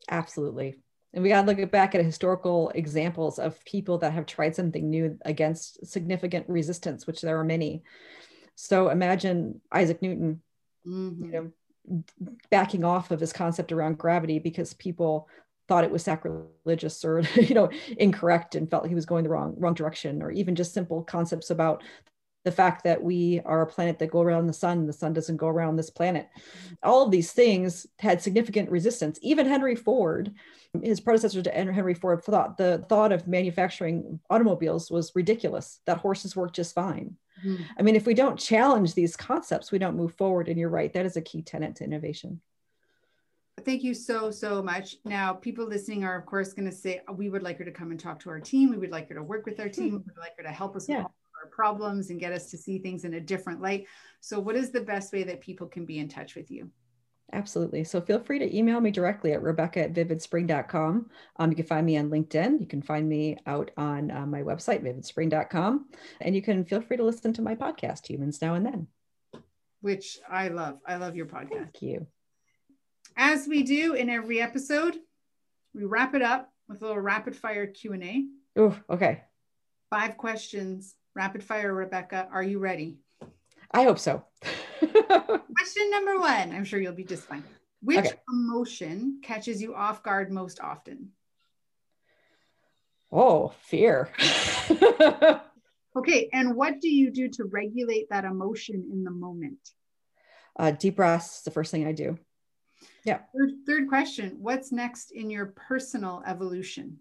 Absolutely. 0.10 0.80
And 1.14 1.22
we 1.22 1.30
got 1.30 1.46
to 1.46 1.52
look 1.52 1.72
back 1.72 1.94
at 1.94 2.04
historical 2.04 2.72
examples 2.74 3.38
of 3.38 3.64
people 3.66 4.00
that 4.00 4.14
have 4.14 4.26
tried 4.26 4.56
something 4.56 4.90
new 4.90 5.20
against 5.26 5.86
significant 5.86 6.50
resistance 6.50 7.06
which 7.06 7.22
there 7.22 7.40
are 7.40 7.44
many. 7.44 7.84
So 8.56 8.90
imagine 8.90 9.62
isaac 9.72 10.02
newton 10.02 10.42
mm-hmm. 10.86 11.26
you 11.26 11.32
know, 11.32 12.04
backing 12.50 12.84
off 12.84 13.12
of 13.12 13.20
his 13.20 13.34
concept 13.34 13.72
around 13.72 13.98
gravity 13.98 14.40
because 14.40 14.74
people 14.74 15.28
thought 15.68 15.84
it 15.84 15.92
was 15.92 16.04
sacrilegious 16.04 17.04
or 17.06 17.22
you 17.36 17.56
know 17.56 17.70
incorrect 17.98 18.56
and 18.56 18.70
felt 18.70 18.88
he 18.88 18.96
was 18.96 19.06
going 19.06 19.24
the 19.24 19.30
wrong 19.30 19.56
wrong 19.58 19.74
direction 19.74 20.22
or 20.22 20.30
even 20.32 20.56
just 20.56 20.74
simple 20.74 21.02
concepts 21.04 21.50
about 21.50 21.82
the 22.44 22.52
fact 22.52 22.84
that 22.84 23.02
we 23.02 23.40
are 23.46 23.62
a 23.62 23.68
planet 23.68 24.00
that 24.00 24.12
go 24.12 24.22
around 24.22 24.48
the 24.48 24.54
sun 24.54 24.86
the 24.86 24.94
sun 24.94 25.14
doesn't 25.14 25.38
go 25.38 25.48
around 25.48 25.76
this 25.76 25.90
planet 25.90 26.30
all 26.84 27.04
of 27.04 27.12
these 27.12 27.32
things 27.32 27.88
had 28.00 28.22
significant 28.22 28.70
resistance 28.70 29.20
even 29.22 29.48
henry 29.48 29.76
ford 29.76 30.34
his 30.84 31.00
predecessor 31.00 31.42
to 31.42 31.52
henry 31.52 31.94
ford 31.94 32.24
thought 32.24 32.58
the 32.58 32.84
thought 32.90 33.12
of 33.12 33.28
manufacturing 33.28 34.20
automobiles 34.30 34.90
was 34.90 35.12
ridiculous 35.16 35.80
that 35.86 35.98
horses 35.98 36.36
work 36.36 36.54
just 36.54 36.76
fine 36.76 37.16
Mm-hmm. 37.46 37.64
I 37.78 37.82
mean, 37.82 37.96
if 37.96 38.06
we 38.06 38.14
don't 38.14 38.38
challenge 38.38 38.94
these 38.94 39.16
concepts, 39.16 39.72
we 39.72 39.80
don't 39.80 39.98
move 39.98 40.14
forward. 40.16 40.48
And 40.48 40.60
you're 40.60 40.70
right, 40.70 40.92
that 40.94 41.06
is 41.06 41.18
a 41.18 41.22
key 41.22 41.42
tenet 41.42 41.76
to 41.78 41.84
innovation. 41.84 42.42
Thank 43.66 43.84
you 43.84 43.94
so, 43.94 44.32
so 44.32 44.62
much. 44.64 44.96
Now, 45.06 45.34
people 45.34 45.68
listening 45.68 46.04
are, 46.04 46.18
of 46.18 46.26
course, 46.26 46.54
going 46.54 46.70
to 46.70 46.76
say, 46.76 47.02
we 47.14 47.30
would 47.30 47.44
like 47.44 47.58
her 47.60 47.66
to 47.66 47.72
come 47.72 47.92
and 47.92 48.00
talk 48.00 48.20
to 48.22 48.30
our 48.30 48.40
team. 48.40 48.72
We 48.72 48.78
would 48.78 48.92
like 48.92 49.10
her 49.10 49.16
to 49.16 49.24
work 49.24 49.46
with 49.46 49.60
our 49.60 49.70
team. 49.70 49.88
Mm-hmm. 49.88 49.98
We 49.98 50.04
would 50.16 50.18
like 50.18 50.38
her 50.38 50.44
to 50.44 50.50
help 50.50 50.76
us 50.76 50.90
yeah. 50.90 51.04
with 51.04 51.08
our 51.42 51.50
problems 51.50 52.10
and 52.10 52.20
get 52.20 52.34
us 52.34 52.50
to 52.52 52.58
see 52.58 52.80
things 52.80 53.06
in 53.06 53.16
a 53.16 53.22
different 53.22 53.62
light. 53.62 53.88
So, 54.20 54.40
what 54.40 54.56
is 54.56 54.72
the 54.72 54.82
best 54.82 55.14
way 55.14 55.24
that 55.24 55.42
people 55.42 55.68
can 55.68 55.86
be 55.86 56.00
in 56.00 56.08
touch 56.08 56.36
with 56.36 56.52
you? 56.52 56.70
Absolutely. 57.34 57.84
So 57.84 58.02
feel 58.02 58.20
free 58.20 58.40
to 58.40 58.58
email 58.58 58.82
me 58.82 58.92
directly 58.92 59.32
at 59.34 59.42
rebecca 59.42 59.84
at 59.84 59.94
vividspring.com. 59.94 61.10
Um, 61.38 61.50
you 61.50 61.56
can 61.56 61.66
find 61.66 61.86
me 61.86 61.98
on 61.98 62.10
LinkedIn. 62.10 62.60
You 62.60 62.68
can 62.68 62.82
find 62.82 63.08
me 63.08 63.38
out 63.46 63.72
on 63.78 64.12
uh, 64.12 64.26
my 64.26 64.42
website, 64.42 64.84
vividspring.com. 64.84 65.86
And 66.20 66.36
you 66.36 66.42
can 66.42 66.66
feel 66.66 66.82
free 66.82 66.98
to 66.98 67.04
listen 67.04 67.32
to 67.34 67.42
my 67.42 67.56
podcast, 67.56 68.08
Humans 68.08 68.42
Now 68.42 68.56
and 68.56 68.66
Then. 68.66 68.88
Which 69.80 70.20
I 70.30 70.50
love. 70.50 70.80
I 70.86 70.98
love 70.98 71.16
your 71.16 71.26
podcast. 71.26 71.54
Thank 71.54 71.82
you. 71.82 72.08
As 73.16 73.48
we 73.48 73.64
do 73.64 73.94
in 73.94 74.10
every 74.10 74.42
episode, 74.42 74.98
we 75.74 75.86
wrap 75.86 76.16
it 76.16 76.22
up 76.22 76.52
with 76.68 76.82
a 76.82 76.86
little 76.86 77.02
rapid 77.02 77.36
fire 77.36 77.68
Q&A. 77.68 78.26
Oh, 78.58 78.78
okay. 78.90 79.22
Five 79.90 80.18
questions. 80.18 80.96
Rapid 81.16 81.44
fire, 81.44 81.74
Rebecca. 81.74 82.28
Are 82.32 82.44
you 82.44 82.60
ready? 82.60 83.00
I 83.72 83.84
hope 83.84 84.00
so. 84.00 84.24
Question 84.80 85.92
number 85.92 86.20
one. 86.20 86.52
I'm 86.54 86.64
sure 86.64 86.80
you'll 86.80 86.94
be 86.94 87.04
just 87.04 87.24
fine. 87.24 87.44
Which 87.82 88.00
Okay. 88.00 88.12
emotion 88.32 89.20
catches 89.24 89.62
you 89.62 89.76
off 89.76 90.04
guard 90.04 90.32
most 90.32 90.60
often? 90.60 91.10
oh, 93.12 93.50
fear. 93.64 94.10
Okay, 95.94 96.30
and 96.32 96.56
what 96.56 96.80
do 96.80 96.88
you 96.88 97.12
do 97.12 97.28
to 97.28 97.44
regulate 97.44 98.08
that 98.12 98.24
emotion 98.24 98.88
in 98.94 99.04
the 99.04 99.12
moment? 99.12 99.60
uh, 100.58 100.72
deep 100.72 100.96
breaths 100.96 101.40
is 101.40 101.44
the 101.44 101.52
first 101.52 101.70
thing 101.70 101.86
I 101.86 101.92
do. 101.92 102.18
Third, 103.06 103.50
third 103.68 103.90
question 103.90 104.38
What's 104.40 104.72
next 104.72 105.12
in 105.12 105.30
your 105.30 105.48
personal 105.48 106.24
evolution? 106.26 106.98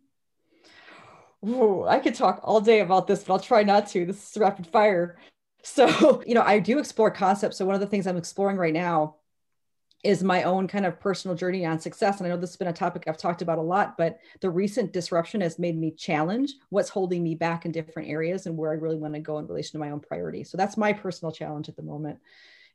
I 1.43 2.01
could 2.01 2.15
talk 2.15 2.41
all 2.43 2.61
day 2.61 2.81
about 2.81 3.07
this, 3.07 3.25
but 3.25 3.33
I'll 3.33 3.41
try 3.41 3.63
not 3.63 3.87
to. 3.89 4.05
This 4.05 4.31
is 4.31 4.37
rapid 4.37 4.67
fire. 4.67 5.19
So, 5.63 6.23
you 6.27 6.35
know, 6.35 6.43
I 6.43 6.59
do 6.59 6.79
explore 6.79 7.11
concepts. 7.11 7.57
So, 7.57 7.65
one 7.65 7.75
of 7.75 7.81
the 7.81 7.87
things 7.87 8.07
I'm 8.07 8.17
exploring 8.17 8.57
right 8.57 8.75
now 8.75 9.17
is 10.03 10.23
my 10.23 10.45
own 10.45 10.67
kind 10.67 10.87
of 10.87 10.99
personal 10.99 11.37
journey 11.37 11.67
on 11.67 11.79
success. 11.79 12.19
And 12.19 12.27
I 12.27 12.31
know 12.31 12.37
this 12.39 12.51
has 12.51 12.57
been 12.57 12.69
a 12.69 12.73
topic 12.73 13.05
I've 13.07 13.19
talked 13.19 13.43
about 13.43 13.59
a 13.59 13.63
lot, 13.63 13.99
but 13.99 14.19
the 14.41 14.49
recent 14.49 14.95
disruption 14.95 15.43
has 15.43 15.59
made 15.59 15.79
me 15.79 15.91
challenge 15.91 16.55
what's 16.71 16.89
holding 16.89 17.23
me 17.23 17.35
back 17.35 17.67
in 17.67 17.73
different 17.73 18.09
areas 18.09 18.47
and 18.47 18.57
where 18.57 18.71
I 18.71 18.75
really 18.75 18.97
want 18.97 19.13
to 19.15 19.21
go 19.21 19.39
in 19.39 19.47
relation 19.47 19.73
to 19.73 19.79
my 19.79 19.91
own 19.91 20.01
priorities. 20.01 20.51
So, 20.51 20.59
that's 20.59 20.77
my 20.77 20.93
personal 20.93 21.33
challenge 21.33 21.69
at 21.69 21.77
the 21.77 21.83
moment 21.83 22.19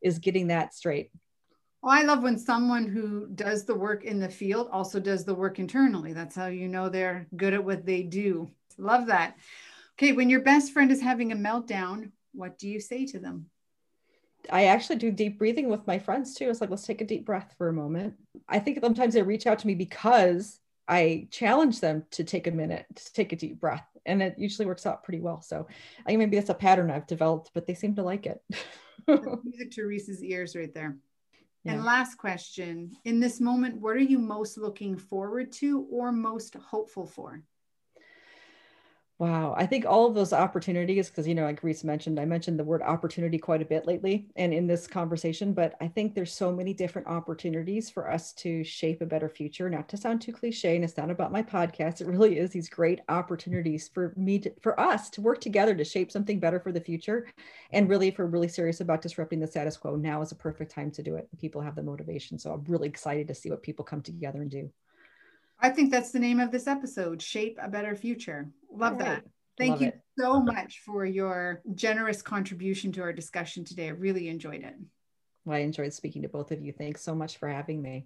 is 0.02 0.20
getting 0.20 0.48
that 0.48 0.74
straight. 0.74 1.12
Oh, 1.86 1.92
I 1.92 2.02
love 2.02 2.24
when 2.24 2.40
someone 2.40 2.88
who 2.88 3.28
does 3.28 3.64
the 3.64 3.76
work 3.76 4.06
in 4.06 4.20
the 4.20 4.28
field 4.28 4.70
also 4.72 5.00
does 5.00 5.24
the 5.24 5.36
work 5.36 5.60
internally. 5.60 6.14
That's 6.14 6.36
how 6.36 6.48
you 6.48 6.68
know 6.68 6.90
they're 6.90 7.28
good 7.38 7.54
at 7.54 7.64
what 7.64 7.86
they 7.86 8.02
do. 8.02 8.50
Love 8.80 9.06
that. 9.06 9.38
Okay, 9.94 10.12
when 10.12 10.28
your 10.28 10.42
best 10.42 10.74
friend 10.74 10.92
is 10.92 11.00
having 11.00 11.32
a 11.32 11.36
meltdown, 11.36 12.10
what 12.34 12.58
do 12.58 12.68
you 12.68 12.80
say 12.80 13.06
to 13.06 13.20
them? 13.20 13.52
I 14.52 14.66
actually 14.66 14.96
do 14.96 15.12
deep 15.12 15.38
breathing 15.38 15.70
with 15.70 15.86
my 15.86 16.00
friends 16.00 16.34
too. 16.34 16.50
It's 16.50 16.60
like, 16.60 16.72
let's 16.72 16.88
take 16.88 17.02
a 17.02 17.06
deep 17.06 17.24
breath 17.24 17.54
for 17.56 17.70
a 17.70 17.74
moment. 17.74 18.16
I 18.50 18.58
think 18.58 18.80
sometimes 18.82 19.14
they 19.14 19.22
reach 19.22 19.46
out 19.46 19.60
to 19.60 19.68
me 19.68 19.76
because 19.76 20.60
I 20.88 21.28
challenge 21.30 21.82
them 21.82 22.04
to 22.12 22.24
take 22.24 22.48
a 22.48 22.52
minute 22.52 22.88
to 22.96 23.14
take 23.14 23.32
a 23.32 23.36
deep 23.36 23.60
breath. 23.60 23.86
And 24.08 24.24
it 24.24 24.40
usually 24.40 24.66
works 24.66 24.88
out 24.88 25.04
pretty 25.04 25.20
well. 25.20 25.44
So 25.44 25.68
I 26.02 26.10
think 26.10 26.18
maybe 26.18 26.38
that's 26.38 26.50
a 26.50 26.56
pattern 26.56 26.90
I've 26.90 27.06
developed, 27.06 27.52
but 27.54 27.68
they 27.68 27.76
seem 27.76 27.94
to 27.96 28.04
like 28.04 28.26
it. 28.26 28.44
Music 29.08 29.70
to 29.74 29.86
Reese's 29.86 30.24
ears 30.24 30.56
right 30.56 30.74
there. 30.74 30.98
Yeah. 31.66 31.74
And 31.74 31.84
last 31.84 32.16
question 32.16 32.92
In 33.04 33.20
this 33.20 33.42
moment, 33.42 33.82
what 33.82 33.96
are 33.96 34.00
you 34.00 34.20
most 34.20 34.58
looking 34.58 34.98
forward 34.98 35.52
to 35.54 35.88
or 35.92 36.12
most 36.12 36.56
hopeful 36.56 37.08
for? 37.08 37.42
Wow. 39.18 39.56
I 39.58 39.66
think 39.66 39.86
all 39.86 40.06
of 40.08 40.14
those 40.14 40.34
opportunities, 40.34 41.10
because, 41.10 41.26
you 41.26 41.36
know, 41.36 41.46
like 41.46 41.64
Reese 41.64 41.86
mentioned, 41.86 42.20
I 42.20 42.26
mentioned 42.26 42.60
the 42.60 42.66
word 42.66 42.82
opportunity 42.82 43.38
quite 43.38 43.62
a 43.62 43.66
bit 43.66 43.88
lately 43.88 44.28
and 44.36 44.54
in 44.54 44.68
this 44.68 44.88
conversation, 44.88 45.54
but 45.54 45.74
I 45.80 45.88
think 45.88 46.14
there's 46.14 46.34
so 46.34 46.52
many 46.52 46.74
different 46.74 47.08
opportunities 47.08 47.90
for 47.90 48.12
us 48.12 48.34
to 48.34 48.62
shape 48.66 49.02
a 49.02 49.06
better 49.06 49.30
future. 49.30 49.70
Not 49.70 49.88
to 49.90 49.98
sound 49.98 50.20
too 50.20 50.34
cliche, 50.34 50.76
and 50.76 50.84
it's 50.84 50.98
not 50.98 51.10
about 51.10 51.32
my 51.32 51.42
podcast. 51.42 52.02
It 52.02 52.08
really 52.08 52.38
is 52.38 52.50
these 52.50 52.68
great 52.68 53.00
opportunities 53.08 53.88
for 53.88 54.14
me, 54.18 54.38
to, 54.40 54.52
for 54.62 54.78
us 54.78 55.10
to 55.12 55.22
work 55.22 55.40
together 55.40 55.74
to 55.76 55.86
shape 55.86 56.12
something 56.12 56.38
better 56.42 56.60
for 56.60 56.74
the 56.74 56.82
future. 56.82 57.26
And 57.72 57.88
really, 57.88 58.10
if 58.10 58.18
we're 58.18 58.26
really 58.26 58.50
serious 58.50 58.82
about 58.82 59.02
disrupting 59.02 59.40
the 59.40 59.48
status 59.48 59.78
quo, 59.78 59.96
now 59.96 60.22
is 60.24 60.34
a 60.34 60.36
perfect 60.36 60.72
time 60.72 60.92
to 60.92 61.02
do 61.02 61.16
it. 61.16 61.30
People 61.40 61.62
have 61.62 61.76
the 61.76 61.84
motivation. 61.84 62.38
So 62.38 62.52
I'm 62.52 62.66
really 62.66 62.90
excited 62.90 63.30
to 63.30 63.34
see 63.36 63.50
what 63.50 63.64
people 63.64 63.86
come 63.86 64.02
together 64.02 64.42
and 64.42 64.52
do. 64.52 64.70
I 65.66 65.72
think 65.72 65.90
that's 65.90 66.12
the 66.12 66.20
name 66.20 66.40
of 66.40 66.52
this 66.52 66.68
episode 66.68 67.24
Shape 67.24 67.58
a 67.60 67.68
Better 67.68 67.96
Future. 67.96 68.52
Love 68.72 68.94
All 68.94 69.00
that. 69.00 69.24
Thank 69.58 69.72
Love 69.72 69.82
you 69.82 69.88
it. 69.88 70.02
so 70.16 70.40
much 70.40 70.82
for 70.86 71.06
your 71.06 71.64
generous 71.74 72.22
contribution 72.22 72.92
to 72.92 73.02
our 73.02 73.12
discussion 73.12 73.66
today. 73.66 73.88
I 73.88 73.94
really 73.94 74.30
enjoyed 74.30 74.62
it. 74.62 74.76
Well, 75.44 75.58
I 75.58 75.62
enjoyed 75.62 75.92
speaking 75.92 76.22
to 76.22 76.30
both 76.30 76.52
of 76.52 76.62
you. 76.62 76.72
Thanks 76.72 77.02
so 77.02 77.16
much 77.16 77.38
for 77.38 77.50
having 77.50 77.82
me. 77.82 78.06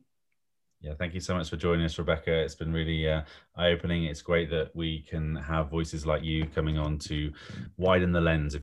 Yeah, 0.80 0.94
thank 0.98 1.14
you 1.14 1.20
so 1.20 1.36
much 1.36 1.50
for 1.50 1.58
joining 1.58 1.84
us, 1.84 2.00
Rebecca. 2.00 2.32
It's 2.32 2.56
been 2.56 2.72
really 2.72 3.10
uh, 3.10 3.24
eye 3.58 3.72
opening. 3.72 4.06
It's 4.06 4.22
great 4.22 4.50
that 4.52 4.74
we 4.74 5.02
can 5.02 5.36
have 5.36 5.70
voices 5.70 6.06
like 6.06 6.24
you 6.24 6.46
coming 6.46 6.78
on 6.78 6.98
to 7.00 7.30
widen 7.76 8.14
the 8.14 8.22
lens. 8.22 8.56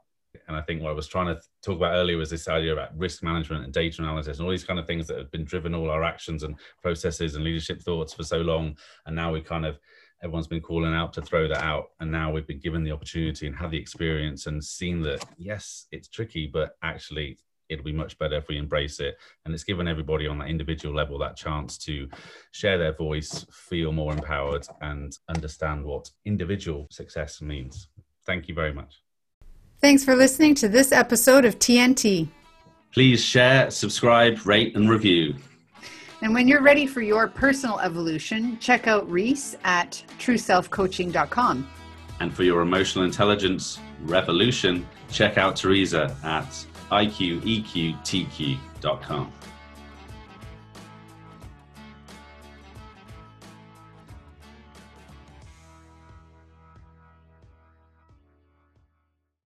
And 0.48 0.56
I 0.56 0.62
think 0.62 0.82
what 0.82 0.90
I 0.90 0.94
was 0.94 1.06
trying 1.06 1.26
to 1.26 1.40
talk 1.62 1.76
about 1.76 1.94
earlier 1.94 2.16
was 2.16 2.30
this 2.30 2.48
idea 2.48 2.72
about 2.72 2.96
risk 2.96 3.22
management 3.22 3.64
and 3.64 3.72
data 3.72 4.02
analysis 4.02 4.38
and 4.38 4.46
all 4.46 4.50
these 4.50 4.64
kind 4.64 4.78
of 4.78 4.86
things 4.86 5.06
that 5.06 5.18
have 5.18 5.30
been 5.30 5.44
driven 5.44 5.74
all 5.74 5.90
our 5.90 6.04
actions 6.04 6.42
and 6.42 6.56
processes 6.82 7.34
and 7.34 7.44
leadership 7.44 7.82
thoughts 7.82 8.12
for 8.14 8.22
so 8.22 8.38
long. 8.38 8.76
And 9.06 9.16
now 9.16 9.32
we 9.32 9.40
kind 9.40 9.66
of, 9.66 9.78
everyone's 10.22 10.46
been 10.46 10.60
calling 10.60 10.94
out 10.94 11.12
to 11.14 11.22
throw 11.22 11.48
that 11.48 11.62
out. 11.62 11.90
And 12.00 12.10
now 12.10 12.32
we've 12.32 12.46
been 12.46 12.60
given 12.60 12.84
the 12.84 12.92
opportunity 12.92 13.46
and 13.46 13.56
had 13.56 13.70
the 13.70 13.78
experience 13.78 14.46
and 14.46 14.62
seen 14.62 15.02
that, 15.02 15.24
yes, 15.36 15.86
it's 15.92 16.08
tricky, 16.08 16.46
but 16.46 16.76
actually 16.82 17.38
it'll 17.68 17.84
be 17.84 17.92
much 17.92 18.18
better 18.18 18.36
if 18.36 18.48
we 18.48 18.58
embrace 18.58 19.00
it. 19.00 19.16
And 19.44 19.54
it's 19.54 19.64
given 19.64 19.88
everybody 19.88 20.26
on 20.26 20.38
that 20.38 20.48
individual 20.48 20.94
level 20.94 21.18
that 21.18 21.36
chance 21.36 21.78
to 21.78 22.08
share 22.52 22.78
their 22.78 22.92
voice, 22.92 23.44
feel 23.50 23.92
more 23.92 24.12
empowered, 24.12 24.66
and 24.80 25.16
understand 25.28 25.84
what 25.84 26.10
individual 26.24 26.86
success 26.90 27.40
means. 27.42 27.88
Thank 28.24 28.48
you 28.48 28.54
very 28.54 28.72
much. 28.72 29.05
Thanks 29.80 30.04
for 30.04 30.16
listening 30.16 30.54
to 30.56 30.68
this 30.68 30.90
episode 30.92 31.44
of 31.44 31.58
TNT. 31.58 32.28
Please 32.92 33.22
share, 33.22 33.70
subscribe, 33.70 34.46
rate, 34.46 34.74
and 34.74 34.88
review. 34.88 35.34
And 36.22 36.32
when 36.32 36.48
you're 36.48 36.62
ready 36.62 36.86
for 36.86 37.02
your 37.02 37.28
personal 37.28 37.78
evolution, 37.80 38.58
check 38.58 38.86
out 38.86 39.06
Reese 39.10 39.54
at 39.64 40.02
trueselfcoaching.com. 40.18 41.68
And 42.20 42.34
for 42.34 42.42
your 42.42 42.62
emotional 42.62 43.04
intelligence 43.04 43.78
revolution, 44.02 44.86
check 45.10 45.36
out 45.36 45.56
Teresa 45.56 46.16
at 46.24 46.48
iqeqtq.com. 46.90 47.82